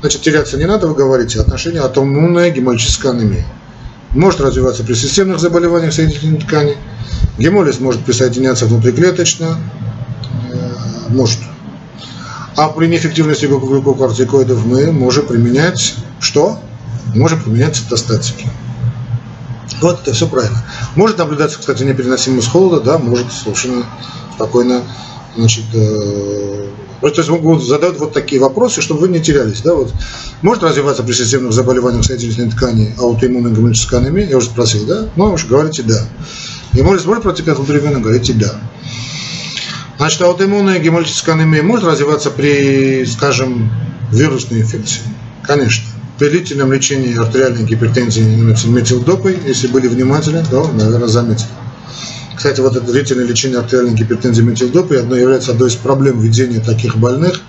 Значит, 0.00 0.22
теряться 0.22 0.56
не 0.56 0.66
надо, 0.66 0.86
вы 0.86 0.94
говорите, 0.94 1.40
отношение 1.40 1.80
аутоиммунная 1.80 2.50
гемолитическая 2.50 3.10
анемия. 3.10 3.46
Может 4.12 4.40
развиваться 4.40 4.84
при 4.84 4.94
системных 4.94 5.40
заболеваниях 5.40 5.92
соединительной 5.92 6.38
ткани. 6.38 6.76
Гемолиз 7.36 7.80
может 7.80 8.04
присоединяться 8.04 8.66
внутриклеточно, 8.66 9.58
э, 10.52 10.68
может 11.08 11.40
а 12.56 12.68
при 12.68 12.86
неэффективности 12.86 13.46
глюкокортикоидов 13.46 14.64
мы 14.64 14.92
можем 14.92 15.26
применять 15.26 15.94
что? 16.20 16.58
Можем 17.14 17.42
применять 17.42 17.76
цитостатики. 17.76 18.48
Вот 19.80 20.02
это 20.02 20.12
все 20.12 20.28
правильно. 20.28 20.64
Может 20.94 21.18
наблюдаться, 21.18 21.58
кстати, 21.58 21.82
непереносимость 21.82 22.48
холода, 22.48 22.80
да, 22.80 22.98
может 22.98 23.32
совершенно 23.32 23.84
спокойно, 24.34 24.82
значит, 25.36 25.64
э, 25.74 26.68
то 27.00 27.08
есть 27.08 27.28
могут 27.28 27.62
задать 27.62 27.98
вот 27.98 28.12
такие 28.12 28.40
вопросы, 28.40 28.80
чтобы 28.80 29.00
вы 29.00 29.08
не 29.08 29.20
терялись. 29.20 29.60
Да, 29.60 29.74
вот. 29.74 29.92
Может 30.42 30.62
развиваться 30.62 31.02
при 31.02 31.12
системных 31.12 31.52
заболеваниях 31.52 32.04
соединительной 32.04 32.50
ткани 32.50 32.94
аутоиммунная 32.98 33.52
гемолитическая 33.52 34.00
анемия? 34.00 34.26
Я 34.26 34.38
уже 34.38 34.46
спросил, 34.46 34.86
да? 34.86 35.08
Ну, 35.16 35.30
вы 35.30 35.38
говорите 35.48 35.82
да. 35.82 36.00
Гемолиз 36.72 37.04
может 37.04 37.22
протекать 37.22 37.56
внутривенно? 37.56 38.00
Говорите 38.00 38.32
да. 38.32 38.54
Значит, 39.96 40.22
аутоиммунная 40.22 40.80
гемолитическая 40.80 41.34
анемия 41.34 41.62
может 41.62 41.84
развиваться 41.84 42.30
при, 42.30 43.04
скажем, 43.06 43.70
вирусной 44.10 44.62
инфекции? 44.62 45.00
Конечно. 45.42 45.84
При 46.18 46.28
длительном 46.28 46.72
лечении 46.72 47.16
артериальной 47.16 47.64
гипертензии 47.64 48.20
метилдопой, 48.20 49.38
если 49.46 49.66
были 49.66 49.88
внимательны, 49.88 50.44
то, 50.48 50.70
наверное, 50.72 51.08
заметили. 51.08 51.48
Кстати, 52.36 52.60
вот 52.60 52.76
это 52.76 52.84
длительное 52.84 53.24
лечение 53.24 53.58
артериальной 53.58 53.94
гипертензии 53.94 54.42
метилдопой 54.42 55.00
одно 55.00 55.16
является 55.16 55.52
одной 55.52 55.68
из 55.68 55.74
проблем 55.74 56.20
ведения 56.20 56.60
таких 56.60 56.96
больных 56.96 57.40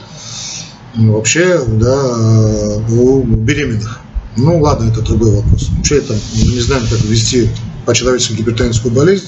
вообще 0.96 1.62
да, 1.68 2.78
у 2.90 3.24
беременных. 3.24 4.00
Ну 4.38 4.60
ладно, 4.60 4.90
это 4.90 5.02
другой 5.02 5.32
вопрос. 5.32 5.70
Вообще 5.70 5.98
это 5.98 6.14
не 6.34 6.60
знаем, 6.62 6.84
как 6.90 7.02
вести 7.02 7.50
по-человечески 7.86 8.34
гипертоническую 8.34 8.94
болезнь. 8.94 9.28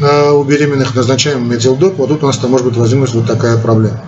У 0.00 0.44
беременных 0.44 0.94
назначаем 0.94 1.50
метилдоп, 1.50 1.96
вот 1.96 2.08
тут 2.08 2.22
у 2.22 2.26
нас 2.26 2.38
-то 2.38 2.46
может 2.46 2.66
быть 2.66 2.76
возникнуть 2.76 3.14
вот 3.14 3.26
такая 3.26 3.58
проблема. 3.58 4.00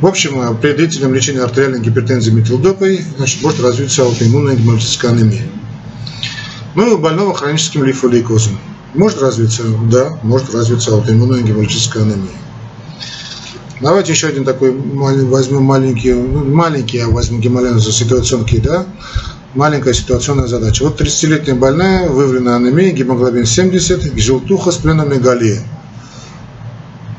В 0.00 0.06
общем, 0.06 0.40
э, 0.40 0.54
при 0.54 0.74
длительном 0.74 1.12
лечении 1.12 1.40
артериальной 1.40 1.80
гипертензии 1.80 2.30
метилдопой 2.30 3.04
значит, 3.16 3.42
может 3.42 3.60
развиться 3.60 4.02
аутоиммунная 4.02 4.54
гемолитическая 4.54 5.10
анемия. 5.10 5.48
Ну 6.76 6.88
и 6.88 6.92
у 6.92 6.98
больного 6.98 7.34
хроническим 7.34 7.82
лимфолейкозом. 7.82 8.58
Может 8.94 9.20
развиться? 9.20 9.64
Да, 9.90 10.16
может 10.22 10.54
развиться 10.54 10.92
аутоиммунная 10.92 11.42
гемолитическая 11.42 12.04
анемия. 12.04 12.30
Давайте 13.80 14.12
еще 14.12 14.28
один 14.28 14.44
такой 14.44 14.72
возьмем 14.72 15.62
маленький, 15.62 16.12
ну, 16.12 16.44
маленький, 16.44 16.98
я 16.98 17.08
возьму 17.08 17.38
гемолиноза 17.38 17.90
ситуационки, 17.92 18.58
да, 18.58 18.86
маленькая 19.54 19.94
ситуационная 19.94 20.46
задача. 20.46 20.84
Вот 20.84 21.00
30-летняя 21.00 21.54
больная, 21.54 22.08
выявлена 22.08 22.56
анемия, 22.56 22.92
гемоглобин 22.92 23.46
70, 23.46 24.18
желтуха 24.18 24.70
с 24.70 24.76
пленомегалией. 24.76 25.60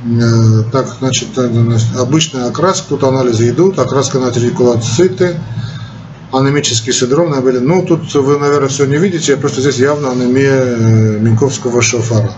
Э, 0.06 0.64
так, 0.72 0.88
значит, 1.00 1.38
э, 1.38 1.78
обычная 1.98 2.48
окраска, 2.48 2.90
тут 2.90 3.04
анализы 3.04 3.50
идут, 3.50 3.80
окраска 3.80 4.20
на 4.20 4.32
трикулоциты, 4.32 5.36
анемический 6.32 6.94
синдром, 6.94 7.32
наверное, 7.32 7.62
ну, 7.62 7.86
тут 7.86 8.14
вы, 8.14 8.40
наверное, 8.40 8.70
все 8.70 8.86
не 8.86 8.98
видите, 8.98 9.36
просто 9.36 9.60
здесь 9.60 9.78
явно 9.78 10.12
анемия 10.12 10.56
э, 10.56 11.20
Минковского 11.20 11.82
шофара. 11.82 12.32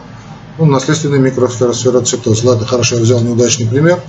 Ну, 0.57 0.65
наследственный 0.65 1.19
микросфероцитоз. 1.19 2.43
Ладно, 2.43 2.65
хорошо, 2.65 2.95
я 2.95 3.01
взял 3.01 3.21
неудачный 3.21 3.67
пример. 3.67 3.99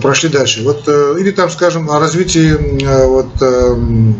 Прошли 0.00 0.28
дальше. 0.28 0.62
Вот, 0.64 0.88
или 1.18 1.30
там, 1.30 1.50
скажем, 1.50 1.90
о 1.90 2.00
развитии 2.00 2.56
вот, 3.06 3.42
эм, 3.42 4.16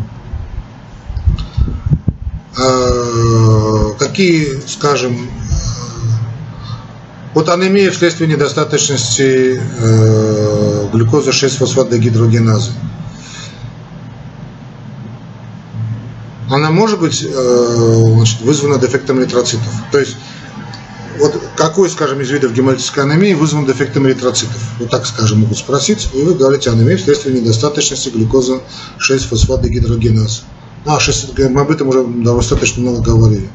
какие, 3.98 4.60
скажем, 4.66 5.14
э, 5.14 5.28
вот 7.34 7.48
анемия 7.48 7.90
вследствие 7.90 8.28
недостаточности 8.30 9.60
э, 9.60 10.88
глюкозы 10.92 11.30
6-фосфатдегидрогеназы. 11.30 12.70
Она 16.48 16.70
может 16.70 17.00
быть 17.00 17.20
значит, 17.22 18.40
вызвана 18.42 18.78
дефектом 18.78 19.18
эритроцитов. 19.18 19.72
То 19.90 19.98
есть, 19.98 20.16
вот 21.18 21.40
какой, 21.56 21.88
скажем, 21.90 22.20
из 22.20 22.30
видов 22.30 22.52
гемолитической 22.52 23.02
анемии 23.02 23.34
вызван 23.34 23.66
дефектом 23.66 24.06
эритроцитов? 24.06 24.60
Вот 24.78 24.90
так, 24.90 25.06
скажем, 25.06 25.40
могут 25.40 25.58
спросить, 25.58 26.10
и 26.12 26.22
вы 26.22 26.34
говорите 26.34 26.70
анемия 26.70 26.96
вследствие 26.96 27.40
недостаточности 27.40 28.10
глюкозы 28.10 28.60
6-фосфатдегидрогеназы. 28.98 30.42
А, 30.86 31.00
сейчас 31.00 31.30
мы 31.36 31.60
об 31.60 31.70
этом 31.70 31.88
уже 31.88 32.04
достаточно 32.04 32.82
много 32.82 33.02
говорили. 33.02 33.48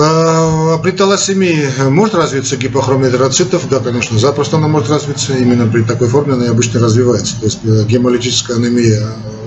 А 0.00 0.78
при 0.78 0.92
талассемии 0.92 1.88
может 1.88 2.14
развиться 2.14 2.56
гипохромия 2.56 3.10
эритроцитов? 3.10 3.68
Да, 3.68 3.80
конечно, 3.80 4.16
запросто 4.16 4.56
она 4.56 4.68
может 4.68 4.90
развиться. 4.90 5.36
Именно 5.36 5.66
при 5.66 5.82
такой 5.82 6.06
форме 6.08 6.34
она 6.34 6.48
обычно 6.48 6.78
развивается. 6.78 7.36
То 7.40 7.46
есть 7.46 7.58
э, 7.64 7.84
гемолитическая 7.84 8.58
анемия 8.58 9.02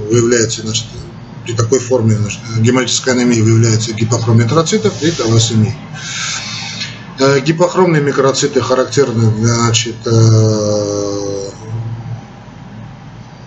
выявляется, 0.09 0.63
значит, 0.63 0.87
при 1.45 1.53
такой 1.53 1.79
форме 1.79 2.17
значит, 2.17 2.41
гемолитическая 2.59 3.13
анемия 3.13 3.41
выявляется 3.41 3.93
гипохромия 3.93 4.43
эритроцитов 4.43 5.01
и 5.01 5.11
талассемии. 5.11 5.73
Э, 7.19 7.39
гипохромные 7.39 8.01
микроциты 8.01 8.59
характерны 8.59 9.31
значит, 9.39 9.95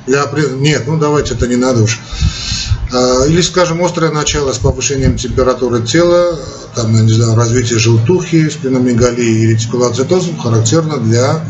для, 0.07 0.27
нет, 0.57 0.85
ну 0.87 0.99
давайте 0.99 1.35
это 1.35 1.47
не 1.47 1.57
надо 1.57 1.83
уж. 1.83 2.01
А, 2.93 3.25
или, 3.27 3.41
скажем, 3.41 3.83
острое 3.83 4.11
начало 4.11 4.53
с 4.53 4.59
повышением 4.59 5.17
температуры 5.17 5.83
тела, 5.83 6.39
там, 6.75 6.95
я 6.95 7.03
не 7.03 7.13
знаю, 7.13 7.35
развитие 7.35 7.79
желтухи, 7.79 8.49
спиномегалии 8.51 9.25
и 9.25 9.47
ретикулоцитозом 9.49 10.39
характерно 10.39 10.99
для 10.99 11.45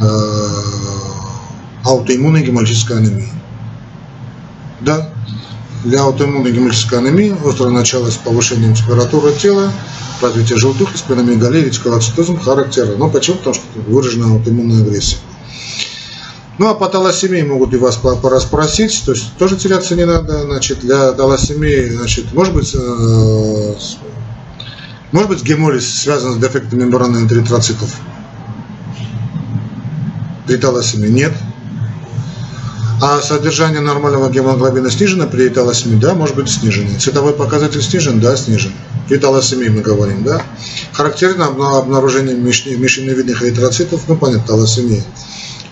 э, 0.00 0.48
аутоиммунной 1.84 2.42
гемолитической 2.42 2.98
анемии. 2.98 3.28
Да, 4.80 5.10
для 5.84 6.02
аутоиммунной 6.02 6.52
гемолитической 6.52 6.98
анемии 6.98 7.34
острое 7.44 7.70
начало 7.70 8.10
с 8.10 8.16
повышением 8.16 8.74
температуры 8.74 9.32
тела, 9.32 9.72
развитие 10.20 10.58
желтухи, 10.58 10.96
спиномегалии, 10.96 11.64
ретикулоцитозом 11.64 12.38
характерно. 12.38 12.96
Но 12.96 13.08
почему? 13.08 13.38
Потому 13.38 13.54
что 13.54 13.64
выражена 13.88 14.32
аутоиммунная 14.32 14.82
агрессия. 14.82 15.16
Ну, 16.58 16.68
а 16.68 16.74
по 16.74 16.88
талассемии 16.88 17.42
могут 17.42 17.72
и 17.72 17.78
вас 17.78 17.96
пораспросить, 17.96 19.02
то 19.06 19.12
есть 19.12 19.36
тоже 19.38 19.56
теряться 19.56 19.96
не 19.96 20.04
надо. 20.04 20.42
Значит, 20.42 20.80
для 20.80 21.12
талассемии, 21.12 21.88
значит, 21.88 22.32
может 22.34 22.52
быть, 22.52 22.74
э, 22.74 23.74
может 25.12 25.30
быть 25.30 25.42
гемолиз 25.42 25.88
связан 26.02 26.34
с 26.34 26.36
дефектом 26.36 26.80
мембраны 26.80 27.26
эритроцитов? 27.26 27.94
При 30.46 30.56
талассемии 30.56 31.08
нет. 31.08 31.32
А 33.00 33.20
содержание 33.20 33.80
нормального 33.80 34.30
гемоглобина 34.30 34.90
снижено 34.90 35.26
при 35.26 35.48
талассемии? 35.48 35.96
Да, 35.96 36.14
может 36.14 36.36
быть 36.36 36.50
снижено. 36.50 36.98
Цветовой 36.98 37.32
показатель 37.32 37.82
снижен? 37.82 38.20
Да, 38.20 38.36
снижен. 38.36 38.72
При 39.08 39.16
талассемии 39.16 39.68
мы 39.68 39.80
говорим, 39.80 40.22
да. 40.22 40.42
Характерно 40.92 41.46
обнаружение 41.46 42.36
мишеневидных 42.36 43.42
эритроцитов, 43.42 44.02
ну, 44.06 44.16
понятно, 44.16 44.46
талассемия 44.46 45.02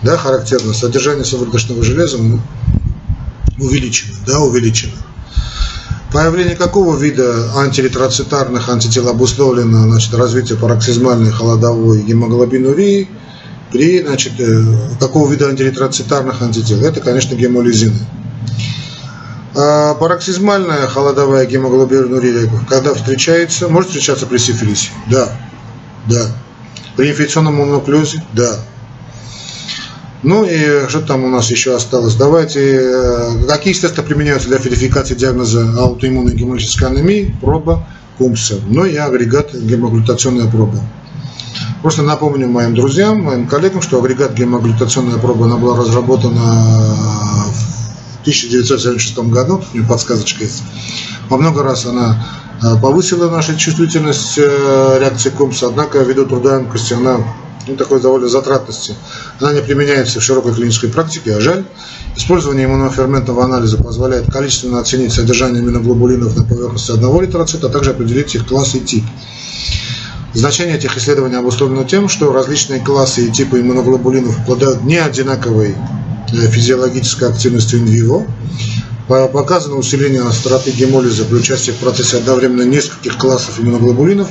да, 0.03 0.17
характерно, 0.17 0.73
содержание 0.73 1.25
сывороточного 1.25 1.83
железа 1.83 2.17
увеличено, 3.59 4.15
да, 4.25 4.39
увеличено. 4.39 4.93
Появление 6.11 6.55
какого 6.55 6.97
вида 6.97 7.51
антиэритроцитарных 7.55 8.67
антител 8.67 9.07
обусловлено 9.07 9.83
значит, 9.83 10.13
развитие 10.13 10.57
пароксизмальной 10.57 11.31
холодовой 11.31 12.01
гемоглобинурии 12.01 13.09
при 13.71 14.01
значит, 14.01 14.33
э, 14.39 14.61
какого 14.99 15.31
вида 15.31 15.47
антиэритроцитарных 15.47 16.41
антител? 16.41 16.83
Это, 16.83 16.99
конечно, 16.99 17.35
гемолизины. 17.35 17.95
А 19.55 19.93
пароксизмальная 19.95 20.87
холодовая 20.87 21.45
гемоглобинурия, 21.45 22.49
когда 22.67 22.93
встречается, 22.93 23.69
может 23.69 23.89
встречаться 23.91 24.25
при 24.25 24.37
сифилисе? 24.37 24.89
Да, 25.09 25.29
да. 26.07 26.25
При 26.97 27.11
инфекционном 27.11 27.55
мононуклеозе? 27.55 28.21
Да. 28.33 28.59
Ну 30.23 30.45
и 30.45 30.87
что 30.87 31.01
там 31.01 31.23
у 31.23 31.29
нас 31.29 31.49
еще 31.49 31.75
осталось? 31.75 32.15
Давайте, 32.15 32.59
э, 32.59 33.45
какие 33.47 33.73
тесты 33.73 34.03
применяются 34.03 34.49
для 34.49 34.59
верификации 34.59 35.15
диагноза 35.15 35.73
аутоиммунной 35.79 36.35
гемолитической 36.35 36.89
анемии? 36.89 37.35
Проба 37.41 37.87
Кумса, 38.19 38.59
ну 38.67 38.85
и 38.85 38.95
агрегат 38.95 39.53
гемоглютационная 39.55 40.47
проба. 40.47 40.79
Просто 41.81 42.03
напомню 42.03 42.47
моим 42.47 42.75
друзьям, 42.75 43.23
моим 43.23 43.47
коллегам, 43.47 43.81
что 43.81 43.97
агрегат 43.97 44.33
гемоглютационная 44.33 45.17
проба 45.17 45.45
она 45.45 45.57
была 45.57 45.75
разработана 45.75 46.39
в 48.19 48.21
1976 48.21 49.17
году, 49.29 49.63
у 49.73 49.77
нее 49.77 49.87
подсказочка 49.87 50.43
есть. 50.43 50.61
Во 51.29 51.37
много 51.37 51.63
раз 51.63 51.87
она 51.87 52.23
э, 52.61 52.79
повысила 52.79 53.31
нашу 53.31 53.57
чувствительность 53.57 54.37
э, 54.37 54.97
реакции 54.99 55.31
КУМСа, 55.31 55.67
однако 55.67 55.97
ввиду 56.03 56.27
трудоемкости 56.27 56.93
она 56.93 57.17
ну, 57.67 57.75
такой 57.75 58.01
довольно 58.01 58.27
затратности. 58.27 58.95
Она 59.39 59.53
не 59.53 59.61
применяется 59.61 60.19
в 60.19 60.23
широкой 60.23 60.53
клинической 60.53 60.89
практике, 60.89 61.35
а 61.35 61.41
жаль. 61.41 61.65
Использование 62.15 62.65
иммуноферментного 62.65 63.43
анализа 63.43 63.77
позволяет 63.77 64.31
количественно 64.31 64.79
оценить 64.79 65.13
содержание 65.13 65.61
иммуноглобулинов 65.61 66.35
на 66.35 66.43
поверхности 66.43 66.91
одного 66.91 67.23
эритроцита, 67.23 67.67
а 67.67 67.69
также 67.69 67.91
определить 67.91 68.35
их 68.35 68.47
класс 68.47 68.75
и 68.75 68.81
тип. 68.81 69.03
Значение 70.33 70.77
этих 70.77 70.97
исследований 70.97 71.35
обусловлено 71.35 71.83
тем, 71.83 72.07
что 72.07 72.31
различные 72.31 72.79
классы 72.79 73.27
и 73.27 73.31
типы 73.31 73.59
иммуноглобулинов 73.59 74.39
обладают 74.39 74.83
не 74.83 74.97
одинаковой 74.97 75.75
э, 76.31 76.47
физиологической 76.49 77.29
активностью 77.29 77.79
инвиво. 77.79 78.25
Показано 79.07 79.75
усиление 79.75 80.21
остроты 80.21 80.71
гемолиза 80.71 81.25
при 81.25 81.35
участии 81.35 81.71
в 81.71 81.77
процессе 81.77 82.15
одновременно 82.17 82.61
нескольких 82.61 83.17
классов 83.17 83.59
иммуноглобулинов, 83.59 84.29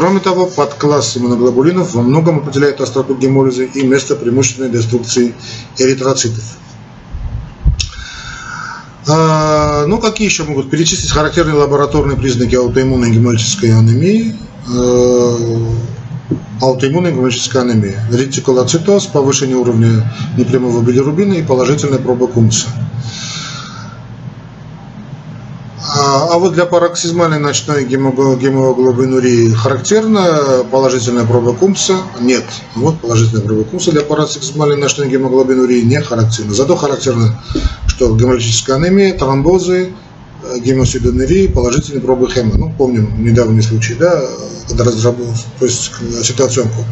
Кроме 0.00 0.20
того, 0.20 0.46
подкласс 0.46 1.18
иммуноглобулинов 1.18 1.92
во 1.92 2.00
многом 2.00 2.38
определяет 2.38 2.80
остроту 2.80 3.14
гемолиза 3.14 3.64
и 3.64 3.86
место 3.86 4.16
преимущественной 4.16 4.70
деструкции 4.70 5.34
эритроцитов. 5.76 6.42
А, 9.06 9.84
ну, 9.84 9.98
какие 9.98 10.26
еще 10.26 10.44
могут 10.44 10.70
перечислить 10.70 11.10
характерные 11.10 11.56
лабораторные 11.56 12.16
признаки 12.16 12.54
аутоиммунной 12.54 13.10
гемолитической 13.10 13.76
анемии? 13.76 14.36
А, 14.68 15.68
аутоиммунная 16.62 17.12
гемолитическая 17.12 17.60
анемия, 17.60 18.02
ретикулоцитоз, 18.10 19.04
повышение 19.04 19.56
уровня 19.58 20.10
непрямого 20.38 20.80
билирубина 20.80 21.34
и 21.34 21.42
положительная 21.42 21.98
проба 21.98 22.26
кумца. 22.26 22.68
А, 26.12 26.38
вот 26.38 26.54
для 26.54 26.66
пароксизмальной 26.66 27.38
ночной 27.38 27.84
гемоглобинурии 27.84 29.52
характерна 29.52 30.64
положительная 30.68 31.24
проба 31.24 31.52
Кумса? 31.52 31.98
Нет. 32.20 32.42
Вот 32.74 33.00
положительная 33.00 33.44
проба 33.44 33.62
Кумса 33.62 33.92
для 33.92 34.00
пароксизмальной 34.02 34.76
ночной 34.76 35.08
гемоглобинурии 35.08 35.82
не 35.82 36.00
характерна. 36.00 36.52
Зато 36.52 36.74
характерно, 36.74 37.40
что 37.86 38.16
геморрагическая 38.16 38.74
анемия, 38.74 39.16
тромбозы, 39.16 39.92
э, 40.42 40.58
гемосидонурии, 40.58 41.46
положительные 41.46 42.02
пробы 42.02 42.28
хема. 42.28 42.56
Ну, 42.56 42.74
помним 42.76 43.22
недавний 43.22 43.62
случай, 43.62 43.94
да, 43.94 44.20
когда 44.66 44.82
разработал, 44.82 45.32
то 45.60 45.64
есть 45.64 45.92
ситуационку. 46.24 46.84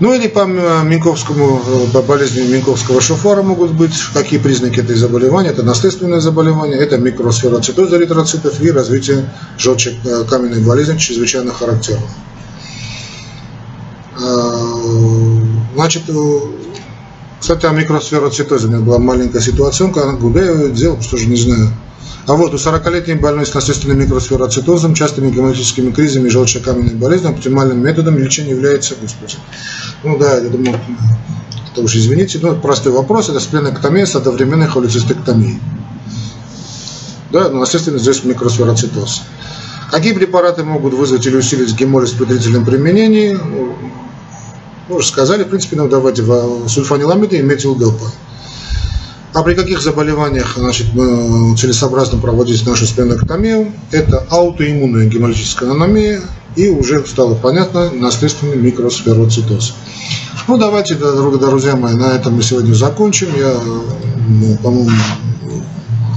Ну 0.00 0.14
или 0.14 0.28
по 0.28 0.44
Минковскому, 0.44 1.60
э, 1.66 1.92
по 1.92 2.02
болезни 2.02 2.42
Минковского 2.42 3.00
шофара 3.00 3.42
могут 3.42 3.72
быть 3.72 3.94
какие 4.14 4.38
признаки 4.38 4.78
этой 4.78 4.94
заболевания. 4.94 5.50
Это 5.50 5.64
наследственное 5.64 6.20
заболевание, 6.20 6.78
это 6.78 6.98
микросфероцитоз 6.98 7.92
эритроцитов 7.92 8.60
и 8.60 8.70
развитие 8.70 9.28
желчекаменной 9.58 10.60
болезни 10.60 10.98
чрезвычайно 10.98 11.52
характерно. 11.52 12.06
Значит, 15.74 16.02
кстати, 17.40 17.66
о 17.66 17.70
микросфероцитозе 17.70 18.66
у 18.66 18.70
меня 18.70 18.80
была 18.80 18.98
маленькая 18.98 19.40
ситуация, 19.40 19.92
я 19.92 20.42
ее 20.42 20.70
делал, 20.70 21.00
что 21.00 21.16
же 21.16 21.26
не 21.26 21.36
знаю. 21.36 21.72
А 22.28 22.34
вот 22.34 22.52
у 22.52 22.58
40-летней 22.58 23.14
больной 23.14 23.46
с 23.46 23.54
наследственным 23.54 24.00
микросфероцитозом, 24.00 24.92
частыми 24.92 25.30
гематическими 25.30 25.90
кризами 25.92 26.26
и 26.26 26.30
желчекаменной 26.30 26.94
болезнью 26.94 27.30
оптимальным 27.30 27.82
методом 27.82 28.18
лечения 28.18 28.50
является, 28.50 28.96
господи, 29.00 29.36
ну 30.04 30.18
да, 30.18 30.36
я 30.36 30.50
думаю, 30.50 30.78
это 31.72 31.80
уж 31.80 31.96
извините, 31.96 32.38
но 32.42 32.54
простой 32.54 32.92
вопрос, 32.92 33.30
это 33.30 33.40
спленэктомия 33.40 34.04
с 34.04 34.14
одновременной 34.14 34.66
холецистектомией. 34.66 35.58
Да, 37.32 37.48
но 37.48 37.60
наследственный 37.60 37.98
здесь 37.98 38.22
микросфероцитоз. 38.24 39.22
Какие 39.90 40.12
препараты 40.12 40.64
могут 40.64 40.92
вызвать 40.92 41.24
или 41.26 41.36
усилить 41.36 41.74
гемолиз 41.74 42.10
при 42.10 42.26
длительном 42.26 42.66
применении? 42.66 43.38
Ну, 44.90 44.96
уже 44.96 45.08
сказали, 45.08 45.44
в 45.44 45.48
принципе, 45.48 45.76
ну 45.76 45.88
давайте 45.88 46.22
сульфаниламиды 46.68 47.38
и 47.38 47.42
метилдопа. 47.42 48.04
А 49.34 49.42
при 49.42 49.54
каких 49.54 49.80
заболеваниях 49.80 50.56
значит, 50.56 50.86
целесообразно 51.58 52.18
проводить 52.18 52.66
нашу 52.66 52.86
спленэктомию? 52.86 53.72
Это 53.90 54.24
аутоиммунная 54.30 55.06
гемолитическая 55.06 55.70
аномия 55.70 56.22
и 56.56 56.68
уже 56.68 57.04
стало 57.06 57.34
понятно 57.34 57.90
наследственный 57.90 58.56
микросфероцитоз. 58.56 59.74
Ну 60.48 60.56
давайте, 60.56 60.94
друзья 60.94 61.76
мои, 61.76 61.94
на 61.94 62.12
этом 62.14 62.36
мы 62.36 62.42
сегодня 62.42 62.72
закончим. 62.72 63.28
Я, 63.36 63.54
ну, 64.28 64.56
по-моему, 64.56 64.90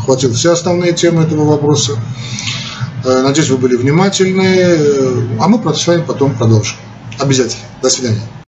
хватил 0.05 0.33
все 0.33 0.53
основные 0.53 0.93
темы 0.93 1.23
этого 1.23 1.43
вопроса. 1.43 1.99
Э, 3.03 3.23
надеюсь, 3.23 3.49
вы 3.49 3.57
были 3.57 3.75
внимательны. 3.75 5.37
А 5.39 5.47
мы 5.47 5.75
с 5.75 5.85
вами 5.85 6.03
потом 6.07 6.33
продолжим. 6.35 6.77
Обязательно. 7.19 7.63
До 7.81 7.89
свидания. 7.89 8.21